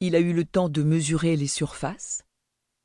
Il 0.00 0.14
a 0.14 0.20
eu 0.20 0.34
le 0.34 0.44
temps 0.44 0.68
de 0.68 0.82
mesurer 0.82 1.36
les 1.36 1.46
surfaces, 1.46 2.22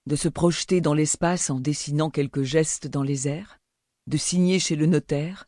de 0.05 0.15
se 0.15 0.29
projeter 0.29 0.79
dans 0.79 0.93
l'espace 0.93 1.49
en 1.49 1.59
dessinant 1.59 2.09
quelques 2.09 2.43
gestes 2.43 2.87
dans 2.87 3.03
les 3.03 3.27
airs, 3.27 3.59
de 4.07 4.15
signer 4.15 4.59
chez 4.59 4.77
le 4.77 4.85
notaire, 4.85 5.47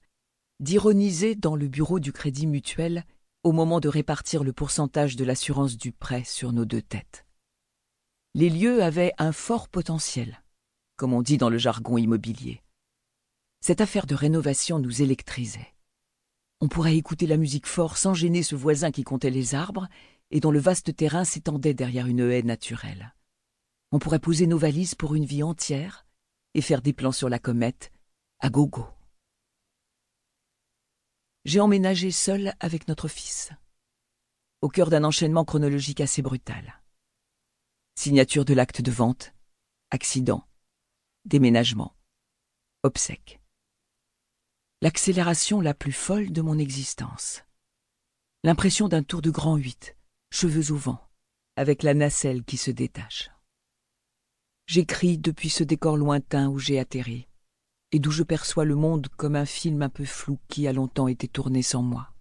d'ironiser 0.60 1.36
dans 1.36 1.56
le 1.56 1.70
bureau 1.70 2.00
du 2.00 2.12
Crédit 2.12 2.48
Mutuel 2.48 3.06
au 3.44 3.54
moment 3.54 3.80
de 3.80 3.88
répartir 3.88 4.44
le 4.44 4.52
pourcentage 4.52 5.16
de 5.16 5.24
l'assurance 5.24 5.78
du 5.78 5.94
prêt 5.94 6.24
sur 6.26 6.52
nos 6.52 6.66
deux 6.66 6.82
têtes. 6.82 7.26
Les 8.34 8.50
lieux 8.50 8.84
avaient 8.84 9.14
un 9.18 9.32
fort 9.32 9.70
potentiel, 9.70 10.44
comme 10.98 11.14
on 11.14 11.22
dit 11.22 11.38
dans 11.38 11.50
le 11.50 11.58
jargon 11.58 11.98
immobilier. 11.98 12.62
Cette 13.62 13.80
affaire 13.80 14.06
de 14.06 14.16
rénovation 14.16 14.80
nous 14.80 15.02
électrisait. 15.02 15.74
On 16.60 16.68
pourrait 16.68 16.98
écouter 16.98 17.28
la 17.28 17.38
musique 17.38 17.68
fort 17.68 17.98
sans 17.98 18.14
gêner 18.14 18.44
ce 18.44 18.56
voisin 18.56 18.92
qui 18.92 19.04
comptait 19.04 19.30
les 19.30 19.56
arbres 19.56 19.88
et 20.34 20.40
dont 20.40 20.52
le 20.52 20.60
vaste 20.60 20.96
terrain 20.96 21.26
s'étendait 21.26 21.76
derrière 21.76 22.08
une 22.08 22.32
haie 22.32 22.42
naturelle. 22.42 23.14
On 23.92 24.00
pourrait 24.00 24.18
poser 24.18 24.48
nos 24.48 24.58
valises 24.58 24.96
pour 24.96 25.14
une 25.14 25.26
vie 25.26 25.44
entière 25.44 26.08
et 26.56 26.62
faire 26.62 26.82
des 26.82 26.92
plans 26.92 27.12
sur 27.12 27.30
la 27.30 27.38
comète 27.38 27.94
à 28.40 28.50
gogo. 28.50 28.86
j'ai 31.46 31.60
emménagé 31.60 32.10
seul 32.10 32.56
avec 32.60 32.88
notre 32.88 33.08
fils, 33.08 33.52
au 34.62 34.70
cœur 34.70 34.90
d'un 34.90 35.04
enchaînement 35.04 35.46
chronologique 35.46 36.02
assez 36.02 36.24
brutal. 36.24 36.82
Signature 37.96 38.44
de 38.44 38.56
l'acte 38.56 38.82
de 38.82 38.92
vente, 38.92 39.36
accident, 39.92 40.48
déménagement, 41.26 41.96
obsèque. 42.82 43.40
L'accélération 44.82 45.62
la 45.62 45.76
plus 45.76 45.92
folle 45.92 46.32
de 46.32 46.42
mon 46.42 46.58
existence. 46.58 47.44
L'impression 48.44 48.88
d'un 48.88 49.04
tour 49.04 49.22
de 49.22 49.30
grand 49.30 49.58
huit, 49.58 49.96
cheveux 50.34 50.72
au 50.72 50.78
vent, 50.78 51.00
avec 51.56 51.84
la 51.84 51.94
nacelle 51.94 52.44
qui 52.44 52.58
se 52.58 52.72
détache. 52.72 53.30
J'écris 54.66 55.20
depuis 55.20 55.50
ce 55.50 55.64
décor 55.64 55.96
lointain 55.96 56.50
où 56.50 56.58
j'ai 56.58 56.80
atterri, 56.80 57.28
et 57.92 58.00
d'où 58.00 58.10
je 58.10 58.24
perçois 58.24 58.66
le 58.66 58.74
monde 58.74 59.10
comme 59.10 59.36
un 59.36 59.46
film 59.46 59.84
un 59.84 59.90
peu 59.90 60.06
flou 60.06 60.40
qui 60.48 60.68
a 60.68 60.74
longtemps 60.74 61.08
été 61.08 61.28
tourné 61.28 61.62
sans 61.62 61.84
moi. 61.84 62.12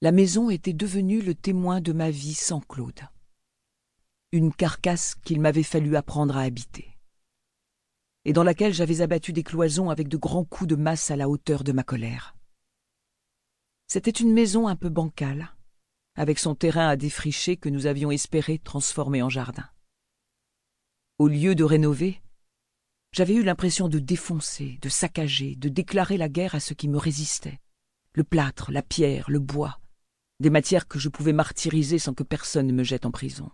La 0.00 0.12
maison 0.12 0.48
était 0.48 0.72
devenue 0.72 1.20
le 1.20 1.34
témoin 1.34 1.82
de 1.82 1.92
ma 1.92 2.10
vie 2.10 2.32
sans 2.32 2.60
Claude. 2.60 3.02
Une 4.32 4.54
carcasse 4.54 5.14
qu'il 5.14 5.42
m'avait 5.42 5.62
fallu 5.62 5.94
apprendre 5.94 6.38
à 6.38 6.42
habiter, 6.42 6.96
et 8.24 8.32
dans 8.32 8.44
laquelle 8.44 8.72
j'avais 8.72 9.02
abattu 9.02 9.34
des 9.34 9.42
cloisons 9.42 9.90
avec 9.90 10.08
de 10.08 10.16
grands 10.16 10.46
coups 10.46 10.68
de 10.68 10.76
masse 10.76 11.10
à 11.10 11.16
la 11.16 11.28
hauteur 11.28 11.64
de 11.64 11.72
ma 11.72 11.82
colère. 11.82 12.34
C'était 13.92 14.12
une 14.12 14.32
maison 14.32 14.68
un 14.68 14.76
peu 14.76 14.88
bancale, 14.88 15.52
avec 16.14 16.38
son 16.38 16.54
terrain 16.54 16.86
à 16.86 16.94
défricher 16.94 17.56
que 17.56 17.68
nous 17.68 17.86
avions 17.86 18.12
espéré 18.12 18.60
transformer 18.60 19.20
en 19.20 19.28
jardin. 19.28 19.68
Au 21.18 21.26
lieu 21.26 21.56
de 21.56 21.64
rénover, 21.64 22.22
j'avais 23.10 23.34
eu 23.34 23.42
l'impression 23.42 23.88
de 23.88 23.98
défoncer, 23.98 24.78
de 24.80 24.88
saccager, 24.88 25.56
de 25.56 25.68
déclarer 25.68 26.18
la 26.18 26.28
guerre 26.28 26.54
à 26.54 26.60
ce 26.60 26.72
qui 26.72 26.86
me 26.86 26.98
résistait. 26.98 27.58
Le 28.12 28.22
plâtre, 28.22 28.70
la 28.70 28.82
pierre, 28.82 29.28
le 29.28 29.40
bois, 29.40 29.80
des 30.38 30.50
matières 30.50 30.86
que 30.86 31.00
je 31.00 31.08
pouvais 31.08 31.32
martyriser 31.32 31.98
sans 31.98 32.14
que 32.14 32.22
personne 32.22 32.68
ne 32.68 32.72
me 32.72 32.84
jette 32.84 33.06
en 33.06 33.10
prison. 33.10 33.50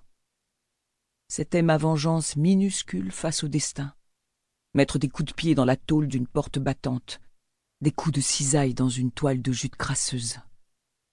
C'était 1.28 1.62
ma 1.62 1.78
vengeance 1.78 2.37
minuscule 2.37 3.11
face 3.11 3.43
au 3.43 3.49
destin. 3.49 3.95
Mettre 4.74 4.99
des 4.99 5.09
coups 5.09 5.30
de 5.30 5.34
pied 5.34 5.55
dans 5.55 5.64
la 5.64 5.76
tôle 5.76 6.09
d'une 6.09 6.26
porte 6.26 6.59
battante, 6.59 7.22
des 7.81 7.91
coups 7.91 8.16
de 8.16 8.20
cisaille 8.20 8.74
dans 8.74 8.89
une 8.89 9.11
toile 9.11 9.43
de 9.43 9.53
jute 9.53 9.77
crasseuse, 9.77 10.37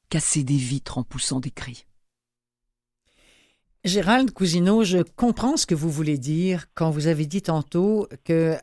casser 0.10 0.44
des 0.44 0.58
vitres 0.58 0.98
en 0.98 1.04
poussant 1.04 1.40
des 1.40 1.52
cris. 1.52 1.86
Gérald 3.84 4.32
Cousineau, 4.32 4.84
je 4.84 5.00
comprends 5.00 5.58
ce 5.58 5.66
que 5.66 5.76
vous 5.76 5.92
voulez 5.92 6.18
dire 6.18 6.68
quand 6.74 6.90
vous 6.90 7.08
avez 7.08 7.26
dit 7.26 7.42
tantôt 7.42 8.08
que 8.24 8.58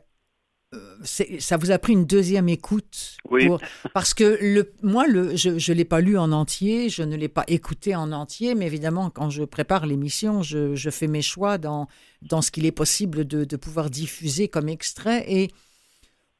euh, 0.73 0.95
ça 1.03 1.57
vous 1.57 1.71
a 1.71 1.77
pris 1.77 1.93
une 1.93 2.05
deuxième 2.05 2.47
écoute. 2.49 3.17
Oui. 3.29 3.49
parce 3.93 4.13
que 4.13 4.37
le, 4.41 4.73
moi, 4.81 5.05
le, 5.05 5.35
je 5.35 5.49
ne 5.49 5.75
l'ai 5.75 5.85
pas 5.85 6.01
lu 6.01 6.17
en 6.17 6.31
entier, 6.31 6.89
je 6.89 7.03
ne 7.03 7.15
l'ai 7.15 7.27
pas 7.27 7.43
écouté 7.47 7.95
en 7.95 8.11
entier, 8.11 8.55
mais 8.55 8.65
évidemment, 8.65 9.09
quand 9.09 9.29
je 9.29 9.43
prépare 9.43 9.85
l'émission, 9.85 10.41
je, 10.41 10.75
je, 10.75 10.89
fais 10.89 11.07
mes 11.07 11.21
choix 11.21 11.57
dans, 11.57 11.87
dans 12.21 12.41
ce 12.41 12.51
qu'il 12.51 12.65
est 12.65 12.71
possible 12.71 13.25
de, 13.25 13.43
de, 13.43 13.55
pouvoir 13.57 13.89
diffuser 13.89 14.47
comme 14.47 14.69
extrait. 14.69 15.25
Et 15.27 15.51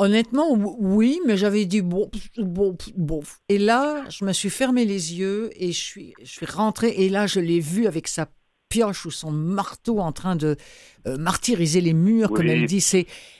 honnêtement, 0.01 0.51
oui, 0.79 1.19
mais 1.27 1.37
j'avais 1.37 1.65
dit 1.65 1.81
bon, 1.81 2.09
bon, 2.37 2.75
bon. 2.95 3.21
Et 3.49 3.59
là, 3.59 4.03
je 4.09 4.25
me 4.25 4.33
suis 4.33 4.49
fermé 4.49 4.83
les 4.83 5.13
yeux 5.13 5.51
et 5.55 5.71
je 5.71 5.79
suis, 5.79 6.13
je 6.21 6.31
suis 6.31 6.45
rentré, 6.45 6.89
et 6.89 7.09
là, 7.09 7.27
je 7.27 7.39
l'ai 7.39 7.59
vu 7.59 7.85
avec 7.85 8.07
sa 8.07 8.27
pioche 8.67 9.05
ou 9.05 9.11
son 9.11 9.31
marteau 9.31 9.99
en 9.99 10.11
train 10.11 10.35
de 10.35 10.55
euh, 11.05 11.17
martyriser 11.17 11.81
les 11.81 11.93
murs, 11.93 12.31
comme 12.31 12.47
elle 12.47 12.65
dit. 12.65 12.83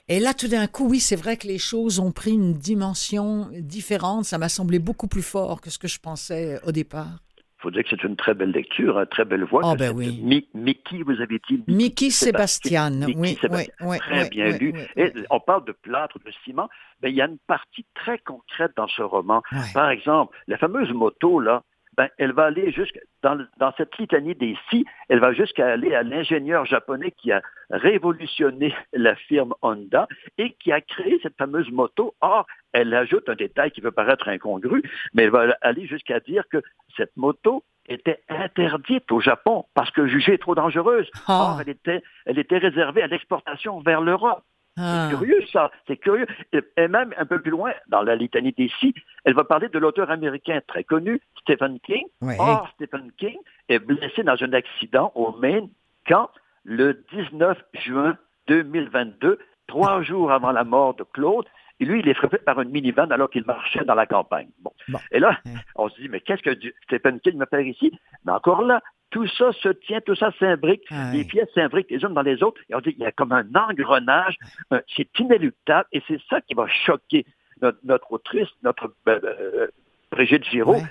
Et 0.07 0.19
là, 0.19 0.33
tout 0.33 0.49
d'un 0.49 0.67
coup, 0.67 0.87
oui, 0.87 0.99
c'est 0.99 1.15
vrai 1.15 1.37
que 1.37 1.47
les 1.47 1.57
choses 1.57 1.99
ont 1.99 2.11
pris 2.11 2.31
une 2.31 2.53
dimension 2.53 3.49
différente. 3.59 4.25
Ça 4.25 4.37
m'a 4.37 4.49
semblé 4.49 4.77
beaucoup 4.77 5.07
plus 5.07 5.23
fort 5.23 5.61
que 5.61 5.69
ce 5.69 5.79
que 5.79 5.87
je 5.87 5.99
pensais 5.99 6.55
euh, 6.55 6.67
au 6.67 6.71
départ. 6.71 7.23
Il 7.61 7.65
faut 7.65 7.71
dire 7.71 7.83
que 7.83 7.89
c'est 7.91 8.03
une 8.03 8.15
très 8.15 8.33
belle 8.33 8.49
lecture, 8.49 8.97
une 8.97 9.05
très 9.05 9.23
belle 9.23 9.43
voix. 9.43 9.61
Oh, 9.63 9.75
ben 9.75 9.93
oui. 9.95 10.47
Mickey, 10.55 11.03
vous 11.05 11.21
avez 11.21 11.39
dit? 11.47 11.63
Mickey 11.67 12.09
Sébastien. 12.09 12.91
oui, 13.15 13.37
Oui, 13.81 13.99
très 13.99 14.29
bien 14.29 14.49
lu. 14.57 14.73
Et 14.95 15.13
on 15.29 15.39
parle 15.39 15.65
de 15.65 15.71
plâtre, 15.71 16.17
de 16.25 16.31
ciment. 16.43 16.69
Ben, 17.01 17.09
il 17.09 17.15
y 17.15 17.21
a 17.21 17.25
une 17.27 17.37
partie 17.45 17.85
très 17.93 18.17
concrète 18.17 18.71
dans 18.75 18.87
ce 18.87 19.03
roman. 19.03 19.43
Par 19.75 19.91
exemple, 19.91 20.35
la 20.47 20.57
fameuse 20.57 20.91
moto, 20.91 21.39
là, 21.39 21.61
ben, 21.97 22.07
elle 22.17 22.31
va 22.31 22.45
aller 22.45 22.71
jusqu'à, 22.71 22.99
dans, 23.21 23.37
dans, 23.57 23.73
cette 23.77 23.97
litanie 23.97 24.35
des 24.35 24.57
si, 24.69 24.85
elle 25.09 25.19
va 25.19 25.33
jusqu'à 25.33 25.67
aller 25.67 25.93
à 25.93 26.03
l'ingénieur 26.03 26.65
japonais 26.65 27.11
qui 27.11 27.31
a 27.31 27.41
révolutionné 27.69 28.73
la 28.93 29.15
firme 29.15 29.53
Honda 29.61 30.07
et 30.37 30.53
qui 30.53 30.71
a 30.71 30.81
créé 30.81 31.19
cette 31.21 31.37
fameuse 31.37 31.69
moto. 31.71 32.15
Or, 32.21 32.47
elle 32.71 32.93
ajoute 32.93 33.27
un 33.27 33.35
détail 33.35 33.71
qui 33.71 33.81
peut 33.81 33.91
paraître 33.91 34.29
incongru, 34.29 34.83
mais 35.13 35.23
elle 35.23 35.31
va 35.31 35.55
aller 35.61 35.85
jusqu'à 35.85 36.19
dire 36.19 36.43
que 36.49 36.61
cette 36.95 37.15
moto 37.17 37.63
était 37.87 38.21
interdite 38.29 39.11
au 39.11 39.19
Japon 39.19 39.65
parce 39.73 39.91
que 39.91 40.07
jugée 40.07 40.37
trop 40.37 40.55
dangereuse. 40.55 41.09
Ah. 41.27 41.53
Or, 41.53 41.61
elle 41.61 41.69
était, 41.69 42.03
elle 42.25 42.39
était 42.39 42.57
réservée 42.57 43.01
à 43.01 43.07
l'exportation 43.07 43.81
vers 43.81 44.01
l'Europe. 44.01 44.43
Ah. 44.77 45.09
C'est 45.09 45.17
curieux, 45.17 45.43
ça. 45.51 45.71
C'est 45.87 45.97
curieux. 45.97 46.27
Et 46.53 46.87
même 46.87 47.13
un 47.17 47.25
peu 47.25 47.41
plus 47.41 47.51
loin, 47.51 47.73
dans 47.87 48.01
la 48.01 48.15
litanie 48.15 48.53
des 48.53 48.71
si, 48.79 48.93
elle 49.25 49.33
va 49.33 49.43
parler 49.43 49.69
de 49.69 49.79
l'auteur 49.79 50.09
américain 50.09 50.61
très 50.67 50.83
connu, 50.83 51.21
Stephen 51.41 51.79
King. 51.81 52.05
Oui. 52.21 52.35
Or, 52.39 52.69
Stephen 52.75 53.11
King 53.17 53.37
est 53.69 53.79
blessé 53.79 54.23
dans 54.23 54.41
un 54.41 54.53
accident 54.53 55.11
au 55.15 55.33
Maine 55.37 55.69
quand, 56.07 56.29
le 56.63 57.03
19 57.13 57.57
juin 57.85 58.17
2022, 58.47 59.39
trois 59.67 60.01
jours 60.03 60.31
avant 60.31 60.51
la 60.51 60.63
mort 60.63 60.95
de 60.95 61.03
Claude, 61.03 61.45
et 61.79 61.85
lui, 61.85 61.99
il 61.99 62.07
est 62.07 62.13
frappé 62.13 62.37
par 62.37 62.61
une 62.61 62.69
minivan 62.69 63.09
alors 63.09 63.29
qu'il 63.29 63.43
marchait 63.43 63.83
dans 63.83 63.95
la 63.95 64.05
campagne. 64.05 64.49
Bon. 64.59 64.71
Bon. 64.87 64.99
Et 65.11 65.19
là, 65.19 65.39
on 65.75 65.89
se 65.89 65.99
dit, 65.99 66.09
mais 66.09 66.21
qu'est-ce 66.21 66.43
que 66.43 66.55
Stephen 66.83 67.19
King 67.19 67.37
me 67.37 67.45
fait 67.47 67.65
ici? 67.65 67.91
Mais 68.23 68.31
encore 68.31 68.61
là, 68.61 68.81
tout 69.11 69.27
ça 69.27 69.51
se 69.53 69.69
tient, 69.69 70.01
tout 70.01 70.15
ça 70.15 70.31
s'imbrique, 70.39 70.83
Ah 70.89 71.11
les 71.13 71.25
pièces 71.25 71.49
s'imbriquent 71.53 71.91
les 71.91 72.01
unes 72.01 72.13
dans 72.13 72.21
les 72.21 72.41
autres, 72.41 72.59
et 72.69 72.75
on 72.75 72.79
dit, 72.79 72.95
il 72.97 73.03
y 73.03 73.05
a 73.05 73.11
comme 73.11 73.33
un 73.33 73.47
engrenage, 73.53 74.37
euh, 74.73 74.81
c'est 74.95 75.07
inéluctable, 75.19 75.87
et 75.91 76.01
c'est 76.07 76.19
ça 76.29 76.41
qui 76.41 76.53
va 76.53 76.67
choquer 76.67 77.25
notre, 77.61 77.79
notre 77.83 78.11
autrice, 78.11 78.47
notre 78.63 78.93
euh, 79.07 79.19
euh, 79.23 79.67
Brigitte 80.11 80.45
Giraud, 80.45 80.81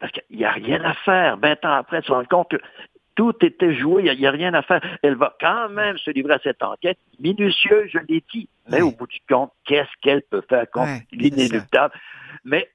parce 0.00 0.12
qu'il 0.12 0.38
n'y 0.38 0.44
a 0.44 0.50
rien 0.50 0.82
à 0.82 0.94
faire. 0.94 1.36
Vingt 1.36 1.64
ans 1.64 1.74
après, 1.74 1.98
elle 1.98 2.04
se 2.04 2.12
rend 2.12 2.24
compte 2.24 2.50
que 2.50 2.60
tout 3.14 3.34
était 3.42 3.74
joué, 3.74 4.04
il 4.04 4.18
n'y 4.18 4.26
a, 4.26 4.28
a, 4.28 4.32
rien 4.32 4.52
à 4.52 4.62
faire. 4.62 4.80
Elle 5.02 5.14
va 5.14 5.34
quand 5.40 5.70
même 5.70 5.96
se 5.98 6.10
livrer 6.10 6.34
à 6.34 6.38
cette 6.42 6.62
enquête. 6.62 6.98
Minutieuse, 7.18 7.90
je 7.90 7.98
l'ai 8.08 8.22
dit. 8.32 8.48
Mais 8.68 8.82
au 8.82 8.92
bout 8.92 9.06
du 9.06 9.20
compte, 9.28 9.52
qu'est-ce 9.64 9.88
qu'elle 10.02 10.22
peut 10.22 10.42
faire 10.48 10.70
contre 10.70 11.00
l'inéluctable? 11.12 11.94
Mais 12.44 12.68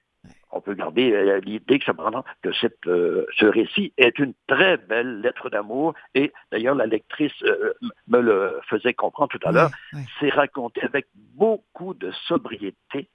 on 0.52 0.62
peut 0.62 0.74
garder 0.74 1.12
euh, 1.12 1.40
l'idée 1.40 1.80
que 1.80 1.86
cependant 1.86 2.24
que 2.42 2.52
cette, 2.54 2.88
euh, 2.88 3.26
ce 3.38 3.46
récit 3.46 3.94
est 3.98 4.20
une 4.20 4.34
très 4.48 4.78
belle 4.78 5.22
lettre 5.22 5.50
d'amour 5.50 5.94
et 6.16 6.32
d'ailleurs 6.52 6.76
la 6.76 6.86
lectrice 6.86 7.34
euh, 7.44 7.74
me 8.08 8.20
le 8.20 8.60
faisait 8.70 8.94
comprendre 8.94 9.30
tout 9.30 9.48
à 9.48 9.52
l'heure, 9.52 9.72
c'est 10.20 10.30
raconté 10.30 10.82
avec 10.84 11.08
beaucoup 11.16 11.94
de 11.94 12.12
sobriété. 12.28 13.10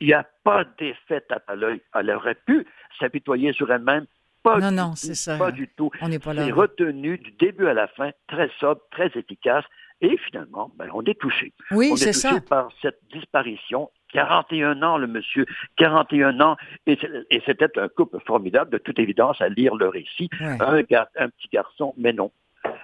Il 0.00 0.06
n'y 0.06 0.12
a 0.12 0.26
pas 0.44 0.64
d'effet 0.78 1.20
tape 1.22 1.48
à 1.48 1.54
l'œil. 1.54 1.80
Elle 1.94 2.10
aurait 2.10 2.34
pu 2.34 2.66
s'apitoyer 2.98 3.52
sur 3.52 3.70
elle-même. 3.72 4.06
Pas 4.42 4.58
Non, 4.58 4.70
du 4.70 4.76
non, 4.76 4.92
c'est 4.96 5.14
ça. 5.14 5.36
Pas 5.36 5.52
du 5.52 5.68
tout. 5.68 5.90
On 6.00 6.08
n'est 6.08 6.18
pas 6.18 6.32
là. 6.32 6.46
C'est 6.46 6.52
retenu 6.52 7.18
du 7.18 7.30
début 7.32 7.66
à 7.66 7.74
la 7.74 7.88
fin, 7.88 8.10
très 8.26 8.50
sobre, 8.58 8.80
très 8.90 9.10
efficace. 9.14 9.64
Et 10.00 10.16
finalement, 10.16 10.72
ben, 10.76 10.88
on 10.94 11.02
est 11.02 11.18
touché. 11.18 11.52
Oui, 11.72 11.90
on 11.92 11.96
est 11.96 11.98
touché 11.98 12.12
ça. 12.14 12.40
par 12.40 12.70
cette 12.80 13.00
disparition. 13.12 13.90
41 14.12 14.82
ans, 14.82 14.98
le 14.98 15.06
monsieur, 15.06 15.46
41 15.76 16.40
ans, 16.40 16.56
et 16.86 16.98
c'était 17.46 17.78
un 17.78 17.88
couple 17.88 18.18
formidable, 18.26 18.70
de 18.70 18.78
toute 18.78 18.98
évidence, 18.98 19.40
à 19.40 19.48
lire 19.48 19.74
le 19.74 19.88
récit. 19.88 20.28
Ouais. 20.40 20.56
Un, 20.60 20.82
gar- 20.82 21.08
un 21.16 21.28
petit 21.28 21.48
garçon, 21.52 21.94
mais 21.96 22.12
non. 22.12 22.30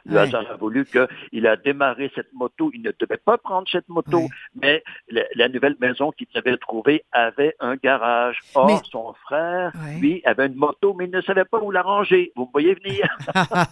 Le 0.05 0.14
Ouais. 0.14 0.20
hasard 0.20 0.45
a 0.51 0.57
voulu 0.57 0.87
qu'il 0.87 1.47
a 1.47 1.57
démarré 1.57 2.11
cette 2.14 2.33
moto. 2.33 2.70
Il 2.72 2.83
ne 2.83 2.93
devait 2.99 3.16
pas 3.22 3.39
prendre 3.39 3.68
cette 3.70 3.89
moto, 3.89 4.18
Ouais. 4.20 4.29
mais 4.62 4.85
la, 5.11 5.22
la 5.35 5.49
nouvelle 5.49 5.77
maison 5.81 6.12
qu'il 6.12 6.29
avait 6.35 6.57
trouvée 6.57 7.05
avait 7.12 7.55
un 7.61 7.74
garage. 7.77 8.39
Or, 8.55 8.66
Mais- 8.66 8.79
son 8.91 9.14
frère, 9.27 9.72
Ouais. 9.74 9.99
lui, 10.01 10.22
avait 10.24 10.47
une 10.47 10.55
moto, 10.55 10.95
mais 10.95 11.07
il 11.07 11.11
ne 11.11 11.20
savait 11.22 11.45
pas 11.45 11.59
où 11.59 11.70
la 11.70 11.83
ranger. 11.83 12.33
Vous 12.37 12.45
me 12.47 12.51
voyez 12.53 12.74
venir? 12.74 13.07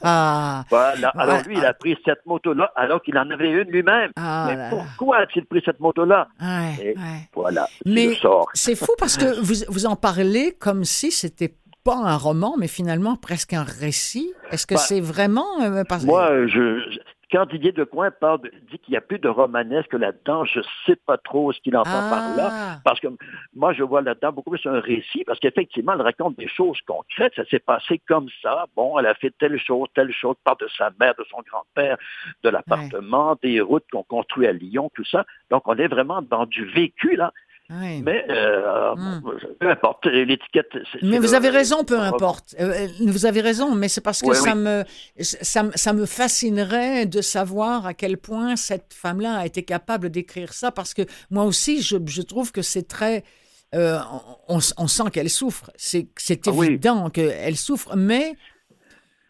ah, 0.03 0.65
voilà. 0.71 1.09
Alors, 1.17 1.43
lui, 1.47 1.57
il 1.59 1.65
a 1.65 1.73
pris 1.75 1.97
cette 2.05 2.25
moto-là, 2.27 2.73
alors 2.77 3.03
qu'il 3.03 3.17
en 3.19 3.31
avait 3.31 3.51
une 3.51 3.71
lui-même. 3.71 4.11
Ah 4.17 4.47
mais 4.49 4.57
là 4.57 4.71
pourquoi 4.71 5.19
a-t-il 5.19 5.47
pris 5.47 5.63
cette 5.65 5.81
moto-là? 5.81 6.29
Et. 6.83 6.95
Voilà. 7.35 7.67
c'est 7.85 7.91
Mais 7.93 8.09
c'est 8.55 8.75
fou 8.77 8.93
parce 8.99 9.17
que 9.17 9.25
vous, 9.41 9.55
vous 9.69 9.87
en 9.87 9.97
parlez 9.97 10.53
comme 10.59 10.85
si 10.85 11.11
c'était 11.11 11.55
pas 11.85 11.97
un 11.97 12.17
roman, 12.17 12.55
mais 12.59 12.69
finalement 12.69 13.17
presque 13.17 13.53
un 13.53 13.63
récit. 13.65 14.33
Est-ce 14.51 14.67
que 14.67 14.75
Bah, 14.75 14.81
c'est 14.81 15.01
vraiment... 15.01 15.47
euh, 15.63 15.85
parce- 15.89 16.05
Moi, 16.05 16.31
euh, 16.31 16.49
je, 16.49 16.81
je- 16.91 16.99
quand 17.33 17.47
Didier 17.47 17.73
Decoing 17.73 18.13
parle 18.21 18.43
dit 18.71 18.79
qu'il 18.79 18.93
n'y 18.93 18.97
a 18.97 19.01
plus 19.01 19.19
de 19.19 19.29
romanesque 19.29 19.93
là-dedans, 19.93 20.45
je 20.45 20.61
sais 20.87 20.95
pas 21.05 21.17
trop 21.19 21.53
ce 21.53 21.59
qu'il 21.61 21.77
entend 21.77 21.91
par 22.09 22.37
là. 22.37 22.51
ah, 22.53 22.79
Parce 22.85 23.01
que 23.01 23.09
moi, 23.57 23.73
je 23.73 23.83
vois 23.83 24.03
là-dedans 24.03 24.31
beaucoup 24.31 24.51
plus 24.51 24.65
un 24.67 24.79
récit, 24.79 25.25
parce 25.27 25.41
qu'effectivement, 25.41 25.95
elle 25.95 26.03
raconte 26.03 26.39
des 26.39 26.47
choses 26.47 26.79
concrètes. 26.87 27.33
Ça 27.35 27.45
s'est 27.47 27.59
passé 27.59 28.01
comme 28.07 28.29
ça. 28.41 28.67
Bon, 28.77 28.99
elle 29.01 29.07
a 29.07 29.15
fait 29.15 29.35
telle 29.37 29.59
chose, 29.59 29.89
telle 29.97 30.13
chose, 30.13 30.37
part 30.45 30.57
de 30.59 30.69
sa 30.79 30.91
mère, 31.01 31.15
de 31.19 31.25
son 31.29 31.39
grand-père, 31.51 31.97
de 32.45 32.51
l'appartement, 32.51 33.37
des 33.43 33.61
routes 33.61 33.87
qu'on 33.91 34.05
construit 34.05 34.47
à 34.47 34.53
Lyon, 34.53 34.91
tout 34.95 35.05
ça. 35.05 35.25
Donc, 35.51 35.63
on 35.67 35.75
est 35.77 35.89
vraiment 35.89 36.23
dans 36.23 36.47
du 36.47 36.65
vécu, 36.67 37.17
là. 37.17 37.33
Mais 37.71 38.25
euh, 38.29 38.95
hmm. 38.95 39.23
peu 39.59 39.71
importe, 39.71 40.07
l'étiquette. 40.07 40.69
Mais 41.03 41.19
vous 41.19 41.35
avez 41.35 41.49
raison, 41.49 41.83
peu 41.85 41.99
importe. 41.99 42.55
Euh, 42.61 42.89
vous 43.01 43.25
avez 43.25 43.41
raison, 43.41 43.75
mais 43.75 43.89
c'est 43.89 44.03
parce 44.03 44.21
que 44.21 44.35
ça, 44.35 44.55
Me, 44.55 44.85
ça, 45.19 45.65
ça, 45.75 45.93
me 45.95 46.05
fascinerait 46.05 47.07
de 47.07 47.23
savoir 47.23 47.87
à 47.87 47.95
quel 47.95 48.19
point 48.19 48.57
cette 48.57 48.93
femme-là 48.93 49.39
a 49.39 49.47
été 49.47 49.63
capable 49.63 50.11
d'écrire 50.11 50.53
ça, 50.53 50.73
parce 50.73 50.93
que 50.93 51.03
moi 51.31 51.45
aussi, 51.45 51.81
je, 51.81 51.97
je 52.07 52.23
trouve 52.23 52.53
que 52.53 52.63
c'est 52.63 52.87
très. 52.87 53.25
Euh, 53.75 53.99
on, 54.49 54.59
on, 54.77 54.87
sent 54.87 55.11
qu'elle 55.13 55.31
souffre. 55.31 55.71
C'est 55.77 56.09
ah 56.47 56.51
évident 56.63 57.09
qu'elle 57.09 57.57
souffre, 57.57 57.97
mais 57.97 58.35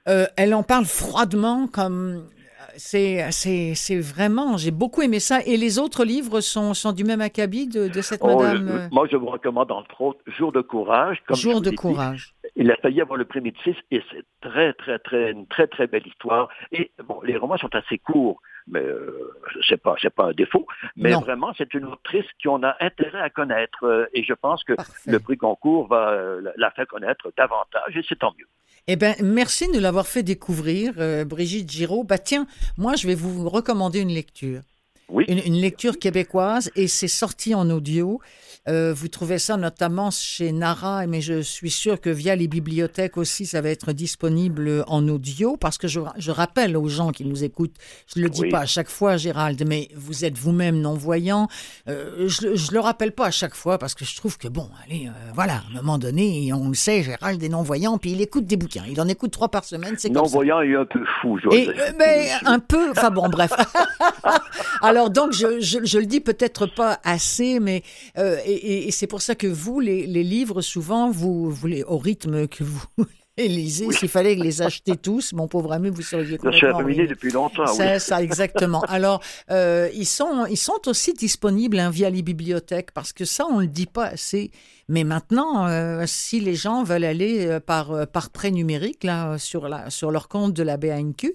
elle 0.04 0.54
en 0.54 0.62
parle 0.62 0.84
froidement 0.84 1.66
comme 1.66 2.28
c'est 2.76 4.00
vraiment, 4.00 4.56
j'ai 4.56 4.70
beaucoup 4.70 5.02
aimé 5.02 5.20
ça. 5.20 5.40
Et 5.44 5.56
les 5.56 5.78
autres 5.78 6.04
livres 6.04 6.40
sont, 6.40 6.74
sont 6.74 6.92
du 6.92 7.04
même 7.04 7.20
acabit 7.20 7.66
de, 7.66 7.88
de 7.88 8.00
cette 8.00 8.20
oh, 8.22 8.38
madame 8.38 8.68
euh? 8.68 8.88
Moi, 8.90 9.06
je 9.10 9.16
vous 9.16 9.26
recommande 9.26 9.70
entre 9.72 10.00
autres 10.00 10.20
Jour 10.26 10.52
de 10.52 10.60
courage. 10.60 11.22
Comme 11.26 11.36
Jour 11.36 11.60
de 11.60 11.70
courage. 11.70 12.34
il 12.56 12.70
a 12.70 12.76
failli 12.76 13.00
avoir 13.00 13.18
le 13.18 13.24
prix 13.24 13.40
Métis 13.40 13.76
et 13.90 14.02
c'est 14.10 14.24
très, 14.40 14.72
très, 14.74 14.98
très, 14.98 15.32
une 15.32 15.46
très, 15.46 15.66
très 15.66 15.86
belle 15.86 16.06
histoire. 16.06 16.48
Et 16.72 16.90
bon, 17.06 17.20
les 17.22 17.36
romans 17.36 17.56
sont 17.56 17.74
assez 17.74 17.98
courts 17.98 18.40
mais 18.66 18.80
euh, 18.80 19.34
c'est 19.68 19.80
pas 19.80 19.94
c'est 20.00 20.14
pas 20.14 20.26
un 20.26 20.32
défaut, 20.32 20.66
mais 20.96 21.12
vraiment 21.12 21.52
c'est 21.56 21.74
une 21.74 21.84
autrice 21.84 22.26
qu'on 22.42 22.62
a 22.62 22.76
intérêt 22.80 23.20
à 23.20 23.30
connaître 23.30 23.84
euh, 23.84 24.06
et 24.14 24.24
je 24.24 24.32
pense 24.32 24.64
que 24.64 24.74
le 25.06 25.18
prix 25.18 25.36
concours 25.36 25.86
va 25.86 26.10
euh, 26.10 26.52
la 26.56 26.70
faire 26.70 26.86
connaître 26.86 27.32
davantage 27.36 27.96
et 27.96 28.02
c'est 28.08 28.18
tant 28.18 28.32
mieux. 28.38 28.48
Eh 28.86 28.96
bien, 28.96 29.14
merci 29.22 29.66
de 29.66 29.72
nous 29.72 29.80
l'avoir 29.80 30.06
fait 30.06 30.22
découvrir, 30.22 30.92
euh, 30.98 31.24
Brigitte 31.24 31.70
Giraud. 31.70 32.04
Bah 32.04 32.18
tiens, 32.18 32.46
moi, 32.76 32.96
je 32.96 33.06
vais 33.06 33.14
vous 33.14 33.48
recommander 33.48 34.00
une 34.00 34.10
lecture. 34.10 34.60
Oui. 35.08 35.24
Une, 35.28 35.40
une 35.44 35.60
lecture 35.60 35.98
québécoise 35.98 36.70
et 36.76 36.88
c'est 36.88 37.08
sorti 37.08 37.54
en 37.54 37.68
audio. 37.70 38.20
Euh, 38.66 38.94
vous 38.94 39.08
trouvez 39.08 39.38
ça 39.38 39.58
notamment 39.58 40.10
chez 40.10 40.50
Nara, 40.50 41.06
mais 41.06 41.20
je 41.20 41.42
suis 41.42 41.70
sûr 41.70 42.00
que 42.00 42.08
via 42.08 42.34
les 42.34 42.48
bibliothèques 42.48 43.18
aussi, 43.18 43.44
ça 43.44 43.60
va 43.60 43.68
être 43.68 43.92
disponible 43.92 44.84
en 44.86 45.06
audio, 45.08 45.58
parce 45.58 45.76
que 45.76 45.86
je, 45.86 46.00
je 46.16 46.30
rappelle 46.30 46.76
aux 46.76 46.88
gens 46.88 47.10
qui 47.10 47.26
nous 47.26 47.44
écoutent, 47.44 47.74
je 48.06 48.20
ne 48.20 48.24
le 48.24 48.30
dis 48.30 48.48
pas 48.48 48.60
à 48.60 48.66
chaque 48.66 48.88
fois, 48.88 49.18
Gérald, 49.18 49.62
mais 49.66 49.88
vous 49.94 50.24
êtes 50.24 50.38
vous-même 50.38 50.80
non-voyant. 50.80 51.48
Euh, 51.88 52.26
je 52.26 52.48
ne 52.48 52.72
le 52.72 52.80
rappelle 52.80 53.12
pas 53.12 53.26
à 53.26 53.30
chaque 53.30 53.54
fois, 53.54 53.76
parce 53.76 53.94
que 53.94 54.06
je 54.06 54.16
trouve 54.16 54.38
que, 54.38 54.48
bon, 54.48 54.68
allez, 54.84 55.08
euh, 55.08 55.32
voilà, 55.34 55.56
à 55.56 55.62
un 55.70 55.82
moment 55.82 55.98
donné, 55.98 56.50
on 56.54 56.68
le 56.68 56.74
sait, 56.74 57.02
Gérald 57.02 57.42
est 57.42 57.50
non-voyant, 57.50 57.98
puis 57.98 58.12
il 58.12 58.22
écoute 58.22 58.46
des 58.46 58.56
bouquins. 58.56 58.84
Il 58.88 58.98
en 58.98 59.08
écoute 59.08 59.30
trois 59.30 59.50
par 59.50 59.64
semaine, 59.64 59.96
c'est 59.98 60.08
Non-voyant 60.08 60.62
et 60.62 60.74
un 60.74 60.86
peu 60.86 61.04
fou, 61.20 61.38
je 61.38 61.54
et, 61.54 61.68
Mais 61.98 62.30
un 62.46 62.60
peu, 62.60 62.92
enfin 62.92 63.10
bon, 63.10 63.28
bref. 63.28 63.52
Alors 64.80 64.93
donc, 65.10 65.32
je, 65.32 65.60
je, 65.60 65.78
je 65.84 65.98
le 65.98 66.06
dis 66.06 66.20
peut-être 66.20 66.66
pas 66.66 67.00
assez, 67.04 67.60
mais 67.60 67.82
et, 68.16 68.90
c'est 68.90 69.06
pour 69.06 69.22
ça 69.22 69.34
que 69.34 69.46
vous, 69.46 69.80
les, 69.80 70.06
livres, 70.06 70.60
souvent, 70.62 71.10
vous, 71.10 71.50
vous 71.50 71.68
au 71.86 71.98
rythme 71.98 72.48
que 72.48 72.64
vous 72.64 72.84
les 73.36 73.48
lisez, 73.48 73.90
s'il 73.92 74.08
fallait 74.08 74.36
les 74.36 74.62
acheter 74.62 74.96
tous, 74.96 75.32
mon 75.32 75.48
pauvre 75.48 75.72
ami, 75.72 75.90
vous 75.90 76.02
seriez 76.02 76.38
complètement... 76.38 76.86
Je 76.86 76.92
suis 76.92 77.08
depuis 77.08 77.30
longtemps, 77.32 77.66
C'est 77.66 77.98
ça, 77.98 78.22
exactement. 78.22 78.82
Alors, 78.82 79.20
euh, 79.50 79.88
ils, 79.94 80.06
sont, 80.06 80.46
ils 80.46 80.56
sont 80.56 80.86
aussi 80.86 81.14
disponibles 81.14 81.78
hein, 81.78 81.90
via 81.90 82.10
les 82.10 82.22
bibliothèques, 82.22 82.92
parce 82.92 83.12
que 83.12 83.24
ça, 83.24 83.44
on 83.50 83.56
ne 83.56 83.62
le 83.62 83.68
dit 83.68 83.86
pas 83.86 84.06
assez. 84.06 84.52
Mais 84.88 85.02
maintenant, 85.02 85.66
euh, 85.66 86.04
si 86.06 86.40
les 86.40 86.54
gens 86.54 86.84
veulent 86.84 87.04
aller 87.04 87.46
euh, 87.46 87.60
par, 87.60 88.06
par 88.08 88.30
prêt 88.30 88.52
numérique, 88.52 89.02
là, 89.02 89.36
sur, 89.38 89.68
la, 89.68 89.90
sur 89.90 90.12
leur 90.12 90.28
compte 90.28 90.52
de 90.52 90.62
la 90.62 90.76
BANQ, 90.76 91.34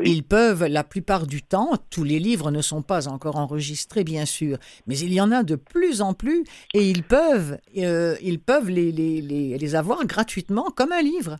ils 0.00 0.22
peuvent, 0.22 0.64
la 0.64 0.84
plupart 0.84 1.26
du 1.26 1.42
temps, 1.42 1.72
tous 1.90 2.04
les 2.04 2.18
livres 2.18 2.50
ne 2.50 2.62
sont 2.62 2.82
pas 2.82 3.08
encore 3.08 3.36
enregistrés, 3.36 4.04
bien 4.04 4.24
sûr, 4.24 4.58
mais 4.86 4.98
il 4.98 5.12
y 5.12 5.20
en 5.20 5.30
a 5.32 5.42
de 5.42 5.56
plus 5.56 6.00
en 6.00 6.14
plus 6.14 6.44
et 6.74 6.88
ils 6.88 7.02
peuvent, 7.02 7.58
euh, 7.76 8.16
ils 8.22 8.40
peuvent 8.40 8.70
les, 8.70 8.92
les, 8.92 9.20
les, 9.20 9.74
avoir 9.74 10.04
gratuitement 10.06 10.70
comme 10.74 10.92
un 10.92 11.02
livre. 11.02 11.38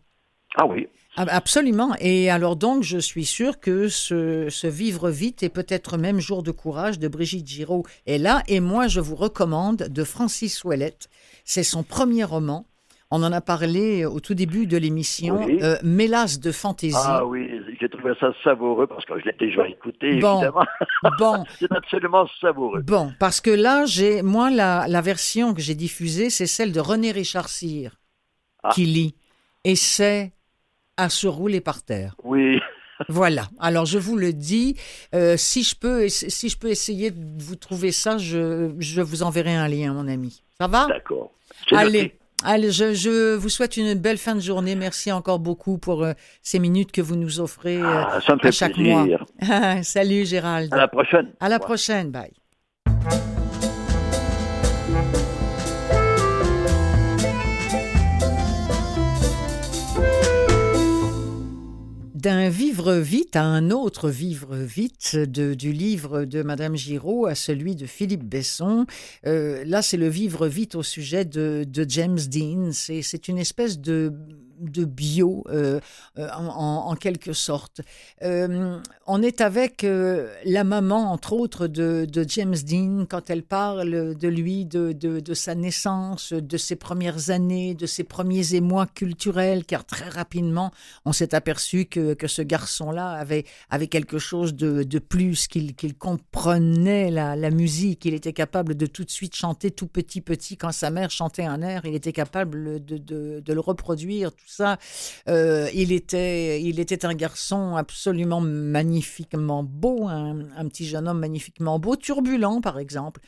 Ah 0.57 0.67
oui. 0.67 0.87
Absolument. 1.17 1.95
Et 2.01 2.31
alors 2.31 2.57
donc, 2.57 2.83
je 2.83 2.99
suis 2.99 3.27
sûr 3.27 3.61
que 3.61 3.89
ce, 3.89 4.49
ce 4.49 4.67
Vivre 4.67 5.11
vite 5.11 5.43
et 5.43 5.51
peut-être 5.51 5.99
même 5.99 6.21
Jour 6.21 6.43
de 6.43 6.51
courage 6.51 6.99
de 6.99 7.09
Brigitte 7.09 7.47
Giraud 7.47 7.85
est 8.07 8.17
là. 8.17 8.43
Et 8.49 8.61
moi, 8.61 8.89
je 8.89 9.01
vous 9.01 9.17
recommande 9.17 9.77
de 9.77 10.05
Francis 10.05 10.65
Ouellette. 10.65 11.11
C'est 11.45 11.65
son 11.65 11.83
premier 11.83 12.25
roman. 12.25 12.67
On 13.15 13.23
en 13.23 13.31
a 13.31 13.43
parlé 13.43 14.07
au 14.07 14.21
tout 14.21 14.33
début 14.33 14.67
de 14.67 14.79
l'émission. 14.79 15.47
Euh, 15.47 15.77
Mélas 15.83 16.39
de 16.43 16.51
fantaisie. 16.51 16.97
Ah 16.97 17.27
oui, 17.27 17.47
j'ai 17.79 17.91
trouvé 17.91 18.15
ça 18.19 18.33
savoureux 18.43 18.87
parce 18.87 19.05
que 19.05 19.21
je 19.21 19.27
l'ai 19.27 19.35
déjà 19.39 19.69
écouté, 19.69 20.07
évidemment. 20.07 20.65
Bon. 21.19 21.45
c'est 21.59 21.71
absolument 21.71 22.27
savoureux. 22.41 22.81
Bon, 22.81 23.13
parce 23.21 23.43
que 23.43 23.51
là, 23.51 23.85
j'ai, 23.85 24.23
moi, 24.23 24.49
la, 24.49 24.87
la 24.89 25.03
version 25.03 25.53
que 25.53 25.61
j'ai 25.61 25.75
diffusée, 25.75 26.31
c'est 26.31 26.47
celle 26.47 26.73
de 26.73 26.81
René 26.81 27.13
Richard 27.13 27.51
Cyr 27.51 27.97
ah. 28.63 28.71
qui 28.73 28.87
lit. 28.87 29.15
Et 29.65 29.77
c'est 29.77 30.33
à 30.97 31.11
se 31.11 31.27
rouler 31.27 31.61
par 31.61 31.83
terre. 31.83 32.15
Oui. 32.25 32.59
Voilà. 33.09 33.49
Alors 33.59 33.85
je 33.85 33.99
vous 33.99 34.17
le 34.17 34.33
dis, 34.33 34.77
euh, 35.13 35.37
si 35.37 35.65
je 35.65 35.75
peux, 35.75 36.09
si 36.09 36.49
je 36.49 36.57
peux 36.57 36.69
essayer 36.69 37.11
de 37.11 37.43
vous 37.43 37.57
trouver 37.57 37.91
ça, 37.91 38.17
je, 38.17 38.73
je 38.79 39.03
vous 39.03 39.25
enverrai 39.25 39.57
un 39.57 39.67
lien, 39.67 39.93
mon 39.93 40.07
ami. 40.07 40.45
Ça 40.57 40.69
va? 40.69 40.87
D'accord. 40.87 41.33
Allez. 41.73 42.17
Allez, 42.45 42.71
je, 42.71 43.35
vous 43.37 43.49
souhaite 43.49 43.77
une 43.77 43.95
belle 43.95 44.19
fin 44.19 44.35
de 44.35 44.41
journée. 44.41 44.75
Merci 44.75 45.13
encore 45.13 45.39
beaucoup 45.39 45.79
pour 45.79 46.05
euh, 46.05 46.13
ces 46.43 46.59
minutes 46.59 46.93
que 46.93 47.01
vous 47.01 47.17
nous 47.17 47.41
offrez 47.41 47.79
euh, 47.79 47.85
ah, 47.87 48.19
à 48.43 48.51
chaque 48.51 48.77
mois. 48.77 49.07
Salut 49.83 50.27
Gérald. 50.27 50.73
À 50.73 50.77
la 50.77 50.89
prochaine. 50.89 51.33
À 51.41 51.49
la 51.49 51.59
prochaine. 51.59 52.11
Bye. 52.11 52.33
D'un 62.23 62.49
vivre 62.51 62.95
vite 62.95 63.35
à 63.35 63.43
un 63.43 63.73
autre 63.73 64.09
vivre 64.09 64.55
vite, 64.55 65.17
du 65.17 65.73
livre 65.73 66.25
de 66.25 66.45
Madame 66.45 66.77
Giraud 66.77 67.27
à 67.27 67.35
celui 67.35 67.75
de 67.75 67.85
Philippe 67.85 68.23
Besson. 68.23 68.87
Euh, 69.27 69.65
là, 69.67 69.83
c'est 69.83 69.97
le 69.97 70.07
vivre 70.07 70.47
vite 70.47 70.77
au 70.77 70.85
sujet 70.85 71.25
de, 71.25 71.67
de 71.69 71.85
James 71.89 72.21
Dean. 72.31 72.71
C'est 72.71 73.27
une 73.27 73.39
espèce 73.39 73.81
de 73.81 74.13
de 74.63 74.85
bio 74.85 75.45
euh, 75.49 75.81
euh, 76.19 76.29
en, 76.31 76.95
quelque 76.97 77.33
sorte. 77.33 77.81
Euh, 78.23 78.79
on 79.07 79.23
est 79.23 79.41
avec 79.41 79.85
la 80.45 80.65
maman, 80.65 81.13
entre 81.13 81.33
autres, 81.33 81.67
de, 81.67 82.07
James 82.29 82.55
Dean 82.55 83.07
quand 83.09 83.31
elle 83.31 83.43
parle 83.43 84.15
de 84.15 84.29
lui, 84.29 84.65
de, 84.65 84.93
de, 84.93 85.35
sa 85.35 85.55
naissance, 85.55 86.33
de 86.33 86.57
ses 86.57 86.77
premières 86.77 87.31
années, 87.31 87.75
de 87.75 87.87
ses 87.87 88.05
premiers 88.05 88.55
émois 88.55 88.87
culturels, 88.87 89.65
car 89.65 89.85
très 89.85 90.09
rapidement, 90.09 90.71
on 91.05 91.13
s'est 91.13 91.35
aperçu 91.35 91.87
que, 91.87 92.15
que 92.15 92.29
ce 92.29 92.43
garçon-là 92.43 93.11
avait, 93.11 93.45
avait 93.71 93.89
quelque 93.89 94.19
chose 94.19 94.55
de, 94.55 94.99
plus, 94.99 95.49
qu'il 95.49 95.75
comprenait 95.99 97.11
la, 97.11 97.35
la 97.35 97.51
musique, 97.51 98.05
il 98.05 98.15
était 98.15 98.33
capable 98.33 98.77
de 98.77 98.87
tout 98.87 99.05
de 99.05 99.11
suite 99.11 99.35
chanter 99.35 99.71
tout 99.71 99.87
petit 99.87 100.21
petit 100.21 100.57
quand 100.57 100.73
sa 100.73 100.91
mère 100.91 101.11
chantait 101.11 101.45
un 101.45 101.63
air, 101.63 101.83
il 101.85 101.95
était 101.95 102.13
capable 102.13 102.85
de, 102.85 102.97
de 103.41 103.53
le 103.53 103.61
reproduire, 103.61 104.33
tout 104.33 104.49
Euh, 105.29 105.69
il, 105.75 105.93
était, 105.93 106.63
il 106.63 106.81
était 106.81 107.05
un 107.05 107.15
garçon 107.15 107.77
absolument 107.77 108.41
magnifiquement 108.41 109.63
beau, 109.63 110.09
un, 110.09 110.69
petit 110.69 110.87
jeune 110.87 111.09
homme 111.09 111.19
magnifiquement 111.19 111.79
beau, 111.79 111.97
turbulent 111.97 112.61
par 112.61 112.79
exemple. 112.79 113.21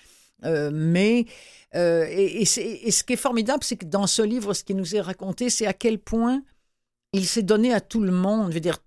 Euh, 0.44 0.70
mais 0.72 1.26
euh, 1.74 2.06
et, 2.10 2.44
ce 2.44 3.04
qui 3.04 3.12
est 3.12 3.16
formidable, 3.16 3.64
c'est 3.64 3.76
que 3.76 3.86
dans 3.86 4.06
ce 4.06 4.22
livre, 4.22 4.52
ce 4.52 4.64
qui 4.64 4.74
nous 4.74 4.94
est 4.94 5.00
raconté, 5.00 5.50
c'est 5.50 5.66
à 5.66 5.72
quel 5.72 5.98
point 5.98 6.42
il 7.12 7.26
s'est 7.26 7.42
donné 7.42 7.72
à 7.72 7.80
tout 7.80 8.00
le 8.00 8.12
monde. 8.12 8.48
Je 8.50 8.54
veux 8.54 8.60
dire, 8.60 8.78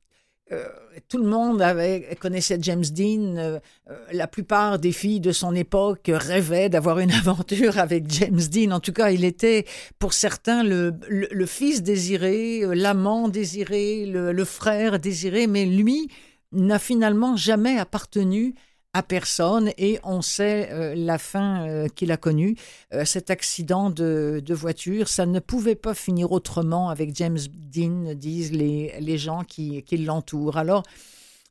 euh, 0.53 0.65
tout 1.09 1.17
le 1.17 1.25
monde 1.25 1.61
avait, 1.61 2.17
connaissait 2.19 2.57
James 2.61 2.83
Dean. 2.83 3.35
Euh, 3.35 3.59
euh, 3.89 3.95
la 4.13 4.27
plupart 4.27 4.79
des 4.79 4.93
filles 4.93 5.19
de 5.19 5.31
son 5.33 5.53
époque 5.53 6.09
rêvaient 6.13 6.69
d'avoir 6.69 6.99
une 6.99 7.11
aventure 7.25 7.77
avec 7.77 8.09
James 8.09 8.39
Dean. 8.51 8.71
En 8.71 8.79
tout 8.79 8.93
cas, 8.93 9.11
il 9.11 9.25
était 9.25 9.65
pour 9.99 10.13
certains 10.13 10.63
le, 10.63 10.93
le, 11.09 11.45
fils 11.45 11.83
désiré, 11.83 12.61
l'amant 12.73 13.27
désiré, 13.27 14.05
le, 14.05 14.31
le, 14.31 14.45
frère 14.45 14.99
désiré, 14.99 15.47
mais 15.47 15.65
lui 15.65 16.09
n'a 16.53 16.79
finalement 16.79 17.35
jamais 17.35 17.77
appartenu 17.77 18.55
à 18.97 19.03
personne 19.03 19.69
et 19.77 19.99
on 20.03 20.23
sait 20.23 20.69
euh, 20.71 20.95
la 20.95 21.19
fin 21.19 21.67
euh, 21.67 21.87
qu'il 21.87 22.11
a 22.11 22.17
connue. 22.17 22.55
Euh, 22.93 23.05
cet 23.05 23.29
accident 23.29 23.91
de, 23.91 24.41
voiture, 24.49 25.07
ça 25.07 25.27
ne 25.27 25.39
pouvait 25.39 25.75
pas 25.75 25.93
finir 25.93 26.31
autrement 26.31 26.89
avec 26.89 27.15
James 27.15 27.37
Dean, 27.71 28.15
disent 28.15 28.51
les, 28.51 28.95
les 28.99 29.17
gens 29.19 29.43
qui, 29.43 29.83
qui 29.83 29.97
l'entourent. 29.97 30.57
Alors, 30.57 30.83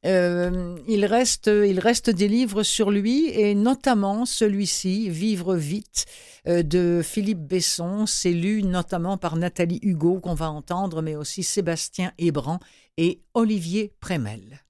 il, 0.05 1.05
reste, 1.05 1.49
il 1.49 1.81
reste 1.81 2.11
des 2.11 2.29
livres 2.29 2.63
sur 2.63 2.93
lui 2.93 3.29
et 3.29 3.57
notamment 3.57 4.25
celui-ci, 4.25 5.11
Vivre 5.11 5.57
vite, 5.57 6.07
de 6.47 7.01
Philippe 7.03 7.41
Besson. 7.41 8.07
C'est 8.07 8.33
lu 8.33 8.63
notamment 8.63 9.17
par 9.17 9.35
Nathalie 9.35 9.81
Hugo 9.83 10.21
qu'on 10.21 10.35
va 10.35 10.49
entendre, 10.49 11.03
mais 11.03 11.17
aussi 11.17 11.43
Sébastien 11.43 12.13
Hébran 12.19 12.61
et 12.97 13.21
Olivier 13.35 13.95
Prémel. 13.99 14.61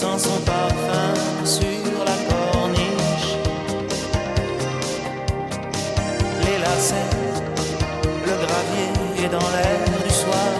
Sent 0.00 0.18
son 0.28 0.40
parfum 0.46 1.14
sur 1.44 1.94
la 2.08 2.16
corniche. 2.28 3.32
Les 6.44 6.58
lacets, 6.64 7.12
le 8.28 8.34
gravier 8.44 8.90
est 9.22 9.28
dans 9.28 9.48
l'air 9.54 9.80
du 10.06 10.14
soir. 10.22 10.52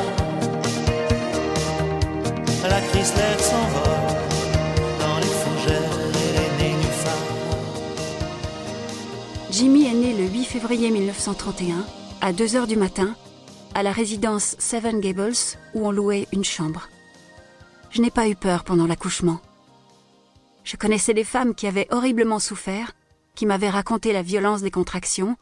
La 2.69 2.81
Chrysler 2.89 3.37
s'envole 3.39 4.11
dans 5.05 5.19
les 5.25 5.35
fougères 5.41 5.99
et 6.21 6.31
les 6.37 6.51
nénuphars. 6.63 7.29
Jimmy 9.51 9.87
est 9.87 9.95
né 9.95 10.13
le 10.13 10.29
8 10.29 10.45
février 10.45 10.91
1931, 10.91 11.87
à 12.21 12.35
2 12.35 12.57
heures 12.57 12.67
du 12.67 12.77
matin, 12.77 13.17
à 13.75 13.83
la 13.83 13.93
résidence 13.93 14.55
Seven 14.59 15.01
Gables, 15.01 15.33
où 15.73 15.87
on 15.87 15.93
louait 15.93 16.29
une 16.31 16.45
chambre. 16.45 16.91
Je 17.91 18.01
n'ai 18.01 18.11
pas 18.11 18.29
eu 18.29 18.37
peur 18.37 18.63
pendant 18.65 18.87
l'accouchement. 18.87 19.41
Je 20.63 20.77
connaissais 20.77 21.15
des 21.15 21.25
femmes 21.25 21.55
qui 21.55 21.67
avaient 21.67 21.89
horriblement 21.91 22.39
souffert, 22.39 22.93
qui 23.35 23.47
m'avaient 23.47 23.71
raconté 23.71 24.13
la 24.13 24.23
violence 24.23 24.63
des 24.63 24.71
contractions, 24.71 25.37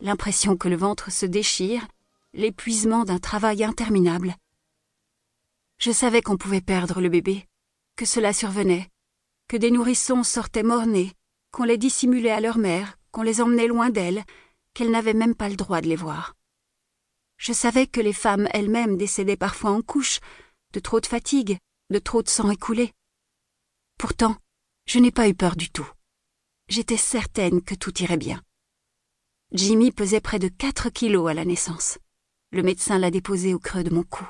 l'impression 0.00 0.56
que 0.56 0.68
le 0.68 0.76
ventre 0.76 1.10
se 1.10 1.26
déchire, 1.26 1.88
l'épuisement 2.34 3.04
d'un 3.04 3.18
travail 3.18 3.64
interminable. 3.64 4.36
Je 5.78 5.90
savais 5.90 6.22
qu'on 6.22 6.36
pouvait 6.36 6.60
perdre 6.60 7.00
le 7.00 7.08
bébé, 7.08 7.46
que 7.96 8.04
cela 8.04 8.32
survenait, 8.32 8.88
que 9.48 9.56
des 9.56 9.72
nourrissons 9.72 10.22
sortaient 10.22 10.62
mort-nés, 10.62 11.12
qu'on 11.50 11.64
les 11.64 11.78
dissimulait 11.78 12.30
à 12.30 12.40
leur 12.40 12.58
mère, 12.58 12.96
qu'on 13.10 13.22
les 13.22 13.40
emmenait 13.40 13.66
loin 13.66 13.90
d'elles, 13.90 14.24
qu'elles 14.74 14.90
n'avaient 14.90 15.14
même 15.14 15.34
pas 15.34 15.48
le 15.48 15.56
droit 15.56 15.80
de 15.80 15.88
les 15.88 15.96
voir. 15.96 16.34
Je 17.38 17.52
savais 17.52 17.86
que 17.86 18.00
les 18.00 18.12
femmes 18.12 18.48
elles-mêmes 18.52 18.96
décédaient 18.96 19.36
parfois 19.36 19.70
en 19.70 19.82
couche, 19.82 20.20
de 20.72 20.80
trop 20.80 21.00
de 21.00 21.06
fatigue, 21.06 21.58
de 21.90 21.98
trop 21.98 22.22
de 22.22 22.28
sang 22.28 22.50
écoulé. 22.50 22.92
Pourtant, 23.98 24.36
je 24.86 24.98
n'ai 24.98 25.10
pas 25.10 25.28
eu 25.28 25.34
peur 25.34 25.56
du 25.56 25.70
tout. 25.70 25.90
J'étais 26.68 26.96
certaine 26.96 27.62
que 27.62 27.74
tout 27.74 28.02
irait 28.02 28.18
bien. 28.18 28.42
Jimmy 29.52 29.92
pesait 29.92 30.20
près 30.20 30.38
de 30.38 30.48
4 30.48 30.90
kilos 30.90 31.30
à 31.30 31.34
la 31.34 31.44
naissance. 31.44 31.98
Le 32.50 32.62
médecin 32.62 32.98
l'a 32.98 33.10
déposé 33.10 33.54
au 33.54 33.58
creux 33.58 33.84
de 33.84 33.94
mon 33.94 34.02
cou. 34.02 34.26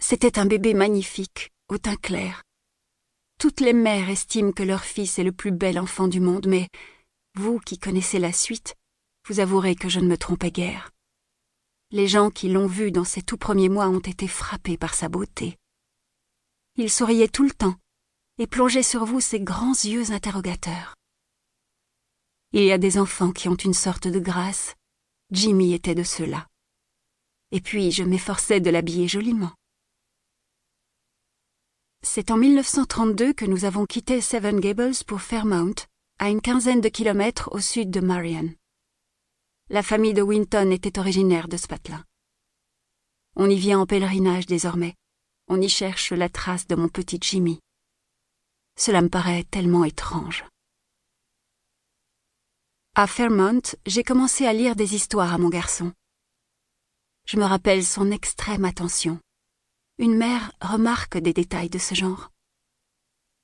C'était 0.00 0.38
un 0.38 0.46
bébé 0.46 0.74
magnifique, 0.74 1.50
au 1.68 1.78
teint 1.78 1.96
clair. 1.96 2.42
Toutes 3.38 3.60
les 3.60 3.72
mères 3.72 4.10
estiment 4.10 4.52
que 4.52 4.62
leur 4.62 4.84
fils 4.84 5.18
est 5.18 5.24
le 5.24 5.32
plus 5.32 5.52
bel 5.52 5.78
enfant 5.78 6.08
du 6.08 6.20
monde, 6.20 6.46
mais 6.46 6.68
vous 7.34 7.60
qui 7.60 7.78
connaissez 7.78 8.18
la 8.18 8.32
suite, 8.32 8.74
vous 9.28 9.40
avouerez 9.40 9.76
que 9.76 9.88
je 9.88 10.00
ne 10.00 10.06
me 10.06 10.18
trompais 10.18 10.50
guère. 10.50 10.90
Les 11.92 12.06
gens 12.06 12.30
qui 12.30 12.48
l'ont 12.48 12.68
vu 12.68 12.92
dans 12.92 13.04
ses 13.04 13.20
tout 13.20 13.36
premiers 13.36 13.68
mois 13.68 13.88
ont 13.88 13.98
été 13.98 14.28
frappés 14.28 14.76
par 14.76 14.94
sa 14.94 15.08
beauté. 15.08 15.58
Il 16.76 16.88
souriait 16.88 17.26
tout 17.26 17.42
le 17.42 17.50
temps 17.50 17.74
et 18.38 18.46
plongeait 18.46 18.84
sur 18.84 19.04
vous 19.04 19.20
ses 19.20 19.40
grands 19.40 19.72
yeux 19.72 20.12
interrogateurs. 20.12 20.94
Il 22.52 22.62
y 22.62 22.70
a 22.70 22.78
des 22.78 22.96
enfants 22.96 23.32
qui 23.32 23.48
ont 23.48 23.56
une 23.56 23.74
sorte 23.74 24.06
de 24.06 24.20
grâce. 24.20 24.76
Jimmy 25.32 25.74
était 25.74 25.96
de 25.96 26.04
ceux-là. 26.04 26.46
Et 27.50 27.60
puis 27.60 27.90
je 27.90 28.04
m'efforçais 28.04 28.60
de 28.60 28.70
l'habiller 28.70 29.08
joliment. 29.08 29.52
C'est 32.02 32.30
en 32.30 32.36
1932 32.36 33.32
que 33.32 33.44
nous 33.44 33.64
avons 33.64 33.84
quitté 33.84 34.20
Seven 34.20 34.60
Gables 34.60 35.04
pour 35.08 35.22
Fairmount, 35.22 35.74
à 36.20 36.30
une 36.30 36.40
quinzaine 36.40 36.80
de 36.80 36.88
kilomètres 36.88 37.48
au 37.52 37.58
sud 37.58 37.90
de 37.90 38.00
Marion. 38.00 38.54
La 39.72 39.84
famille 39.84 40.14
de 40.14 40.22
Winton 40.22 40.72
était 40.72 40.98
originaire 40.98 41.46
de 41.46 41.56
ce 41.56 41.68
patelin. 41.68 42.04
On 43.36 43.48
y 43.48 43.54
vient 43.56 43.78
en 43.78 43.86
pèlerinage 43.86 44.46
désormais. 44.46 44.96
On 45.46 45.60
y 45.60 45.68
cherche 45.68 46.10
la 46.10 46.28
trace 46.28 46.66
de 46.66 46.74
mon 46.74 46.88
petit 46.88 47.18
Jimmy. 47.20 47.60
Cela 48.76 49.00
me 49.00 49.08
paraît 49.08 49.44
tellement 49.44 49.84
étrange. 49.84 50.44
À 52.96 53.06
Fairmount, 53.06 53.76
j'ai 53.86 54.02
commencé 54.02 54.44
à 54.44 54.52
lire 54.52 54.74
des 54.74 54.96
histoires 54.96 55.32
à 55.32 55.38
mon 55.38 55.50
garçon. 55.50 55.92
Je 57.26 57.36
me 57.36 57.44
rappelle 57.44 57.84
son 57.84 58.10
extrême 58.10 58.64
attention. 58.64 59.20
Une 59.98 60.16
mère 60.16 60.50
remarque 60.60 61.16
des 61.16 61.32
détails 61.32 61.70
de 61.70 61.78
ce 61.78 61.94
genre. 61.94 62.32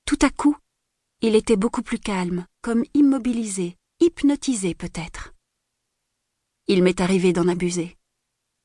Tout 0.05 0.19
à 0.23 0.29
coup, 0.29 0.57
il 1.21 1.35
était 1.35 1.55
beaucoup 1.55 1.83
plus 1.83 1.99
calme, 1.99 2.45
comme 2.61 2.83
immobilisé, 2.93 3.77
hypnotisé 4.01 4.75
peut-être. 4.75 5.31
Il 6.69 6.83
m'est 6.83 6.99
arrivé 6.99 7.31
d'en 7.31 7.47
abuser. 7.47 7.95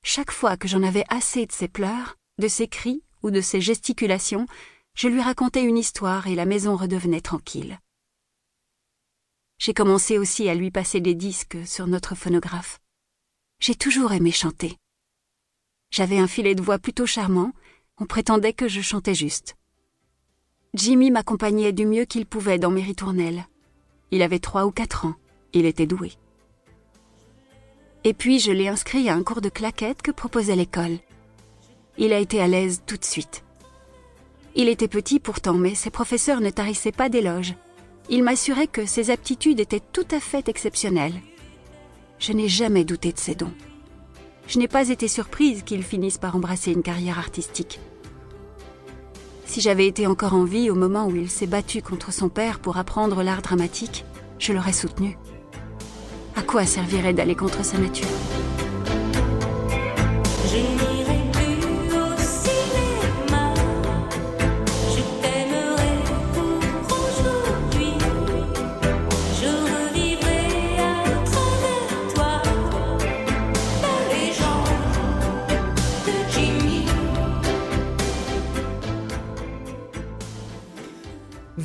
Chaque 0.03 0.33
fois 0.33 0.57
que 0.57 0.67
j'en 0.67 0.83
avais 0.83 1.05
assez 1.09 1.47
de 1.47 1.53
ses 1.53 1.69
pleurs, 1.69 2.17
de 2.39 2.49
ses 2.49 2.67
cris 2.67 3.05
ou 3.23 3.31
de 3.31 3.41
ses 3.41 3.61
gesticulations, 3.61 4.49
je 4.95 5.07
lui 5.07 5.21
racontais 5.21 5.63
une 5.63 5.79
histoire 5.79 6.27
et 6.27 6.35
la 6.35 6.45
maison 6.45 6.75
redevenait 6.75 7.21
tranquille. 7.21 7.79
J'ai 9.59 9.73
commencé 9.73 10.19
aussi 10.19 10.49
à 10.49 10.57
lui 10.57 10.73
passer 10.73 11.01
des 11.01 11.15
disques 11.15 11.65
sur 11.65 11.87
notre 11.87 12.17
phonographe. 12.17 12.81
J'ai 13.61 13.77
toujours 13.77 14.13
aimé 14.13 14.33
chanter. 14.33 14.77
J'avais 15.93 16.19
un 16.19 16.27
filet 16.27 16.57
de 16.57 16.63
voix 16.63 16.81
plutôt 16.81 17.07
charmant, 17.07 17.53
on 17.99 18.07
prétendait 18.07 18.53
que 18.53 18.67
je 18.67 18.81
chantais 18.81 19.15
juste. 19.15 19.57
Jimmy 20.75 21.13
m'accompagnait 21.13 21.73
du 21.73 21.87
mieux 21.87 22.07
qu'il 22.07 22.27
pouvait 22.27 22.59
dans 22.59 22.73
mes 22.73 22.83
ritournelles. 22.83 23.47
Il 24.11 24.23
avait 24.23 24.41
trois 24.41 24.67
ou 24.67 24.73
quatre 24.73 25.07
ans, 25.07 25.15
il 25.53 25.67
était 25.67 25.87
doué. 25.87 26.15
Et 28.05 28.15
puis 28.15 28.41
je 28.41 28.51
l'ai 28.51 28.69
inscrit 28.69 29.09
à 29.09 29.15
un 29.15 29.23
cours 29.23 29.41
de 29.41 29.49
claquettes 29.49 30.03
que 30.03 30.11
proposait 30.11 30.57
l'école. 30.57 30.99
Il 31.99 32.13
a 32.13 32.19
été 32.19 32.41
à 32.41 32.49
l'aise 32.49 32.83
tout 32.87 32.97
de 32.97 33.05
suite. 33.05 33.45
Il 34.55 34.69
était 34.69 34.89
petit 34.89 35.21
pourtant, 35.21 35.55
mais 35.55 35.75
ses 35.75 35.91
professeurs 35.91 36.41
ne 36.41 36.51
tarissaient 36.51 36.93
pas 36.93 37.09
d'éloges. 37.09 37.55
Il 38.11 38.23
m'assurait 38.23 38.67
que 38.67 38.87
ses 38.87 39.11
aptitudes 39.11 39.61
étaient 39.61 39.81
tout 39.81 40.07
à 40.11 40.21
fait 40.21 40.49
exceptionnelles. 40.49 41.21
Je 42.19 42.33
n'ai 42.33 42.49
jamais 42.49 42.85
douté 42.85 43.13
de 43.13 43.19
ses 43.19 43.35
dons. 43.35 43.53
Je 44.49 44.59
n'ai 44.59 44.69
pas 44.69 44.89
été 44.89 45.09
surprise 45.09 45.63
qu'il 45.63 45.83
finisse 45.83 46.19
par 46.19 46.37
embrasser 46.37 46.73
une 46.73 46.83
carrière 46.83 47.19
artistique. 47.19 47.81
Si 49.47 49.61
j'avais 49.61 49.87
été 49.87 50.07
encore 50.07 50.35
en 50.35 50.45
vie 50.45 50.71
au 50.71 50.75
moment 50.75 51.07
où 51.07 51.15
il 51.15 51.31
s'est 51.31 51.47
battu 51.47 51.83
contre 51.83 52.13
son 52.13 52.29
père 52.29 52.59
pour 52.59 52.79
apprendre 52.79 53.23
l'art 53.23 53.43
dramatique, 53.43 54.05
je 54.39 54.53
l'aurais 54.53 54.73
soutenu. 54.73 55.17
À 56.37 56.43
quoi 56.43 56.65
servirait 56.65 57.13
d'aller 57.13 57.35
contre 57.37 57.65
sa 57.65 57.79
nature? 57.79 58.09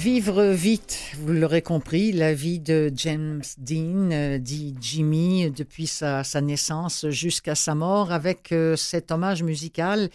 Vivre 0.08 0.41
vite, 0.41 1.01
vous 1.18 1.34
l'aurez 1.34 1.62
compris, 1.62 2.14
la 2.14 2.34
vie 2.34 2.60
de 2.60 2.89
James 2.95 3.41
Dean, 3.58 4.10
euh, 4.14 4.38
dit 4.38 4.74
Jimmy, 4.80 5.51
depuis 5.51 5.86
sa, 5.86 6.24
sa 6.24 6.39
naissance 6.39 7.10
jusqu'à 7.10 7.55
sa 7.55 7.76
mort, 7.76 8.14
avec 8.14 8.53
euh, 8.53 8.78
cet 8.78 9.12
hommage 9.12 9.43
musical, 9.43 10.10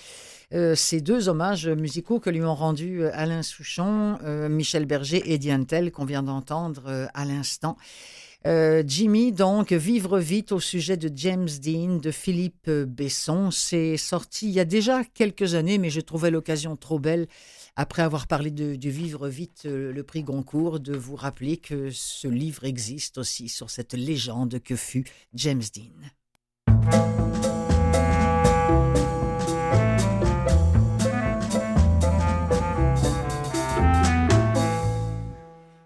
euh, 0.55 0.75
ces 0.75 1.03
deux 1.03 1.29
hommages 1.29 1.69
musicaux 1.69 2.21
que 2.21 2.31
lui 2.31 2.43
ont 2.43 2.55
rendus 2.55 3.05
Alain 3.13 3.43
Souchon, 3.43 4.17
Michel 4.49 4.87
Berger 4.87 5.31
et 5.31 5.37
Diane 5.37 5.67
qu'on 5.93 6.07
vient 6.07 6.23
d'entendre 6.23 7.11
à 7.13 7.25
l'instant. 7.27 7.77
Euh, 8.47 8.83
Jimmy, 8.87 9.33
donc, 9.33 9.73
Vivre 9.73 10.19
vite 10.19 10.53
au 10.53 10.61
sujet 10.61 10.97
de 10.97 11.11
James 11.15 11.49
Dean 11.63 11.97
de 11.97 12.11
Philippe 12.11 12.69
Besson. 12.69 13.51
C'est 13.51 13.97
sorti 13.97 14.49
il 14.49 14.53
y 14.53 14.61
a 14.61 14.65
déjà 14.65 15.05
quelques 15.05 15.55
années, 15.55 15.79
mais 15.79 15.91
je 15.91 16.01
trouvais 16.01 16.31
l'occasion 16.31 16.77
trop 16.77 16.99
belle, 16.99 17.29
après 17.77 18.03
avoir 18.03 18.27
parlé 18.27 18.51
de, 18.51 18.75
du 18.75 18.91
Vivre 18.91 19.29
vite, 19.29 19.63
euh, 19.67 19.93
le 19.93 20.03
prix 20.03 20.23
Goncourt, 20.23 20.81
de 20.81 20.97
vous 20.97 21.17
rappeler 21.17 21.57
que 21.57 21.91
ce 21.91 22.29
livre 22.29 22.65
existe 22.65 23.19
aussi 23.19 23.49
sur 23.49 23.71
cette 23.71 23.95
légende 23.95 24.61
que 24.61 24.77
fut 24.77 25.05
James 25.35 25.63
Dean. 25.75 26.09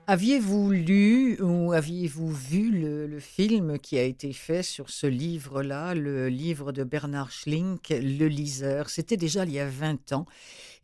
Aviez-vous 0.08 0.70
lu 0.70 1.36
ou 1.42 1.72
aviez-vous 1.72 2.30
vu 2.30 2.70
le, 2.70 3.18
film 3.18 3.76
qui 3.80 3.98
a 3.98 4.04
été 4.04 4.32
fait 4.32 4.62
sur 4.62 4.88
ce 4.88 5.08
livre-là, 5.08 5.96
le 5.96 6.28
livre 6.28 6.70
de 6.70 6.84
Bernard 6.84 7.32
Schlink, 7.32 7.88
Le 7.88 8.26
liseur? 8.28 8.88
C'était 8.88 9.16
déjà 9.16 9.44
il 9.44 9.50
y 9.50 9.58
a 9.58 9.66
20 9.68 10.12
ans. 10.12 10.26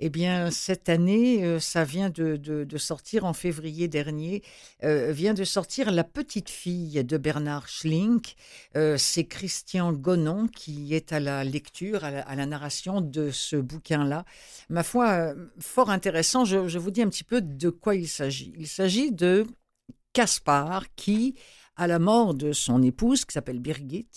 Eh 0.00 0.08
bien, 0.08 0.50
cette 0.50 0.88
année, 0.88 1.44
euh, 1.44 1.60
ça 1.60 1.84
vient 1.84 2.10
de, 2.10 2.66
sortir 2.76 3.24
en 3.24 3.32
février 3.32 3.86
dernier, 3.86 4.42
euh, 4.82 5.12
vient 5.12 5.34
de 5.34 5.44
sortir 5.44 5.92
La 5.92 6.02
petite 6.02 6.50
fille 6.50 7.04
de 7.04 7.16
Bernard 7.16 7.68
Schlink. 7.68 8.34
Euh, 8.74 8.96
C'est 8.98 9.24
Christian 9.24 9.92
Gonon 9.92 10.48
qui 10.48 10.96
est 10.96 11.12
à 11.12 11.20
la 11.20 11.44
lecture, 11.44 12.02
à 12.02 12.34
la, 12.34 12.46
narration 12.46 13.00
de 13.00 13.30
ce 13.30 13.54
bouquin-là. 13.54 14.24
Ma 14.68 14.82
foi, 14.82 15.10
euh, 15.10 15.34
fort 15.60 15.90
intéressant. 15.90 16.44
Je, 16.44 16.66
je 16.66 16.78
vous 16.80 16.90
dis 16.90 17.02
un 17.02 17.08
petit 17.08 17.22
peu 17.22 17.40
de 17.40 17.70
quoi 17.70 17.94
il 17.94 18.08
s'agit. 18.08 18.52
Il 18.58 18.66
s'agit 18.66 19.12
Caspar 20.12 20.94
qui, 20.94 21.34
à 21.76 21.86
la 21.86 21.98
mort 21.98 22.34
de 22.34 22.52
son 22.52 22.82
épouse, 22.82 23.24
qui 23.24 23.32
s'appelle 23.32 23.60
Birgit, 23.60 24.08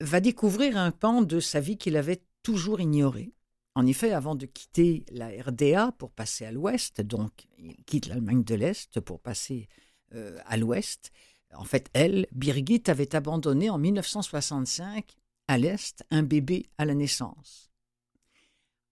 va 0.00 0.20
découvrir 0.20 0.76
un 0.76 0.90
pan 0.90 1.22
de 1.22 1.40
sa 1.40 1.60
vie 1.60 1.78
qu'il 1.78 1.96
avait 1.96 2.22
toujours 2.42 2.80
ignoré. 2.80 3.32
En 3.74 3.86
effet, 3.86 4.12
avant 4.12 4.34
de 4.34 4.46
quitter 4.46 5.04
la 5.10 5.28
RDA 5.28 5.92
pour 5.98 6.10
passer 6.10 6.44
à 6.44 6.52
l'ouest, 6.52 7.00
donc 7.00 7.46
il 7.58 7.76
quitte 7.84 8.06
l'Allemagne 8.06 8.44
de 8.44 8.54
l'Est 8.54 9.00
pour 9.00 9.20
passer 9.20 9.68
euh, 10.14 10.38
à 10.46 10.56
l'ouest, 10.56 11.10
en 11.54 11.64
fait, 11.64 11.88
elle, 11.92 12.26
Birgit, 12.32 12.82
avait 12.86 13.14
abandonné 13.14 13.70
en 13.70 13.78
1965 13.78 15.14
à 15.48 15.58
l'Est 15.58 16.04
un 16.10 16.22
bébé 16.22 16.66
à 16.78 16.84
la 16.84 16.94
naissance. 16.94 17.70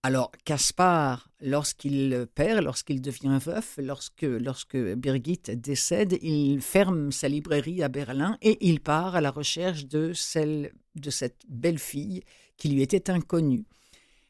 Alors, 0.06 0.32
Caspar, 0.44 1.30
lorsqu'il 1.40 2.26
perd, 2.34 2.62
lorsqu'il 2.62 3.00
devient 3.00 3.38
veuf, 3.40 3.78
lorsque, 3.78 4.20
lorsque 4.20 4.76
Birgit 4.76 5.40
décède, 5.56 6.18
il 6.20 6.60
ferme 6.60 7.10
sa 7.10 7.26
librairie 7.26 7.82
à 7.82 7.88
Berlin 7.88 8.36
et 8.42 8.58
il 8.60 8.80
part 8.80 9.16
à 9.16 9.22
la 9.22 9.30
recherche 9.30 9.86
de, 9.86 10.12
celle, 10.12 10.74
de 10.94 11.08
cette 11.08 11.40
belle 11.48 11.78
fille 11.78 12.22
qui 12.58 12.68
lui 12.68 12.82
était 12.82 13.08
inconnue. 13.08 13.64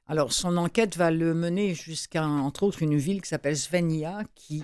Alors, 0.06 0.32
son 0.32 0.58
enquête 0.58 0.96
va 0.96 1.10
le 1.10 1.34
mener 1.34 1.74
jusqu'à, 1.74 2.24
entre 2.24 2.62
autres, 2.62 2.84
une 2.84 2.96
ville 2.96 3.20
qui 3.20 3.30
s'appelle 3.30 3.56
Svenja, 3.56 4.22
qui, 4.36 4.62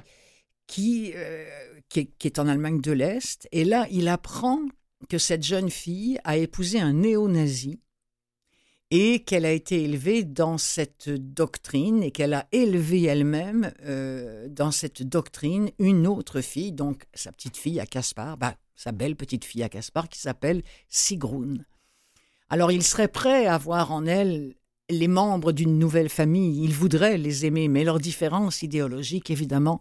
qui, 0.68 1.11
euh, 1.16 1.44
qui 1.88 2.08
est 2.22 2.38
en 2.38 2.46
Allemagne 2.46 2.80
de 2.80 2.92
l'Est. 2.92 3.48
Et 3.50 3.64
là, 3.64 3.88
il 3.90 4.06
apprend 4.06 4.61
que 5.08 5.18
cette 5.18 5.42
jeune 5.42 5.70
fille 5.70 6.20
a 6.22 6.36
épousé 6.36 6.78
un 6.78 6.92
néo-nazi 6.92 7.80
et 8.91 9.20
qu'elle 9.20 9.45
a 9.45 9.53
été 9.53 9.82
élevée 9.82 10.24
dans 10.24 10.59
cette 10.59 11.09
doctrine 11.09 12.03
et 12.03 12.11
qu'elle 12.11 12.34
a 12.34 12.47
élevé 12.51 13.05
elle-même 13.05 13.72
euh, 13.84 14.49
dans 14.49 14.72
cette 14.72 15.03
doctrine 15.03 15.70
une 15.78 16.07
autre 16.07 16.41
fille, 16.41 16.72
donc 16.72 17.05
sa 17.14 17.30
petite 17.32 17.57
fille 17.57 17.78
à 17.78 17.86
Caspar, 17.86 18.36
bah, 18.36 18.57
sa 18.74 18.93
belle 18.93 19.14
petite 19.14 19.45
fille 19.45 19.62
à 19.62 19.68
Caspar 19.68 20.09
qui 20.09 20.18
s'appelle 20.18 20.62
Sigrun. 20.88 21.59
Alors 22.49 22.72
il 22.72 22.82
serait 22.82 23.09
prêt 23.09 23.47
à 23.47 23.59
voir 23.59 23.93
en 23.93 24.07
elle 24.07 24.57
les 24.88 25.07
membres 25.07 25.53
d'une 25.53 25.78
nouvelle 25.78 26.09
famille, 26.09 26.64
il 26.64 26.72
voudrait 26.72 27.16
les 27.16 27.47
aimer, 27.47 27.68
mais 27.68 27.84
leurs 27.84 28.01
différences 28.01 28.62
idéologiques, 28.62 29.30
évidemment, 29.30 29.80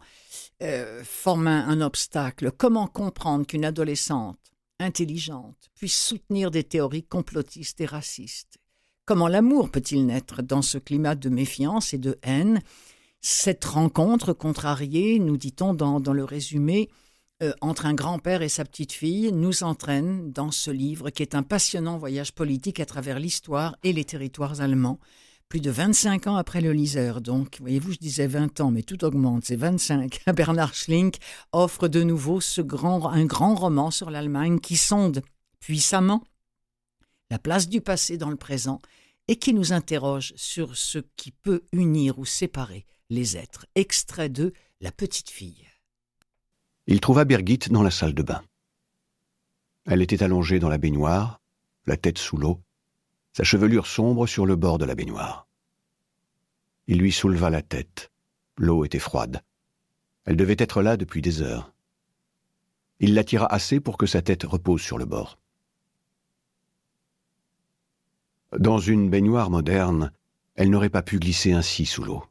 euh, 0.61 1.03
forment 1.03 1.47
un, 1.47 1.67
un 1.67 1.81
obstacle. 1.81 2.51
Comment 2.51 2.85
comprendre 2.85 3.47
qu'une 3.47 3.65
adolescente 3.65 4.37
intelligente 4.77 5.71
puisse 5.73 5.99
soutenir 5.99 6.51
des 6.51 6.63
théories 6.63 7.03
complotistes 7.03 7.81
et 7.81 7.87
racistes 7.87 8.58
Comment 9.09 9.27
l'amour 9.27 9.71
peut-il 9.71 10.05
naître 10.05 10.43
dans 10.43 10.61
ce 10.61 10.77
climat 10.77 11.15
de 11.15 11.29
méfiance 11.29 11.95
et 11.95 11.97
de 11.97 12.19
haine? 12.21 12.61
Cette 13.21 13.65
rencontre 13.65 14.33
contrariée, 14.33 15.17
nous 15.17 15.35
dit-on 15.35 15.73
dans, 15.73 16.13
le 16.13 16.23
résumé, 16.23 16.89
euh, 17.41 17.51
entre 17.59 17.87
un 17.87 17.95
grand-père 17.95 18.43
et 18.43 18.49
sa 18.49 18.65
petite-fille, 18.65 19.31
nous 19.31 19.63
entraîne 19.63 20.31
dans 20.31 20.51
ce 20.51 20.69
livre 20.69 21.09
qui 21.09 21.23
est 21.23 21.33
un 21.33 21.41
passionnant 21.41 21.97
voyage 21.97 22.35
politique 22.35 22.79
à 22.79 22.85
travers 22.85 23.17
l'histoire 23.17 23.75
et 23.81 23.93
les 23.93 24.05
territoires 24.05 24.61
allemands. 24.61 24.99
Plus 25.47 25.59
de 25.59 25.71
25 25.71 26.27
ans 26.27 26.35
après 26.35 26.61
le 26.61 26.71
liseur, 26.71 27.19
donc, 27.19 27.57
voyez-vous, 27.61 27.93
je 27.93 27.97
disais 27.97 28.27
20 28.27 28.59
ans, 28.59 28.69
mais 28.69 28.83
tout 28.83 29.03
augmente, 29.03 29.43
c'est 29.43 29.55
25. 29.55 30.21
Bernard 30.35 30.75
Schlink 30.75 31.15
offre 31.51 31.87
de 31.87 32.03
nouveau 32.03 32.41
ce 32.41 32.61
grand, 32.61 33.09
un 33.09 33.25
grand 33.25 33.55
roman 33.55 33.89
sur 33.89 34.11
l'Allemagne 34.11 34.59
qui 34.59 34.77
sonde 34.77 35.23
puissamment 35.59 36.21
la 37.31 37.39
place 37.39 37.69
du 37.69 37.81
passé 37.81 38.17
dans 38.17 38.29
le 38.29 38.35
présent 38.35 38.79
et 39.29 39.35
qui 39.35 39.53
nous 39.53 39.73
interroge 39.73 40.33
sur 40.35 40.75
ce 40.75 40.97
qui 41.15 41.31
peut 41.31 41.61
unir 41.71 42.17
ou 42.17 42.25
séparer 42.25 42.87
les 43.11 43.37
êtres. 43.37 43.67
Extrait 43.75 44.27
de 44.27 44.53
La 44.81 44.91
petite 44.91 45.29
fille. 45.29 45.67
Il 46.87 46.99
trouva 46.99 47.25
Birgit 47.25 47.69
dans 47.69 47.83
la 47.83 47.91
salle 47.91 48.15
de 48.15 48.23
bain. 48.23 48.41
Elle 49.85 50.01
était 50.01 50.23
allongée 50.23 50.57
dans 50.57 50.67
la 50.67 50.79
baignoire, 50.79 51.41
la 51.85 51.95
tête 51.95 52.17
sous 52.17 52.37
l'eau, 52.37 52.59
sa 53.33 53.43
chevelure 53.43 53.85
sombre 53.85 54.25
sur 54.25 54.47
le 54.47 54.55
bord 54.55 54.79
de 54.79 54.85
la 54.85 54.95
baignoire. 54.95 55.47
Il 56.87 56.97
lui 56.97 57.11
souleva 57.11 57.51
la 57.51 57.61
tête. 57.61 58.11
L'eau 58.57 58.83
était 58.83 58.97
froide. 58.97 59.43
Elle 60.25 60.37
devait 60.37 60.55
être 60.57 60.81
là 60.81 60.97
depuis 60.97 61.21
des 61.21 61.43
heures. 61.43 61.71
Il 62.99 63.13
la 63.13 63.23
tira 63.23 63.45
assez 63.53 63.79
pour 63.79 63.97
que 63.97 64.07
sa 64.07 64.23
tête 64.23 64.43
repose 64.43 64.81
sur 64.81 64.97
le 64.97 65.05
bord. 65.05 65.38
Dans 68.57 68.79
une 68.79 69.11
baignoire 69.11 69.51
moderne, 69.51 70.11
elle 70.55 70.71
n'aurait 70.71 70.89
pas 70.89 71.03
pu 71.03 71.19
glisser 71.19 71.51
ainsi 71.51 71.85
sous 71.85 72.03
l'eau. 72.03 72.23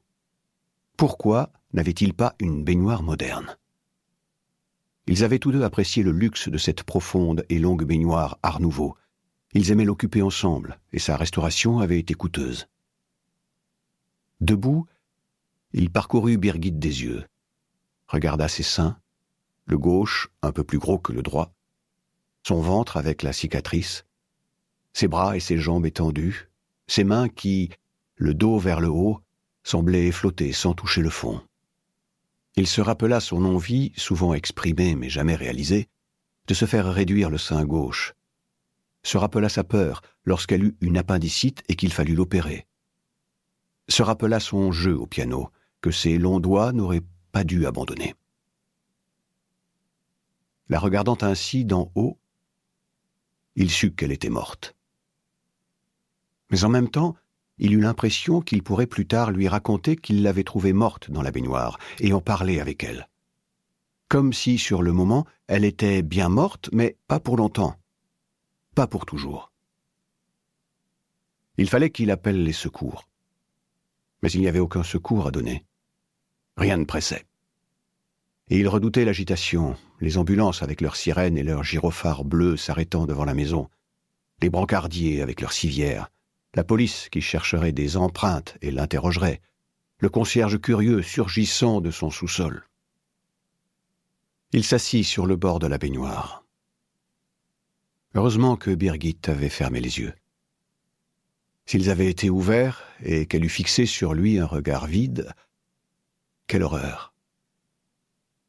Pourquoi 0.96 1.52
n'avait-il 1.72 2.12
pas 2.12 2.34
une 2.40 2.64
baignoire 2.64 3.04
moderne? 3.04 3.56
Ils 5.06 5.22
avaient 5.22 5.38
tous 5.38 5.52
deux 5.52 5.62
apprécié 5.62 6.02
le 6.02 6.10
luxe 6.10 6.48
de 6.48 6.58
cette 6.58 6.82
profonde 6.82 7.46
et 7.48 7.60
longue 7.60 7.84
baignoire 7.84 8.36
Art 8.42 8.60
Nouveau. 8.60 8.96
Ils 9.54 9.70
aimaient 9.70 9.84
l'occuper 9.84 10.20
ensemble, 10.20 10.80
et 10.92 10.98
sa 10.98 11.16
restauration 11.16 11.78
avait 11.78 12.00
été 12.00 12.14
coûteuse. 12.14 12.66
Debout, 14.40 14.86
il 15.72 15.88
parcourut 15.88 16.36
Birgit 16.36 16.72
des 16.72 17.04
yeux, 17.04 17.26
regarda 18.08 18.48
ses 18.48 18.64
seins, 18.64 18.98
le 19.66 19.78
gauche 19.78 20.28
un 20.42 20.50
peu 20.50 20.64
plus 20.64 20.78
gros 20.78 20.98
que 20.98 21.12
le 21.12 21.22
droit, 21.22 21.52
son 22.42 22.60
ventre 22.60 22.96
avec 22.96 23.22
la 23.22 23.32
cicatrice, 23.32 24.04
ses 24.98 25.06
bras 25.06 25.36
et 25.36 25.40
ses 25.40 25.58
jambes 25.58 25.86
étendus, 25.86 26.50
ses 26.88 27.04
mains 27.04 27.28
qui, 27.28 27.70
le 28.16 28.34
dos 28.34 28.58
vers 28.58 28.80
le 28.80 28.88
haut, 28.88 29.20
semblaient 29.62 30.10
flotter 30.10 30.52
sans 30.52 30.74
toucher 30.74 31.02
le 31.02 31.08
fond. 31.08 31.40
Il 32.56 32.66
se 32.66 32.80
rappela 32.80 33.20
son 33.20 33.44
envie, 33.44 33.92
souvent 33.96 34.34
exprimée 34.34 34.96
mais 34.96 35.08
jamais 35.08 35.36
réalisée, 35.36 35.88
de 36.48 36.54
se 36.54 36.64
faire 36.64 36.92
réduire 36.92 37.30
le 37.30 37.38
sein 37.38 37.64
gauche, 37.64 38.14
se 39.04 39.16
rappela 39.16 39.48
sa 39.48 39.62
peur 39.62 40.02
lorsqu'elle 40.24 40.64
eut 40.64 40.76
une 40.80 40.98
appendicite 40.98 41.62
et 41.68 41.76
qu'il 41.76 41.92
fallut 41.92 42.16
l'opérer, 42.16 42.66
se 43.86 44.02
rappela 44.02 44.40
son 44.40 44.72
jeu 44.72 44.98
au 44.98 45.06
piano, 45.06 45.52
que 45.80 45.92
ses 45.92 46.18
longs 46.18 46.40
doigts 46.40 46.72
n'auraient 46.72 47.06
pas 47.30 47.44
dû 47.44 47.66
abandonner. 47.66 48.16
La 50.68 50.80
regardant 50.80 51.18
ainsi 51.20 51.64
d'en 51.64 51.92
haut, 51.94 52.18
il 53.54 53.70
sut 53.70 53.94
qu'elle 53.94 54.10
était 54.10 54.28
morte. 54.28 54.74
Mais 56.50 56.64
en 56.64 56.68
même 56.68 56.88
temps, 56.88 57.14
il 57.58 57.74
eut 57.74 57.80
l'impression 57.80 58.40
qu'il 58.40 58.62
pourrait 58.62 58.86
plus 58.86 59.06
tard 59.06 59.30
lui 59.30 59.48
raconter 59.48 59.96
qu'il 59.96 60.22
l'avait 60.22 60.44
trouvée 60.44 60.72
morte 60.72 61.10
dans 61.10 61.22
la 61.22 61.30
baignoire 61.30 61.78
et 61.98 62.12
en 62.12 62.20
parler 62.20 62.60
avec 62.60 62.84
elle. 62.84 63.08
Comme 64.08 64.32
si, 64.32 64.58
sur 64.58 64.82
le 64.82 64.92
moment, 64.92 65.26
elle 65.48 65.64
était 65.64 66.02
bien 66.02 66.28
morte, 66.28 66.70
mais 66.72 66.96
pas 67.08 67.20
pour 67.20 67.36
longtemps, 67.36 67.76
pas 68.74 68.86
pour 68.86 69.04
toujours. 69.04 69.52
Il 71.58 71.68
fallait 71.68 71.90
qu'il 71.90 72.10
appelle 72.10 72.44
les 72.44 72.52
secours. 72.52 73.08
Mais 74.22 74.30
il 74.30 74.40
n'y 74.40 74.48
avait 74.48 74.60
aucun 74.60 74.84
secours 74.84 75.26
à 75.26 75.30
donner. 75.30 75.64
Rien 76.56 76.76
ne 76.76 76.84
pressait. 76.84 77.26
Et 78.50 78.58
il 78.58 78.68
redoutait 78.68 79.04
l'agitation, 79.04 79.76
les 80.00 80.16
ambulances 80.16 80.62
avec 80.62 80.80
leurs 80.80 80.96
sirènes 80.96 81.36
et 81.36 81.42
leurs 81.42 81.64
gyrophares 81.64 82.24
bleus 82.24 82.56
s'arrêtant 82.56 83.06
devant 83.06 83.24
la 83.24 83.34
maison, 83.34 83.68
les 84.40 84.48
brancardiers 84.48 85.20
avec 85.20 85.40
leurs 85.40 85.52
civières, 85.52 86.08
la 86.58 86.64
police 86.64 87.08
qui 87.08 87.20
chercherait 87.20 87.70
des 87.70 87.96
empreintes 87.96 88.58
et 88.62 88.72
l'interrogerait, 88.72 89.40
le 90.00 90.08
concierge 90.08 90.60
curieux 90.60 91.02
surgissant 91.02 91.80
de 91.80 91.92
son 91.92 92.10
sous-sol. 92.10 92.66
Il 94.50 94.64
s'assit 94.64 95.04
sur 95.04 95.26
le 95.26 95.36
bord 95.36 95.60
de 95.60 95.68
la 95.68 95.78
baignoire. 95.78 96.44
Heureusement 98.16 98.56
que 98.56 98.74
Birgit 98.74 99.20
avait 99.28 99.50
fermé 99.50 99.80
les 99.80 100.00
yeux. 100.00 100.12
S'ils 101.64 101.90
avaient 101.90 102.10
été 102.10 102.28
ouverts 102.28 102.82
et 103.04 103.26
qu'elle 103.26 103.44
eût 103.44 103.48
fixé 103.48 103.86
sur 103.86 104.12
lui 104.12 104.40
un 104.40 104.46
regard 104.46 104.88
vide, 104.88 105.32
quelle 106.48 106.64
horreur. 106.64 107.14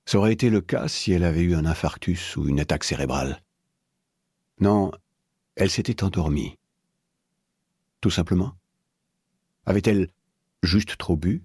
Ça 0.05 0.17
aurait 0.17 0.33
été 0.33 0.49
le 0.49 0.61
cas 0.61 0.87
si 0.87 1.11
elle 1.11 1.23
avait 1.23 1.43
eu 1.43 1.53
un 1.53 1.65
infarctus 1.67 2.37
ou 2.37 2.47
une 2.47 2.59
attaque 2.59 2.85
cérébrale. 2.85 3.43
Non, 4.59 4.89
elle 5.55 5.69
s'était 5.69 6.03
endormie. 6.03 6.58
Tout 8.01 8.11
simplement? 8.11 8.53
Avait-elle 9.65 10.09
juste 10.63 10.97
trop 10.97 11.15
bu? 11.15 11.43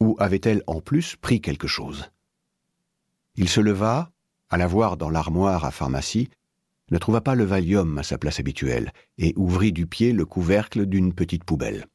Ou 0.00 0.16
avait-elle 0.18 0.62
en 0.66 0.80
plus 0.80 1.16
pris 1.16 1.40
quelque 1.40 1.68
chose? 1.68 2.10
Il 3.36 3.48
se 3.48 3.60
leva, 3.60 4.12
alla 4.50 4.66
voir 4.66 4.96
dans 4.96 5.10
l'armoire 5.10 5.64
à 5.64 5.70
pharmacie, 5.70 6.28
ne 6.90 6.98
trouva 6.98 7.20
pas 7.20 7.34
le 7.34 7.44
Valium 7.44 7.98
à 7.98 8.02
sa 8.02 8.18
place 8.18 8.38
habituelle 8.38 8.92
et 9.16 9.32
ouvrit 9.36 9.72
du 9.72 9.86
pied 9.86 10.12
le 10.12 10.26
couvercle 10.26 10.86
d'une 10.86 11.14
petite 11.14 11.44
poubelle. 11.44 11.86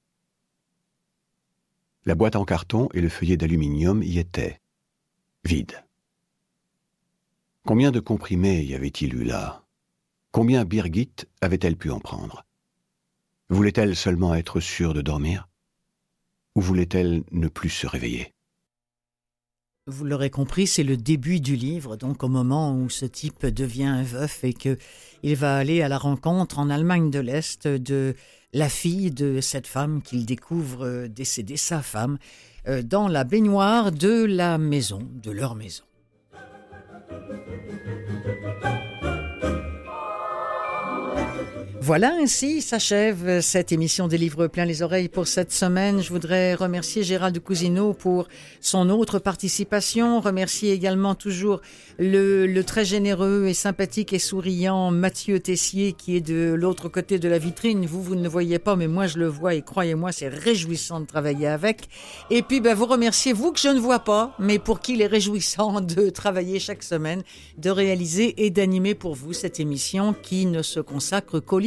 La 2.05 2.15
boîte 2.15 2.35
en 2.35 2.45
carton 2.45 2.89
et 2.93 3.01
le 3.01 3.09
feuillet 3.09 3.37
d'aluminium 3.37 4.01
y 4.01 4.17
étaient, 4.17 4.59
vides. 5.43 5.83
Combien 7.65 7.91
de 7.91 7.99
comprimés 7.99 8.63
y 8.63 8.73
avait-il 8.73 9.13
eu 9.13 9.23
là? 9.25 9.65
Combien 10.31 10.63
Birgit 10.65 11.13
avait-elle 11.41 11.77
pu 11.77 11.91
en 11.91 11.99
prendre? 11.99 12.46
Voulait-elle 13.49 13.95
seulement 13.95 14.35
être 14.35 14.59
sûre 14.59 14.93
de 14.93 15.01
dormir? 15.01 15.47
Ou 16.55 16.61
voulait-elle 16.61 17.23
ne 17.31 17.47
plus 17.47 17.69
se 17.69 17.87
réveiller? 17.87 18.33
Vous 19.89 20.03
l'aurez 20.03 20.29
compris, 20.29 20.67
c'est 20.67 20.83
le 20.83 20.97
début 20.97 21.39
du 21.39 21.55
livre, 21.55 21.95
donc 21.95 22.21
au 22.21 22.27
moment 22.27 22.75
où 22.75 22.89
ce 22.89 23.05
type 23.05 23.45
devient 23.45 24.03
veuf 24.03 24.43
et 24.43 24.51
que 24.51 24.77
il 25.23 25.37
va 25.37 25.55
aller 25.55 25.81
à 25.81 25.87
la 25.87 25.97
rencontre 25.97 26.59
en 26.59 26.69
Allemagne 26.69 27.09
de 27.09 27.19
l'Est 27.19 27.67
de 27.67 28.13
la 28.51 28.67
fille 28.67 29.11
de 29.11 29.39
cette 29.39 29.67
femme 29.67 30.01
qu'il 30.01 30.25
découvre 30.25 31.07
décédée, 31.07 31.55
sa 31.55 31.81
femme, 31.81 32.17
euh, 32.67 32.81
dans 32.81 33.07
la 33.07 33.23
baignoire 33.23 33.93
de 33.93 34.25
la 34.25 34.57
maison, 34.57 34.99
de 35.23 35.31
leur 35.31 35.55
maison. 35.55 35.83
Voilà, 41.87 42.13
ainsi 42.19 42.61
s'achève 42.61 43.39
cette 43.39 43.71
émission 43.71 44.09
des 44.09 44.17
livres 44.17 44.47
plein 44.47 44.65
les 44.65 44.81
oreilles 44.81 45.07
pour 45.07 45.25
cette 45.25 45.53
semaine. 45.53 46.01
Je 46.01 46.09
voudrais 46.09 46.53
remercier 46.53 47.01
Gérald 47.01 47.39
Cousineau 47.39 47.93
pour 47.93 48.27
son 48.59 48.89
autre 48.89 49.19
participation. 49.19 50.19
Remercier 50.19 50.73
également 50.73 51.15
toujours 51.15 51.61
le, 51.97 52.61
très 52.63 52.83
généreux 52.83 53.45
et 53.47 53.53
sympathique 53.53 54.11
et 54.11 54.19
souriant 54.19 54.91
Mathieu 54.91 55.39
Tessier 55.39 55.93
qui 55.93 56.17
est 56.17 56.21
de 56.21 56.53
l'autre 56.53 56.89
côté 56.89 57.19
de 57.19 57.29
la 57.29 57.37
vitrine. 57.37 57.85
Vous, 57.85 58.03
vous 58.03 58.15
ne 58.15 58.23
le 58.23 58.27
voyez 58.27 58.59
pas, 58.59 58.75
mais 58.75 58.89
moi 58.89 59.07
je 59.07 59.17
le 59.17 59.27
vois 59.27 59.53
et 59.53 59.61
croyez-moi, 59.61 60.11
c'est 60.11 60.27
réjouissant 60.27 60.99
de 60.99 61.05
travailler 61.05 61.47
avec. 61.47 61.87
Et 62.29 62.41
puis, 62.41 62.59
ben, 62.59 62.75
vous 62.75 62.85
remerciez 62.85 63.31
vous 63.31 63.53
que 63.53 63.61
je 63.61 63.69
ne 63.69 63.79
vois 63.79 63.99
pas, 63.99 64.35
mais 64.39 64.59
pour 64.59 64.81
qui 64.81 64.95
il 64.95 65.01
est 65.01 65.07
réjouissant 65.07 65.79
de 65.81 66.09
travailler 66.09 66.59
chaque 66.59 66.83
semaine, 66.83 67.23
de 67.57 67.69
réaliser 67.69 68.45
et 68.45 68.49
d'animer 68.49 68.93
pour 68.93 69.15
vous 69.15 69.31
cette 69.31 69.61
émission 69.61 70.13
qui 70.13 70.47
ne 70.47 70.61
se 70.61 70.81
consacre 70.81 71.39
qu'au 71.39 71.59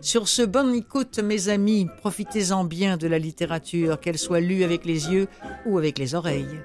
Sur 0.00 0.28
ce, 0.28 0.42
bonne 0.42 0.74
écoute, 0.74 1.18
mes 1.18 1.48
amis. 1.48 1.86
Profitez-en 1.98 2.64
bien 2.64 2.96
de 2.96 3.06
la 3.06 3.18
littérature, 3.18 4.00
qu'elle 4.00 4.18
soit 4.18 4.40
lue 4.40 4.64
avec 4.64 4.84
les 4.84 5.10
yeux 5.10 5.28
ou 5.66 5.78
avec 5.78 5.98
les 5.98 6.14
oreilles. 6.14 6.60